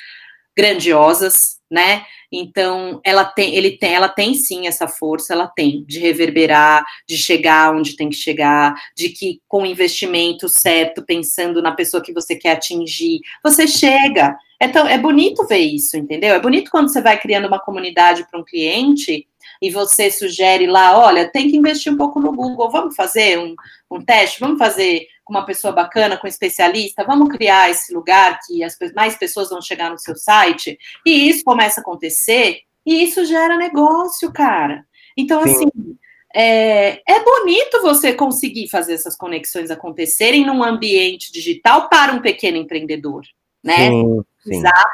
[0.56, 2.06] grandiosas, né?
[2.32, 7.18] Então, ela tem, ele tem, ela tem sim essa força, ela tem de reverberar, de
[7.18, 12.14] chegar onde tem que chegar, de que com o investimento certo, pensando na pessoa que
[12.14, 14.38] você quer atingir, você chega.
[14.60, 16.34] É, tão, é bonito ver isso, entendeu?
[16.34, 19.27] É bonito quando você vai criando uma comunidade para um cliente
[19.61, 23.56] e você sugere lá, olha, tem que investir um pouco no Google, vamos fazer um,
[23.91, 28.40] um teste, vamos fazer com uma pessoa bacana, com um especialista, vamos criar esse lugar
[28.45, 33.03] que as mais pessoas vão chegar no seu site, e isso começa a acontecer, e
[33.03, 34.86] isso gera negócio, cara.
[35.18, 35.52] Então, Sim.
[35.52, 35.98] assim,
[36.34, 42.57] é, é, bonito você conseguir fazer essas conexões acontecerem num ambiente digital para um pequeno
[42.57, 43.23] empreendedor,
[43.64, 43.90] né?
[43.90, 44.86] Sim, Precisar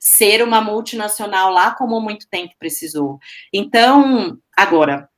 [0.00, 3.18] ser uma multinacional lá como muito tempo precisou.
[3.52, 5.10] Então, agora,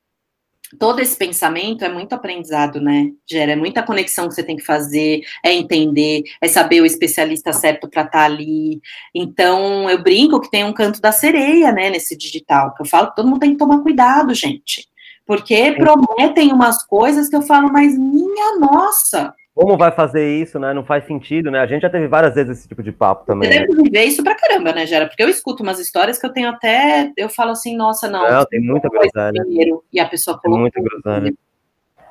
[0.77, 3.11] todo esse pensamento é muito aprendizado, né?
[3.25, 7.53] Gera é muita conexão que você tem que fazer, é entender, é saber o especialista
[7.53, 8.81] certo para estar tá ali.
[9.15, 13.09] Então, eu brinco que tem um canto da sereia, né, nesse digital, que eu falo
[13.09, 14.87] que todo mundo tem que tomar cuidado, gente.
[15.25, 20.73] Porque prometem umas coisas que eu falo, mas minha nossa, como vai fazer isso, né?
[20.73, 21.59] Não faz sentido, né?
[21.59, 23.51] A gente já teve várias vezes esse tipo de papo também.
[23.51, 25.05] Você deve viver isso pra caramba, né, Gera?
[25.05, 27.11] Porque eu escuto umas histórias que eu tenho até.
[27.15, 28.27] Eu falo assim, nossa, não.
[28.27, 29.43] Não, tem muita groselha.
[29.91, 30.59] E a pessoa colocou.
[30.59, 31.33] Muita groselha.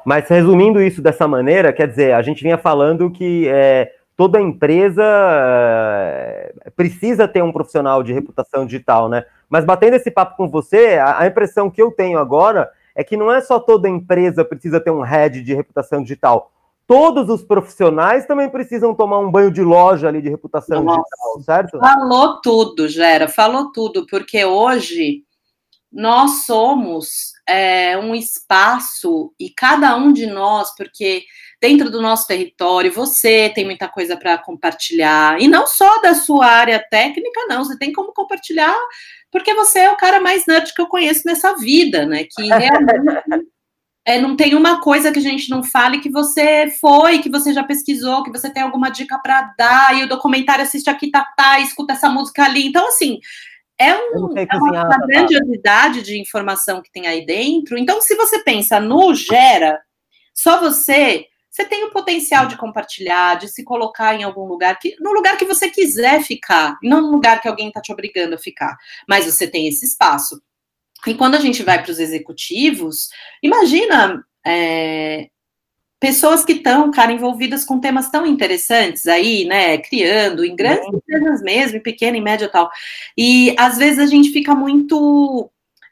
[0.05, 5.03] Mas resumindo isso dessa maneira, quer dizer, a gente vinha falando que é, toda empresa
[5.05, 9.25] é, precisa ter um profissional de reputação digital, né?
[9.49, 13.17] Mas batendo esse papo com você, a, a impressão que eu tenho agora é que
[13.17, 16.53] não é só toda empresa precisa ter um head de reputação digital
[16.87, 21.43] todos os profissionais também precisam tomar um banho de loja ali de reputação Nossa, digital,
[21.43, 21.79] certo?
[21.79, 25.25] Falou tudo, Gera, falou tudo, porque hoje
[25.93, 31.23] nós somos é, um espaço e cada um de nós, porque
[31.61, 36.47] dentro do nosso território você tem muita coisa para compartilhar e não só da sua
[36.47, 38.77] área técnica, não, você tem como compartilhar
[39.33, 42.25] porque você é o cara mais nerd que eu conheço nessa vida, né?
[42.25, 43.47] Que realmente
[44.05, 47.53] é, não tem uma coisa que a gente não fale que você foi, que você
[47.53, 51.25] já pesquisou, que você tem alguma dica para dar, e o documentário assiste aqui, tá,
[51.37, 52.67] tá, escuta essa música ali.
[52.67, 53.21] Então, assim,
[53.79, 57.79] é, um, é uma, uma grandiosidade de informação que tem aí dentro.
[57.79, 59.81] Então, se você pensa no gera,
[60.35, 64.97] só você, você tem o potencial de compartilhar, de se colocar em algum lugar, que,
[64.99, 68.39] no lugar que você quiser ficar, não no lugar que alguém está te obrigando a
[68.39, 68.77] ficar,
[69.09, 70.43] mas você tem esse espaço.
[71.07, 73.09] E quando a gente vai para os executivos,
[73.43, 75.29] imagina é,
[76.03, 81.41] pessoas que estão, cara, envolvidas com temas tão interessantes aí, né, criando, em grandes empresas
[81.43, 82.71] mesmo, em pequena, em média e tal.
[83.17, 85.51] E às vezes a gente fica muito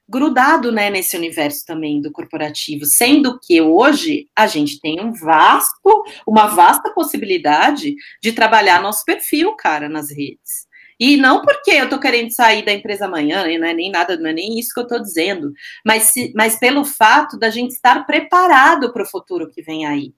[0.09, 6.03] grudado, né, nesse universo também do corporativo, sendo que hoje a gente tem um vasto,
[6.27, 10.69] uma vasta possibilidade de trabalhar nosso perfil, cara, nas redes.
[11.01, 14.29] E não porque eu estou querendo sair da empresa amanhã, não é nem nada, não
[14.29, 15.51] é nem isso que eu estou dizendo,
[15.83, 20.13] mas, se, mas pelo fato da gente estar preparado para o futuro que vem aí.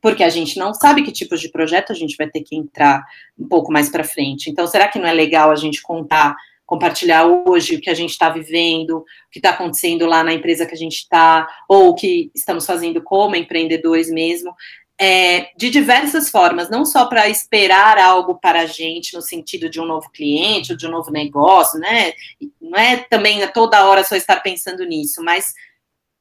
[0.00, 3.04] Porque a gente não sabe que tipos de projeto a gente vai ter que entrar
[3.38, 4.48] um pouco mais para frente.
[4.50, 6.34] Então, será que não é legal a gente contar,
[6.64, 10.66] compartilhar hoje o que a gente está vivendo, o que está acontecendo lá na empresa
[10.66, 14.54] que a gente está, ou o que estamos fazendo como empreendedores mesmo?
[15.00, 19.80] É, de diversas formas, não só para esperar algo para a gente no sentido de
[19.80, 22.12] um novo cliente ou de um novo negócio, né?
[22.60, 25.52] Não é também toda hora só estar pensando nisso, mas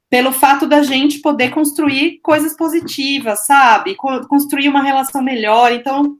[0.09, 3.95] pelo fato da gente poder construir coisas positivas, sabe?
[3.95, 5.71] Construir uma relação melhor.
[5.71, 6.17] Então,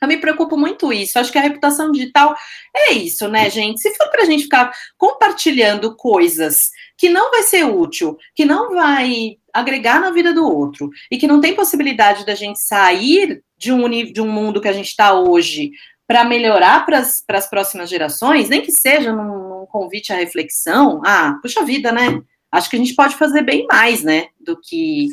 [0.00, 1.18] eu me preocupo muito isso.
[1.18, 2.36] Acho que a reputação digital
[2.74, 3.80] é isso, né, gente?
[3.80, 8.70] Se for para a gente ficar compartilhando coisas que não vai ser útil, que não
[8.74, 13.72] vai agregar na vida do outro e que não tem possibilidade da gente sair de
[13.72, 15.72] um, de um mundo que a gente está hoje
[16.06, 21.38] para melhorar para as próximas gerações, nem que seja num, num, convite à reflexão, ah,
[21.42, 22.22] puxa vida, né?
[22.50, 25.08] Acho que a gente pode fazer bem mais, né, do que,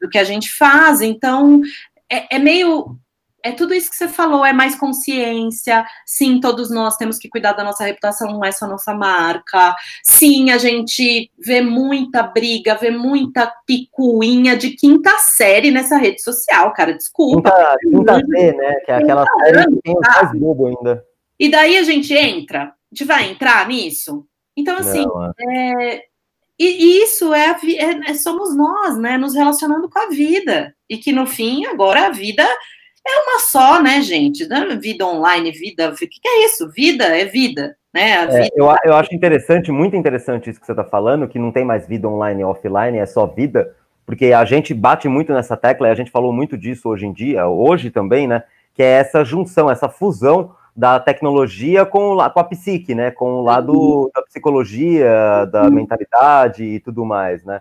[0.00, 1.00] do que a gente faz.
[1.00, 1.62] Então,
[2.10, 2.98] é, é meio
[3.44, 5.84] é tudo isso que você falou, é mais consciência.
[6.06, 9.74] Sim, todos nós temos que cuidar da nossa reputação, não é só nossa marca.
[10.02, 16.72] Sim, a gente vê muita briga, vê muita picuinha de quinta série nessa rede social,
[16.72, 16.94] cara.
[16.94, 17.50] Desculpa.
[17.50, 18.74] Quinta, quinta C, né?
[18.84, 21.04] Que é aquela série que tem mais bobo ainda.
[21.38, 24.24] E daí a gente entra, a gente vai entrar nisso?
[24.56, 25.94] Então, assim, não, é...
[25.94, 26.02] é...
[26.58, 29.18] E isso é, é, é, somos nós, né?
[29.18, 30.72] Nos relacionando com a vida.
[30.88, 32.46] E que no fim, agora a vida
[33.06, 34.44] é uma só, né, gente?
[34.50, 35.90] É vida online, vida.
[35.90, 36.70] O que é isso?
[36.70, 37.76] Vida é vida.
[37.92, 38.10] Né?
[38.10, 38.50] É, vida...
[38.56, 41.86] eu, eu acho interessante, muito interessante isso que você está falando, que não tem mais
[41.86, 43.74] vida online e offline, é só vida,
[44.06, 47.12] porque a gente bate muito nessa tecla, e a gente falou muito disso hoje em
[47.12, 48.44] dia, hoje também, né?
[48.74, 53.10] Que é essa junção, essa fusão da tecnologia com, com a psique, né?
[53.10, 54.10] Com o lado uhum.
[54.14, 55.72] da psicologia, da uhum.
[55.72, 57.60] mentalidade e tudo mais, né?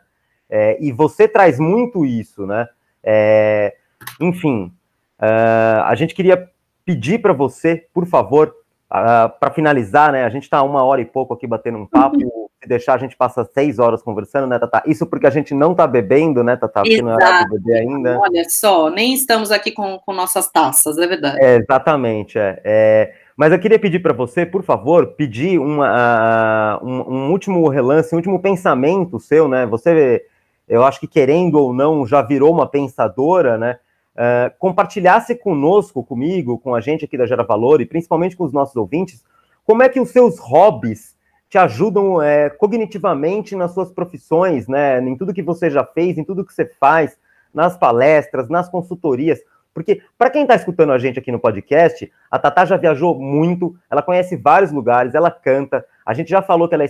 [0.49, 2.67] É, e você traz muito isso, né?
[3.03, 3.73] É,
[4.19, 4.71] enfim,
[5.21, 6.49] Uh, a gente queria
[6.83, 8.53] pedir para você, por favor, uh,
[8.89, 10.23] ah, para finalizar, né?
[10.23, 12.17] A gente está uma hora e pouco aqui batendo um papo.
[12.17, 12.47] Uhum.
[12.61, 14.83] Se deixar, a gente passa seis horas conversando, né, Tata?
[14.85, 16.81] Isso porque a gente não está bebendo, né, Tata?
[16.81, 17.07] Porque Exato.
[17.07, 18.19] não é beber ainda.
[18.19, 21.43] Olha só, nem estamos aqui com, com nossas taças, é verdade.
[21.43, 22.61] É, exatamente, é.
[22.63, 23.13] é...
[23.35, 28.13] Mas eu queria pedir para você, por favor, pedir uma, uh, um, um, último relance,
[28.13, 29.65] um último pensamento seu, né?
[29.65, 30.23] Você,
[30.69, 33.79] eu acho que querendo ou não, já virou uma pensadora, né?
[34.15, 38.53] Uh, compartilhasse conosco, comigo, com a gente aqui da Gera Valor e principalmente com os
[38.53, 39.23] nossos ouvintes,
[39.65, 41.15] como é que os seus hobbies
[41.49, 45.01] te ajudam é, cognitivamente nas suas profissões, né?
[45.01, 47.17] Em tudo que você já fez, em tudo que você faz,
[47.53, 49.39] nas palestras, nas consultorias.
[49.73, 53.75] Porque, para quem está escutando a gente aqui no podcast, a Tatá já viajou muito,
[53.89, 56.87] ela conhece vários lugares, ela canta, a gente já falou que ela é,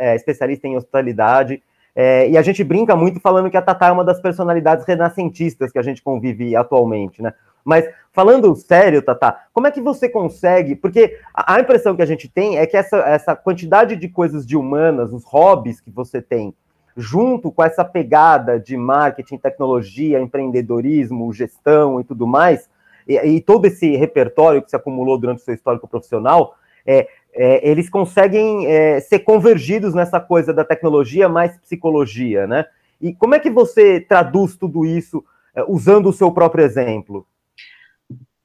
[0.00, 1.62] é especialista em hospitalidade,
[1.98, 5.72] é, e a gente brinca muito falando que a Tatá é uma das personalidades renascentistas
[5.72, 7.32] que a gente convive atualmente, né?
[7.64, 10.76] Mas falando sério, Tatá, como é que você consegue?
[10.76, 14.58] Porque a impressão que a gente tem é que essa, essa quantidade de coisas de
[14.58, 16.54] humanas, os hobbies que você tem,
[16.94, 22.68] junto com essa pegada de marketing, tecnologia, empreendedorismo, gestão e tudo mais,
[23.08, 26.56] e, e todo esse repertório que se acumulou durante o seu histórico profissional,
[26.86, 32.64] é, é, eles conseguem é, ser convergidos nessa coisa da tecnologia mais psicologia, né?
[33.00, 35.22] E como é que você traduz tudo isso
[35.54, 37.26] é, usando o seu próprio exemplo?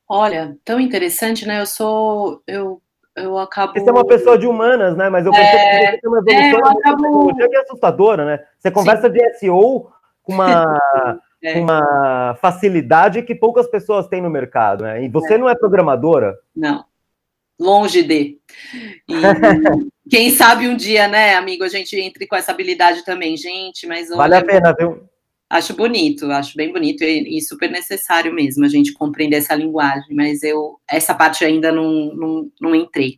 [0.08, 1.62] Olha, tão interessante, né?
[1.62, 2.82] Eu sou, eu,
[3.16, 3.74] eu acabo.
[3.74, 5.10] Você é uma pessoa de humanas, né?
[5.10, 7.36] Mas eu é, que você tem uma evolução é, acabo...
[7.36, 8.40] que é assustadora, né?
[8.60, 9.14] Você conversa Sim.
[9.14, 9.90] de SEO
[10.22, 10.82] com uma,
[11.42, 11.60] é.
[11.62, 15.02] uma facilidade que poucas pessoas têm no mercado, né?
[15.02, 15.38] E você é.
[15.38, 16.36] não é programadora?
[16.54, 16.84] Não
[17.62, 18.38] longe de.
[19.08, 19.14] E
[20.10, 24.10] quem sabe um dia, né, amigo, a gente entre com essa habilidade também, gente, mas
[24.10, 25.10] Vale a pena, viu?
[25.50, 30.16] Acho bonito, acho bem bonito e, e, super necessário mesmo a gente compreender essa linguagem,
[30.16, 33.18] mas eu essa parte ainda não, não, não entrei.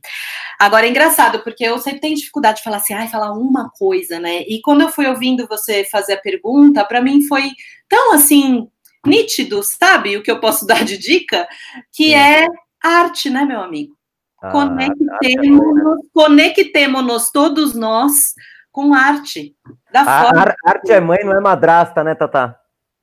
[0.59, 4.19] Agora é engraçado, porque eu sempre tenho dificuldade de falar assim, ai, falar uma coisa,
[4.19, 4.41] né?
[4.47, 7.51] E quando eu fui ouvindo você fazer a pergunta, para mim foi
[7.87, 8.67] tão assim,
[9.05, 10.17] nítido, sabe?
[10.17, 11.47] O que eu posso dar de dica,
[11.91, 12.47] que é
[12.83, 13.95] arte, né, meu amigo?
[14.51, 18.33] Conectemos-nos, conectemos todos nós
[18.71, 19.55] com arte.
[19.91, 22.57] Da a, forma arte é mãe, não é madrasta, né, Tata?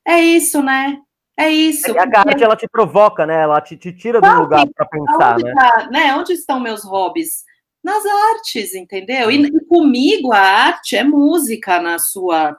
[0.05, 0.97] É isso, né?
[1.37, 1.97] É isso.
[1.97, 3.41] É, a arte ela te provoca, né?
[3.41, 5.53] Ela te, te tira do lugar para pensar, né?
[5.53, 6.13] Tá, né?
[6.15, 7.43] Onde estão meus hobbies?
[7.83, 9.31] Nas artes, entendeu?
[9.31, 12.55] E, e comigo a arte é música na sua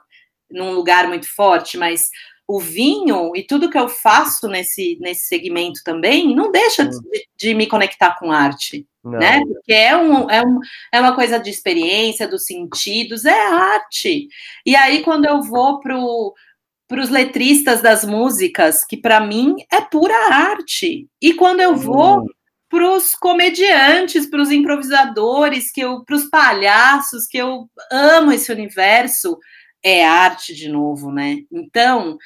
[0.51, 2.09] num lugar muito forte, mas
[2.47, 6.97] o vinho e tudo que eu faço nesse, nesse segmento também não deixa de,
[7.35, 8.85] de me conectar com arte.
[9.03, 9.19] Não.
[9.19, 9.41] Né?
[9.45, 10.59] Porque é, um, é, um,
[10.91, 14.27] é uma coisa de experiência, dos sentidos, é arte.
[14.65, 20.15] E aí, quando eu vou para os letristas das músicas, que para mim é pura
[20.33, 21.07] arte.
[21.21, 22.27] E quando eu vou hum.
[22.69, 28.51] para os comediantes, para os improvisadores, que eu, para os palhaços, que eu amo esse
[28.53, 29.37] universo,
[29.83, 31.39] é arte de novo, né?
[31.51, 32.17] Então,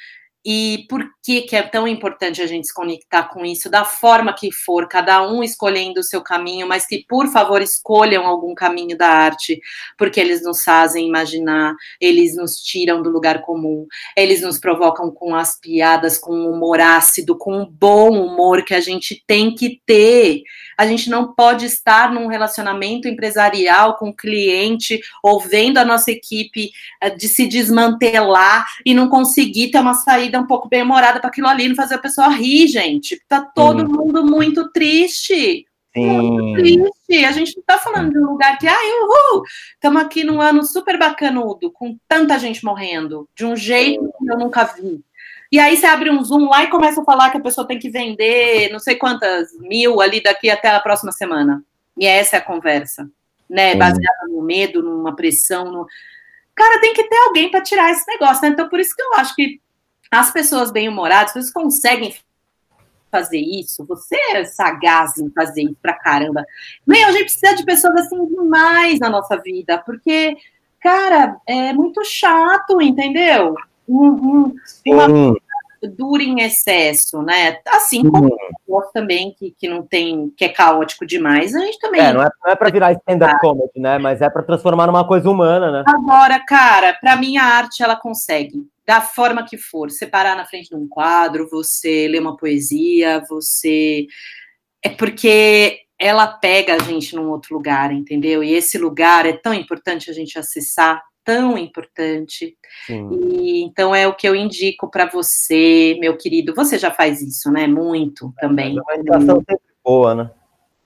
[0.44, 4.32] e por que, que é tão importante a gente se conectar com isso, da forma
[4.32, 8.96] que for, cada um escolhendo o seu caminho, mas que, por favor, escolham algum caminho
[8.96, 9.60] da arte,
[9.98, 13.86] porque eles nos fazem imaginar, eles nos tiram do lugar comum,
[14.16, 18.74] eles nos provocam com as piadas, com o humor ácido, com o bom humor que
[18.74, 20.42] a gente tem que ter.
[20.78, 26.10] A gente não pode estar num relacionamento empresarial com o cliente ou vendo a nossa
[26.10, 26.70] equipe
[27.02, 31.28] eh, de se desmantelar e não conseguir ter uma saída um pouco bem humorada para
[31.28, 33.22] aquilo ali, não fazer a pessoa rir, gente.
[33.28, 33.92] Tá todo Sim.
[33.92, 35.66] mundo muito triste.
[35.94, 36.54] Sim.
[36.54, 37.24] Triste.
[37.24, 39.42] A gente não tá falando de um lugar que, ai, uhul,
[39.74, 44.38] estamos aqui num ano super bacanudo, com tanta gente morrendo, de um jeito que eu
[44.38, 45.02] nunca vi.
[45.50, 47.78] E aí você abre um Zoom lá e começa a falar que a pessoa tem
[47.78, 51.64] que vender não sei quantas mil ali daqui até a próxima semana.
[51.96, 53.10] E essa é a conversa,
[53.48, 53.74] né?
[53.74, 55.72] Baseada no medo, numa pressão.
[55.72, 55.86] No...
[56.54, 58.48] Cara, tem que ter alguém para tirar esse negócio, né?
[58.48, 59.58] Então, por isso que eu acho que
[60.10, 62.14] as pessoas bem-humoradas, vocês conseguem
[63.10, 66.44] fazer isso, você é sagaz em fazer isso pra caramba.
[66.86, 70.36] Meu, a gente precisa de pessoas assim demais na nossa vida, porque,
[70.80, 73.54] cara, é muito chato, entendeu?
[73.88, 74.56] um, um,
[74.86, 75.34] uma
[75.96, 77.58] dura em excesso, né?
[77.66, 78.28] Assim como
[78.66, 82.00] o também, que, que não tem, que é caótico demais, a gente também.
[82.00, 83.96] É, não é, não é para virar stand-up comedy, né?
[83.98, 85.84] Mas é para transformar numa coisa humana, né?
[85.86, 90.70] Agora, cara, para mim a arte ela consegue, da forma que for, separar na frente
[90.70, 94.06] de um quadro, você ler uma poesia, você.
[94.82, 98.42] É porque ela pega a gente num outro lugar, entendeu?
[98.42, 102.56] E esse lugar é tão importante a gente acessar tão importante.
[102.88, 106.54] E, então é o que eu indico para você, meu querido.
[106.54, 107.66] Você já faz isso, né?
[107.66, 108.74] Muito também.
[108.78, 110.30] É uma sempre boa, né?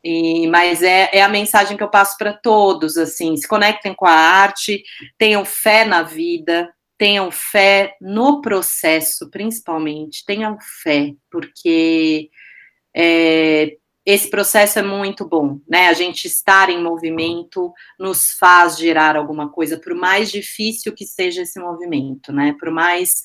[0.03, 4.07] E, mas é, é a mensagem que eu passo para todos, assim, se conectem com
[4.07, 4.83] a arte,
[5.17, 12.31] tenham fé na vida, tenham fé no processo, principalmente, tenham fé, porque
[12.95, 15.89] é, esse processo é muito bom, né?
[15.89, 21.43] A gente estar em movimento nos faz gerar alguma coisa, por mais difícil que seja
[21.43, 22.55] esse movimento, né?
[22.59, 23.21] Por mais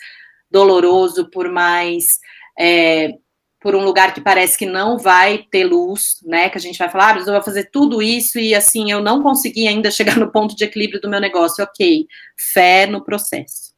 [0.49, 2.19] doloroso, por mais
[2.57, 3.13] é,
[3.59, 6.49] por um lugar que parece que não vai ter luz, né?
[6.49, 9.21] Que a gente vai falar, ah, eu vou fazer tudo isso e assim eu não
[9.21, 11.63] consegui ainda chegar no ponto de equilíbrio do meu negócio.
[11.63, 12.07] Ok,
[12.37, 13.73] fé no processo,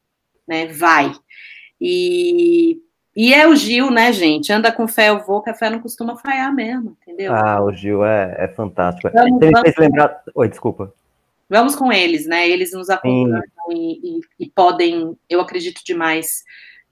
[0.46, 0.66] né?
[0.66, 1.12] Vai.
[1.80, 2.78] E
[3.14, 4.52] e é o Gil, né, gente?
[4.52, 7.34] Anda com fé, eu vou, que a fé não costuma falhar mesmo, entendeu?
[7.34, 9.10] Ah, o Gil é, é fantástico.
[9.12, 10.22] Vamos, Você me fez lembrar.
[10.34, 10.94] Oi, desculpa.
[11.48, 12.48] Vamos com eles, né?
[12.48, 16.44] Eles nos acompanham e, e, e, podem, eu acredito demais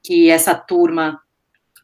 [0.02, 1.20] que essa turma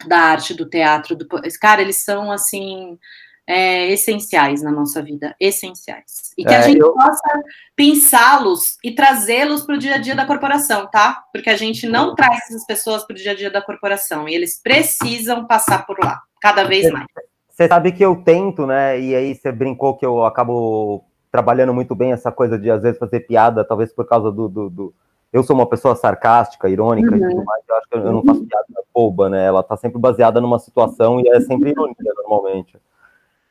[0.06, 1.26] da arte, do teatro, do.
[1.60, 2.98] Cara, eles são assim
[3.46, 6.32] é, essenciais na nossa vida, essenciais.
[6.36, 6.92] E que é, a gente eu...
[6.92, 7.42] possa
[7.76, 11.22] pensá-los e trazê-los para o dia a dia da corporação, tá?
[11.32, 14.34] Porque a gente não traz essas pessoas para o dia a dia da corporação e
[14.34, 17.06] eles precisam passar por lá, cada vez mais.
[17.48, 18.98] Você sabe que eu tento, né?
[18.98, 22.98] E aí você brincou que eu acabo trabalhando muito bem essa coisa de às vezes
[22.98, 24.48] fazer piada, talvez por causa do.
[24.48, 24.94] do, do...
[25.34, 27.16] Eu sou uma pessoa sarcástica, irônica uhum.
[27.16, 29.44] e tudo mais, eu acho que eu não faço piada boba, né?
[29.44, 32.78] Ela tá sempre baseada numa situação e é sempre ironia normalmente.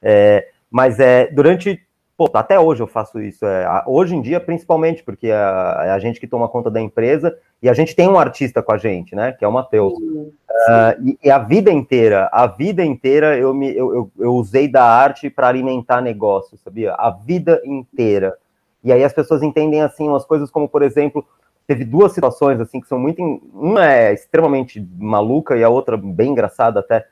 [0.02, 1.86] É, mas é durante.
[2.16, 3.46] Pô, até hoje eu faço isso.
[3.46, 7.38] É, hoje em dia, principalmente, porque é, é a gente que toma conta da empresa
[7.62, 9.34] e a gente tem um artista com a gente, né?
[9.34, 9.94] Que é o Matheus.
[9.94, 14.70] Uh, e, e, a vida inteira, a vida inteira eu, me, eu, eu, eu usei
[14.70, 16.94] da arte para alimentar negócio, sabia?
[16.94, 18.38] A vida inteira.
[18.82, 21.26] E aí as pessoas entendem assim umas coisas como, por exemplo,
[21.68, 23.22] teve duas situações assim que são muito.
[23.54, 27.06] Uma é extremamente maluca e a outra bem engraçada até,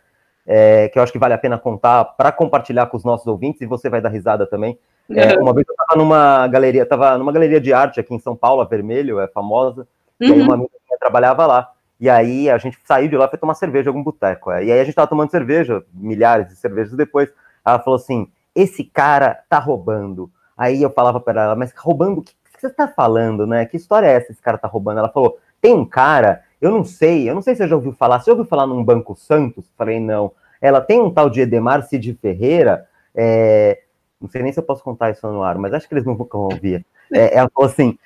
[0.46, 3.62] é, que eu acho que vale a pena contar para compartilhar com os nossos ouvintes
[3.62, 4.78] e você vai dar risada também.
[5.10, 8.36] É, uma vez eu estava numa galeria, estava numa galeria de arte aqui em São
[8.36, 9.82] Paulo, a Vermelho, é famosa,
[10.20, 10.28] uhum.
[10.28, 10.46] e aí uhum.
[10.46, 11.72] uma amiga minha trabalhava lá.
[12.00, 14.52] E aí a gente saiu de lá para tomar cerveja em algum boteco.
[14.52, 14.66] É.
[14.66, 17.30] E aí a gente estava tomando cerveja, milhares de cervejas depois.
[17.64, 20.32] Ela falou assim: esse cara tá roubando.
[20.58, 22.24] Aí eu falava para ela, mas roubando o
[22.62, 23.66] que você está falando, né?
[23.66, 24.32] Que história é essa?
[24.32, 25.00] Esse cara tá roubando?
[25.00, 27.94] Ela falou: tem um cara, eu não sei, eu não sei se você já ouviu
[27.94, 28.20] falar.
[28.20, 29.66] Você ouviu falar num Banco Santos?
[29.78, 30.32] Falei, não.
[30.62, 33.82] Ela tem um tal de Edemar Cid Ferreira, é,
[34.22, 36.16] não sei nem se eu posso contar isso no ar, mas acho que eles não
[36.16, 36.86] vão ouvir.
[37.14, 37.98] É, ela falou assim: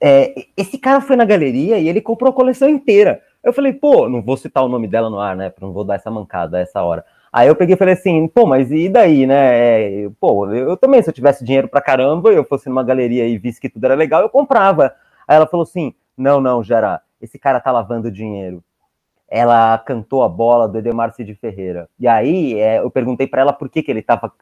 [0.00, 3.20] é, esse cara foi na galeria e ele comprou a coleção inteira.
[3.42, 5.52] Eu falei, pô, não vou citar o nome dela no ar, né?
[5.60, 7.04] Não vou dar essa mancada a essa hora.
[7.36, 10.04] Aí eu peguei e falei assim, pô, mas e daí, né?
[10.04, 13.36] É, pô, eu também, se eu tivesse dinheiro pra caramba, eu fosse numa galeria e
[13.36, 14.94] visse que tudo era legal, eu comprava.
[15.26, 18.62] Aí ela falou assim: não, não, Gera, esse cara tá lavando dinheiro.
[19.28, 21.88] Ela cantou a bola do Edemar Cid Ferreira.
[21.98, 24.32] E aí é, eu perguntei para ela por que, que ele tava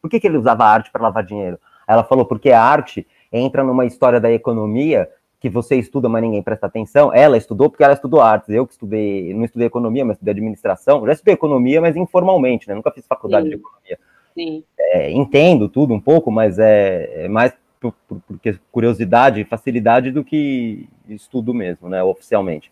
[0.00, 1.58] por que, que ele usava arte para lavar dinheiro?
[1.84, 6.42] Ela falou, porque a arte entra numa história da economia que você estuda, mas ninguém
[6.42, 7.12] presta atenção.
[7.14, 8.50] Ela estudou porque ela estudou artes.
[8.50, 11.06] Eu que estudei, não estudei economia, mas estudei administração.
[11.06, 12.74] Já estudei economia, mas informalmente, né?
[12.74, 13.48] Nunca fiz faculdade Sim.
[13.48, 13.98] de economia.
[14.34, 14.62] Sim.
[14.78, 18.38] É, entendo tudo um pouco, mas é, é mais por, por, por,
[18.70, 22.02] curiosidade e facilidade do que estudo mesmo, né?
[22.02, 22.70] Oficialmente.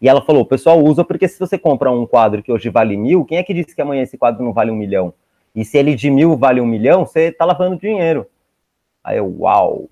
[0.00, 2.98] E ela falou: o pessoal usa porque se você compra um quadro que hoje vale
[2.98, 5.14] mil, quem é que disse que amanhã esse quadro não vale um milhão?
[5.54, 8.26] E se ele de mil vale um milhão, você está lavando dinheiro.
[9.02, 9.88] Aí eu, uau!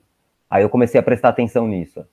[0.50, 2.04] Aí eu comecei a prestar atenção nisso.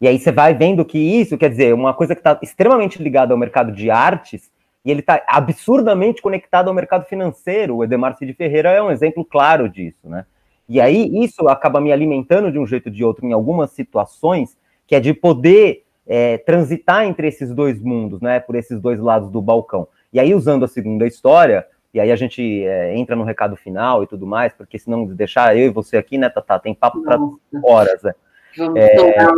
[0.00, 3.32] E aí você vai vendo que isso, quer dizer, uma coisa que está extremamente ligada
[3.32, 4.50] ao mercado de artes,
[4.84, 7.76] e ele está absurdamente conectado ao mercado financeiro.
[7.76, 10.24] O Edemar Cid Ferreira é um exemplo claro disso, né?
[10.68, 14.56] E aí isso acaba me alimentando de um jeito ou de outro em algumas situações,
[14.86, 18.38] que é de poder é, transitar entre esses dois mundos, né?
[18.38, 19.88] Por esses dois lados do balcão.
[20.12, 24.02] E aí, usando a segunda história, e aí a gente é, entra no recado final
[24.02, 27.18] e tudo mais, porque senão deixar eu e você aqui, né, Tata, tem papo para
[27.64, 28.02] horas.
[28.02, 28.14] Né?
[28.56, 28.94] Vamos é...
[28.94, 29.32] tomar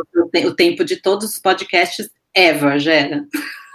[0.47, 3.25] o tempo de todos os podcasts ever, Gera.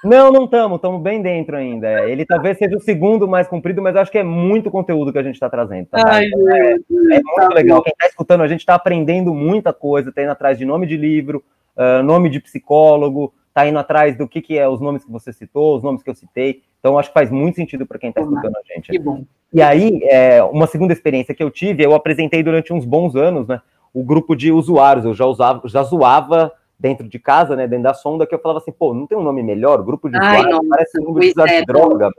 [0.04, 2.10] Não, não estamos, estamos bem dentro ainda.
[2.10, 5.24] Ele talvez seja o segundo mais comprido, mas acho que é muito conteúdo que a
[5.24, 5.88] gente está trazendo.
[5.88, 6.04] Tá?
[6.06, 7.82] Ai, então, é, é, muito tá legal.
[7.82, 10.98] Quem está escutando, a gente está aprendendo muita coisa, está indo atrás de nome de
[10.98, 11.42] livro,
[11.78, 15.32] uh, nome de psicólogo, está indo atrás do que, que é os nomes que você
[15.32, 16.62] citou, os nomes que eu citei.
[16.80, 18.92] Então, acho que faz muito sentido para quem está escutando a gente.
[18.92, 19.24] Que bom.
[19.54, 23.48] E aí, é, uma segunda experiência que eu tive, eu apresentei durante uns bons anos,
[23.48, 23.62] né?
[23.94, 25.06] O grupo de usuários.
[25.06, 27.68] Eu já usava, já zoava dentro de casa, né?
[27.68, 29.82] Dentro da sonda, que eu falava assim, pô, não tem um nome melhor?
[29.84, 32.10] Grupo de Ai, usuários, não, parece um grupo de usuários de droga.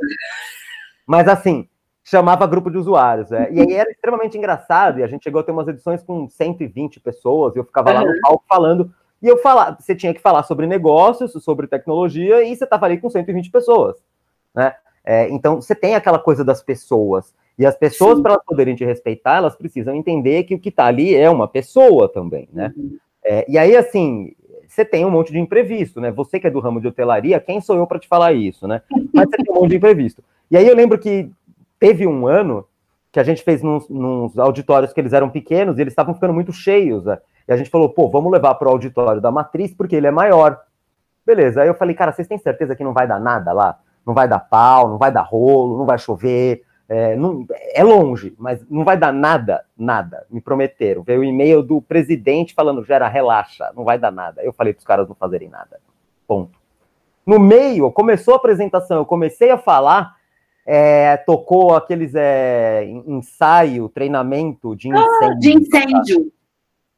[1.06, 1.68] Mas assim,
[2.02, 3.30] chamava grupo de usuários.
[3.32, 3.52] É.
[3.52, 7.00] E aí era extremamente engraçado, e a gente chegou a ter umas edições com 120
[7.00, 7.96] pessoas, e eu ficava uhum.
[7.96, 8.90] lá no palco falando,
[9.20, 12.98] e eu falava, você tinha que falar sobre negócios, sobre tecnologia, e você estava ali
[12.98, 13.96] com 120 pessoas
[14.54, 14.74] né?
[15.04, 17.34] É, então, você tem aquela coisa das pessoas.
[17.58, 20.86] E as pessoas, para elas poderem te respeitar, elas precisam entender que o que está
[20.86, 22.72] ali é uma pessoa também, né?
[22.76, 22.98] Uhum.
[23.24, 24.32] É, e aí, assim,
[24.66, 26.10] você tem um monte de imprevisto, né?
[26.10, 28.82] Você que é do ramo de hotelaria, quem sou eu para te falar isso, né?
[29.12, 30.22] Mas você tem um monte de imprevisto.
[30.50, 31.30] E aí eu lembro que
[31.78, 32.66] teve um ano
[33.12, 36.34] que a gente fez nos, nos auditórios que eles eram pequenos e eles estavam ficando
[36.34, 37.18] muito cheios, né?
[37.46, 40.10] E a gente falou, pô, vamos levar para o auditório da matriz porque ele é
[40.10, 40.60] maior.
[41.24, 41.62] Beleza.
[41.62, 43.78] Aí eu falei, cara, vocês têm certeza que não vai dar nada lá?
[44.06, 46.62] não vai dar pau, não vai dar rolo, não vai chover.
[46.88, 50.26] É, não, é longe, mas não vai dar nada, nada.
[50.30, 51.02] Me prometeram.
[51.02, 54.42] Veio o e-mail do presidente falando: Gera, relaxa, não vai dar nada.
[54.42, 55.80] Eu falei para os caras não fazerem nada.
[56.26, 56.58] Ponto.
[57.26, 60.14] No meio, começou a apresentação, eu comecei a falar,
[60.66, 65.18] é, tocou aqueles é, ensaio, treinamento de incêndio.
[65.22, 66.32] Ah, de incêndio.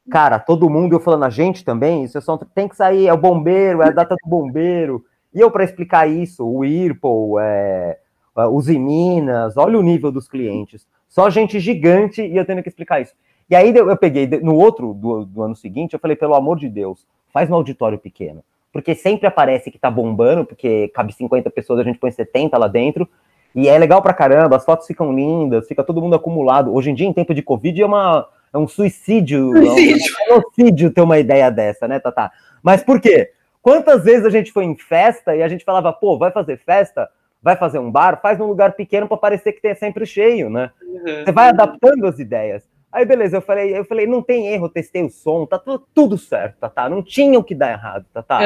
[0.09, 3.13] Cara, todo mundo, eu falando, a gente também, isso é só, tem que sair, é
[3.13, 5.05] o bombeiro, é a data do bombeiro.
[5.33, 7.99] E eu, para explicar isso, o Whirlpool, é,
[8.37, 10.87] é os Minas, olha o nível dos clientes.
[11.07, 13.13] Só gente gigante e eu tendo que explicar isso.
[13.49, 16.67] E aí eu peguei, no outro do, do ano seguinte, eu falei, pelo amor de
[16.67, 18.43] Deus, faz no auditório pequeno.
[18.73, 22.67] Porque sempre aparece que tá bombando, porque cabe 50 pessoas, a gente põe 70 lá
[22.67, 23.07] dentro.
[23.55, 26.73] E é legal pra caramba, as fotos ficam lindas, fica todo mundo acumulado.
[26.73, 30.15] Hoje em dia, em tempo de Covid, é, uma, é um suicídio, suicídio.
[30.29, 32.29] é um genocídio ter uma ideia dessa, né, Tata?
[32.61, 33.31] Mas por quê?
[33.61, 37.09] Quantas vezes a gente foi em festa e a gente falava, pô, vai fazer festa?
[37.41, 38.19] Vai fazer um bar?
[38.21, 40.71] Faz num lugar pequeno para parecer que tem sempre cheio, né?
[40.81, 41.25] Uhum.
[41.25, 42.67] Você vai adaptando as ideias.
[42.91, 46.17] Aí, beleza, eu falei, eu falei, não tem erro, testei o som, tá tudo, tudo
[46.17, 46.89] certo, tá, tá?
[46.89, 48.39] Não tinha o que dar errado, tá, tá?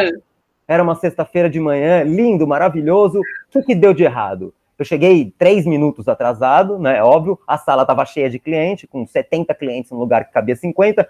[0.67, 3.19] Era uma sexta-feira de manhã, lindo, maravilhoso.
[3.19, 4.53] O que, que deu de errado?
[4.77, 7.03] Eu cheguei três minutos atrasado, né?
[7.03, 11.07] Óbvio, a sala estava cheia de cliente, com 70 clientes no lugar que cabia 50.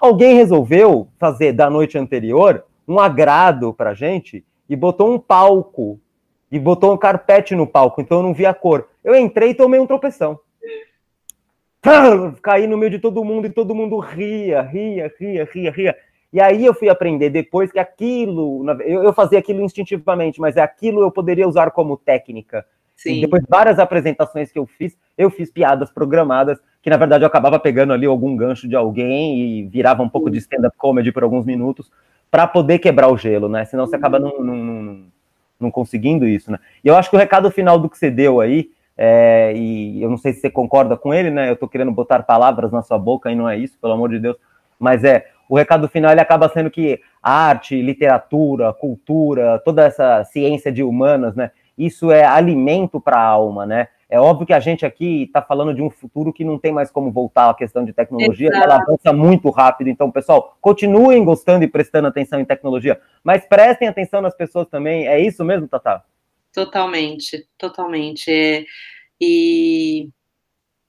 [0.00, 6.00] Alguém resolveu fazer da noite anterior um agrado pra gente e botou um palco
[6.52, 8.86] e botou um carpete no palco, então eu não vi a cor.
[9.02, 10.38] Eu entrei e tomei um tropeção.
[12.42, 15.96] Caí no meio de todo mundo e todo mundo ria, ria, ria, ria, ria.
[16.30, 21.00] E aí eu fui aprender depois que aquilo, eu, fazia aquilo instintivamente, mas é aquilo
[21.00, 22.66] eu poderia usar como técnica.
[22.94, 23.16] Sim.
[23.16, 27.26] E depois várias apresentações que eu fiz, eu fiz piadas programadas, que na verdade eu
[27.26, 31.22] acabava pegando ali algum gancho de alguém e virava um pouco de stand-up comedy por
[31.22, 31.90] alguns minutos
[32.30, 33.64] para poder quebrar o gelo, né?
[33.64, 35.11] Senão você acaba não, não, não,
[35.62, 36.58] não, conseguindo isso, né?
[36.84, 40.10] E eu acho que o recado final do que você deu aí, é, e eu
[40.10, 41.50] não sei se você concorda com ele, né?
[41.50, 44.18] Eu tô querendo botar palavras na sua boca e não é isso, pelo amor de
[44.18, 44.36] Deus,
[44.78, 50.72] mas é o recado final ele acaba sendo que arte, literatura, cultura, toda essa ciência
[50.72, 51.50] de humanas, né?
[51.76, 53.88] Isso é alimento para a alma, né?
[54.12, 56.90] É óbvio que a gente aqui está falando de um futuro que não tem mais
[56.90, 59.88] como voltar à questão de tecnologia, ela avança muito rápido.
[59.88, 65.08] Então, pessoal, continuem gostando e prestando atenção em tecnologia, mas prestem atenção nas pessoas também.
[65.08, 66.04] É isso mesmo, Tata?
[66.52, 68.30] Totalmente, totalmente.
[68.30, 68.66] É,
[69.18, 70.10] e,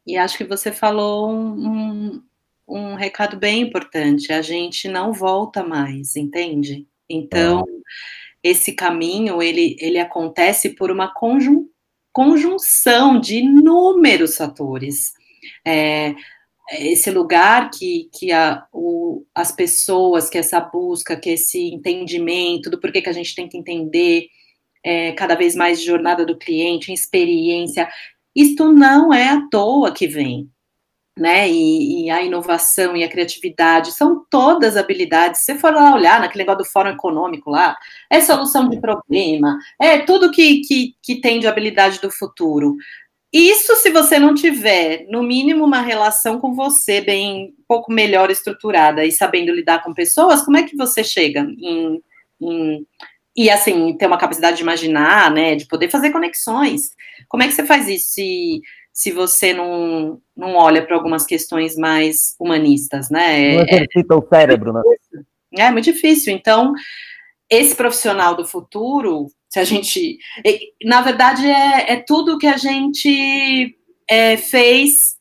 [0.05, 2.23] e acho que você falou um, um,
[2.67, 4.33] um recado bem importante.
[4.33, 6.85] A gente não volta mais, entende?
[7.09, 8.49] Então, é.
[8.49, 11.71] esse caminho, ele, ele acontece por uma conjuntura
[12.13, 15.13] conjunção de inúmeros fatores.
[15.65, 16.15] É,
[16.71, 22.79] esse lugar que, que a, o, as pessoas, que essa busca, que esse entendimento do
[22.79, 24.27] porquê que a gente tem que entender
[24.83, 27.89] é, cada vez mais jornada do cliente, experiência,
[28.35, 30.49] isto não é à toa que vem
[31.17, 31.49] né?
[31.49, 35.41] E, e, a inovação e a criatividade são todas habilidades.
[35.41, 37.75] Se você for lá olhar naquele negócio do Fórum Econômico lá,
[38.09, 42.75] é solução de problema, é tudo que, que, que tem de habilidade do futuro.
[43.31, 48.29] Isso se você não tiver, no mínimo, uma relação com você bem um pouco melhor
[48.29, 52.01] estruturada e sabendo lidar com pessoas, como é que você chega em,
[52.39, 52.85] em
[53.35, 55.55] e assim, ter uma capacidade de imaginar, né?
[55.55, 56.91] De poder fazer conexões.
[57.27, 58.61] Como é que você faz isso se
[58.93, 63.55] se você não, não olha para algumas questões mais humanistas, né?
[63.55, 64.81] Não é, exercita é, o cérebro, né?
[65.57, 66.31] É muito difícil.
[66.31, 66.73] Então,
[67.49, 70.19] esse profissional do futuro, se a gente.
[70.83, 73.75] Na verdade, é, é tudo que a gente
[74.07, 75.17] é, fez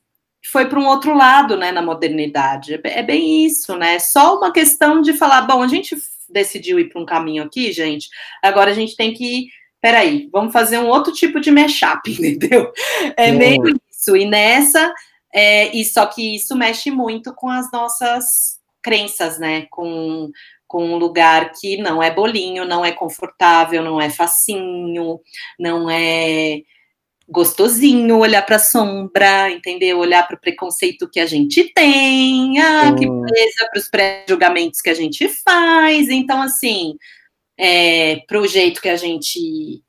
[0.51, 2.74] foi para um outro lado, né, na modernidade.
[2.74, 3.99] É, é bem isso, né?
[3.99, 5.97] Só uma questão de falar, bom, a gente
[6.28, 8.09] decidiu ir para um caminho aqui, gente,
[8.43, 9.49] agora a gente tem que
[9.83, 12.73] peraí, vamos fazer um outro tipo de mashup, entendeu?
[13.17, 14.17] É meio isso.
[14.17, 14.95] E nessa,
[15.35, 19.67] é, e só que isso mexe muito com as nossas crenças, né?
[19.71, 20.31] Com,
[20.69, 25.21] com um lugar que não é bolinho, não é confortável, não é facinho,
[25.59, 26.63] não é
[27.29, 29.99] gostosinho olhar para a sombra, entendeu?
[29.99, 34.91] Olhar para o preconceito que a gente tem, ah, que beleza para os pré-julgamentos que
[34.91, 36.09] a gente faz.
[36.09, 36.97] Então, assim,
[37.59, 39.83] é, para o jeito que a gente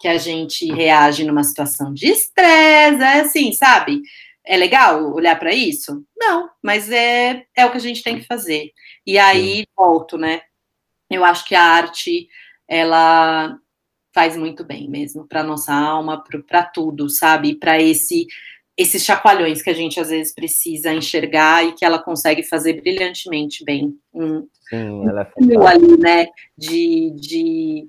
[0.00, 4.00] que a gente reage numa situação de estresse, é assim, sabe?
[4.46, 6.04] É legal olhar para isso?
[6.16, 8.70] Não, mas é, é o que a gente tem que fazer.
[9.04, 10.42] E aí, volto, né?
[11.10, 12.28] Eu acho que a arte,
[12.68, 13.58] ela
[14.14, 17.56] faz muito bem mesmo para nossa alma, para tudo, sabe?
[17.56, 18.26] Para esse
[18.78, 23.64] esses chacoalhões que a gente às vezes precisa enxergar e que ela consegue fazer brilhantemente
[23.64, 23.98] bem.
[24.14, 26.26] Um, Sim, ela é um ali, né?
[26.56, 27.88] De, de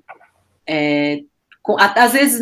[0.66, 1.20] é,
[1.62, 2.40] com, às vezes,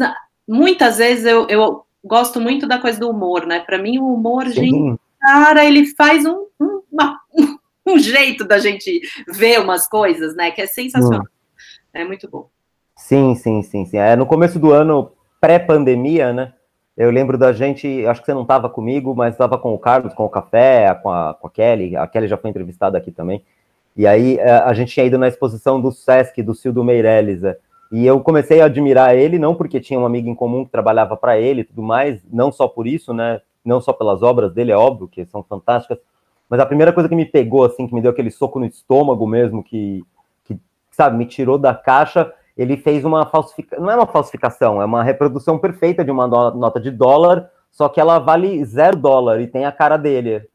[0.49, 3.61] muitas vezes eu, eu gosto muito da coisa do humor, né?
[3.61, 4.55] Para mim, o humor, Sim.
[4.55, 7.21] gente, cara, ele faz um, um, uma,
[7.87, 8.99] um jeito da gente
[9.29, 10.51] ver umas coisas, né?
[10.53, 11.21] Que é sensacional.
[11.21, 11.29] Hum.
[11.93, 12.49] É muito bom.
[12.97, 13.99] Sim, sim, sim, sim.
[13.99, 16.55] É, no começo do ano, pré-pandemia, né?
[16.99, 20.13] Eu lembro da gente, acho que você não estava comigo, mas estava com o Carlos,
[20.13, 21.97] com o Café, com a, com a Kelly.
[21.97, 23.41] A Kelly já foi entrevistada aqui também.
[23.97, 27.45] E aí é, a gente tinha ido na exposição do Sesc, do Cildo Meirelles.
[27.45, 27.57] É,
[27.93, 31.17] e eu comecei a admirar ele, não porque tinha um amigo em comum que trabalhava
[31.17, 33.41] para ele e tudo mais, não só por isso, né?
[33.65, 35.99] Não só pelas obras dele, é óbvio que são fantásticas.
[36.51, 39.25] Mas a primeira coisa que me pegou, assim, que me deu aquele soco no estômago
[39.25, 40.05] mesmo, que,
[40.45, 40.59] que
[40.91, 45.03] sabe, me tirou da caixa, ele fez uma falsificação, não é uma falsificação, é uma
[45.05, 49.65] reprodução perfeita de uma nota de dólar, só que ela vale zero dólar e tem
[49.65, 50.47] a cara dele.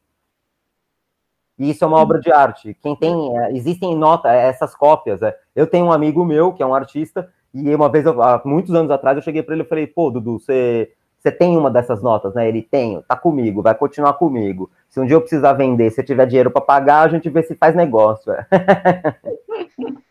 [1.58, 2.76] E isso é uma obra de arte.
[2.82, 5.22] Quem tem, é, existem nota, é, essas cópias.
[5.22, 5.34] É.
[5.54, 8.74] Eu tenho um amigo meu que é um artista e uma vez, eu, há muitos
[8.74, 10.90] anos atrás, eu cheguei para ele e falei, pô, Dudu, você
[11.24, 12.46] você tem uma dessas notas, né?
[12.46, 14.70] Ele tem, tá comigo, vai continuar comigo.
[14.90, 17.54] Se um dia eu precisar vender, se tiver dinheiro para pagar, a gente vê se
[17.54, 18.30] faz negócio.
[18.30, 18.46] É.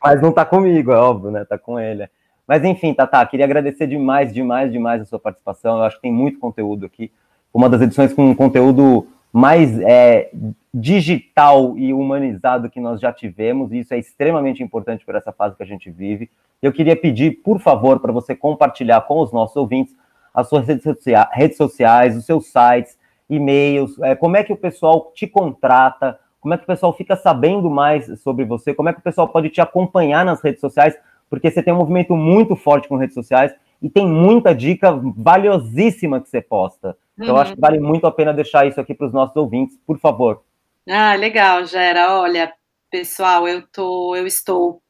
[0.04, 1.46] Mas não tá comigo, é óbvio, né?
[1.46, 2.08] Tá com ele.
[2.48, 5.78] Mas enfim, Tata, queria agradecer demais, demais, demais a sua participação.
[5.78, 7.12] Eu acho que tem muito conteúdo aqui.
[7.54, 10.30] Uma das edições com conteúdo mais é,
[10.74, 15.56] digital e humanizado que nós já tivemos, e isso é extremamente importante para essa fase
[15.56, 16.30] que a gente vive.
[16.62, 19.96] Eu queria pedir, por favor, para você compartilhar com os nossos ouvintes
[20.34, 22.98] as suas redes sociais, os seus sites,
[23.30, 27.16] e-mails, é, como é que o pessoal te contrata, como é que o pessoal fica
[27.16, 30.94] sabendo mais sobre você, como é que o pessoal pode te acompanhar nas redes sociais,
[31.30, 36.20] porque você tem um movimento muito forte com redes sociais e tem muita dica valiosíssima
[36.20, 36.98] que você posta.
[37.18, 37.42] Então, uhum.
[37.42, 40.44] acho que vale muito a pena deixar isso aqui para os nossos ouvintes, por favor.
[40.90, 42.20] Ah, legal, Gera.
[42.20, 42.52] Olha,
[42.92, 44.82] pessoal, eu tô, eu estou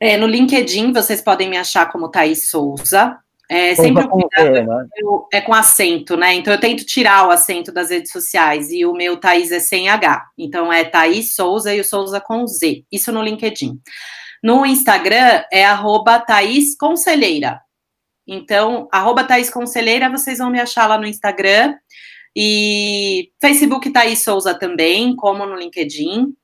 [0.00, 3.16] é, no LinkedIn, vocês podem me achar como Thaís Souza.
[3.50, 4.86] É sempre com cuidado, né?
[5.32, 6.34] é com acento, né?
[6.34, 9.88] Então eu tento tirar o acento das redes sociais e o meu Thaís é sem
[9.88, 10.26] H.
[10.38, 12.84] Então é Thaís Souza e o Souza com Z.
[12.90, 13.78] Isso no LinkedIn.
[14.42, 17.60] No Instagram é arroba Thaís Conselheira.
[18.26, 21.76] Então, arroba Thaís Conselheira, vocês vão me achar lá no Instagram.
[22.34, 26.34] E Facebook Thaís Souza também, como no LinkedIn.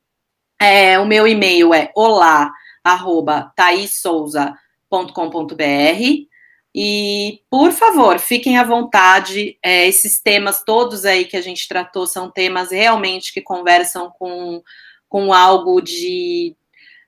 [0.61, 2.53] É, o meu e-mail é olá,
[2.85, 6.30] arroba thaissouza.com.br.
[6.75, 9.59] E, por favor, fiquem à vontade.
[9.63, 14.63] É, esses temas todos aí que a gente tratou são temas realmente que conversam com,
[15.09, 16.57] com algo de,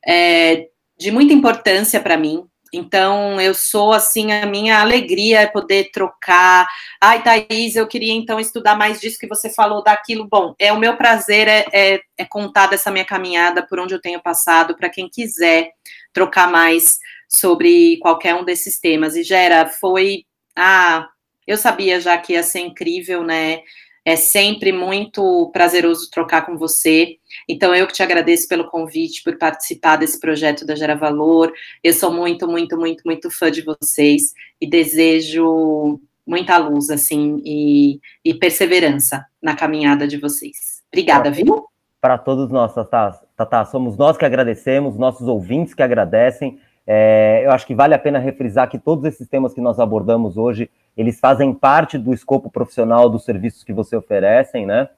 [0.07, 0.69] é,
[0.99, 2.45] de muita importância para mim.
[2.75, 6.67] Então, eu sou assim, a minha alegria é poder trocar.
[6.99, 10.27] Ai, Thaís, eu queria então estudar mais disso que você falou, daquilo.
[10.27, 14.01] Bom, é o meu prazer é, é, é contar dessa minha caminhada, por onde eu
[14.01, 15.71] tenho passado, para quem quiser
[16.15, 16.99] trocar mais
[17.35, 19.17] sobre qualquer um desses temas.
[19.17, 20.25] E Gera, foi.
[20.57, 21.09] Ah,
[21.47, 23.61] eu sabia já que ia ser incrível, né?
[24.05, 27.19] É sempre muito prazeroso trocar com você.
[27.49, 31.53] Então, eu que te agradeço pelo convite, por participar desse projeto da Gera Valor.
[31.85, 38.01] Eu sou muito, muito, muito, muito fã de vocês e desejo muita luz, assim, e,
[38.25, 40.83] e perseverança na caminhada de vocês.
[40.93, 41.67] Obrigada, viu?
[42.01, 46.59] Para todos nós, Tatá, Tatá, somos nós que agradecemos, nossos ouvintes que agradecem.
[46.87, 50.37] É, eu acho que vale a pena refrisar que todos esses temas que nós abordamos
[50.37, 54.89] hoje, eles fazem parte do escopo profissional dos serviços que você oferecem, né?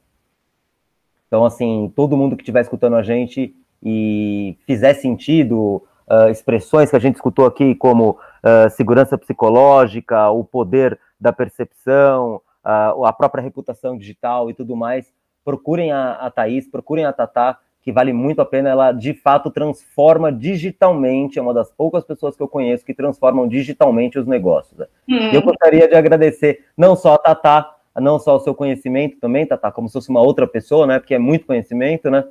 [1.26, 6.96] Então, assim, todo mundo que estiver escutando a gente e fizer sentido, uh, expressões que
[6.96, 13.42] a gente escutou aqui, como uh, segurança psicológica, o poder da percepção, uh, a própria
[13.42, 15.12] reputação digital e tudo mais,
[15.44, 19.50] procurem a, a Thaís, procurem a Tatá, que vale muito a pena, ela de fato
[19.50, 24.88] transforma digitalmente, é uma das poucas pessoas que eu conheço que transformam digitalmente os negócios.
[25.06, 25.28] Hum.
[25.30, 29.70] Eu gostaria de agradecer não só a Tatá, não só o seu conhecimento também, Tatá,
[29.70, 30.98] como se fosse uma outra pessoa, né?
[30.98, 32.24] Porque é muito conhecimento, né?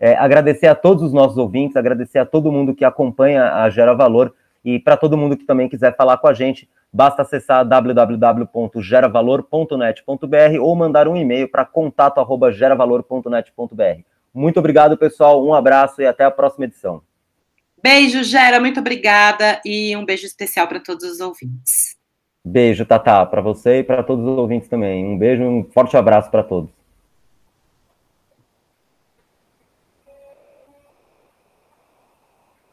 [0.00, 3.94] É, agradecer a todos os nossos ouvintes, agradecer a todo mundo que acompanha a Gera
[3.94, 4.34] Valor
[4.64, 10.74] e para todo mundo que também quiser falar com a gente, basta acessar www.geravalor.net.br ou
[10.74, 14.17] mandar um e-mail para contato@geravalor.net.br.
[14.38, 15.44] Muito obrigado, pessoal.
[15.44, 17.02] Um abraço e até a próxima edição.
[17.82, 18.60] Beijo, Gera.
[18.60, 21.96] Muito obrigada e um beijo especial para todos os ouvintes.
[22.44, 25.04] Beijo, Tatá, para você e para todos os ouvintes também.
[25.04, 26.70] Um beijo e um forte abraço para todos.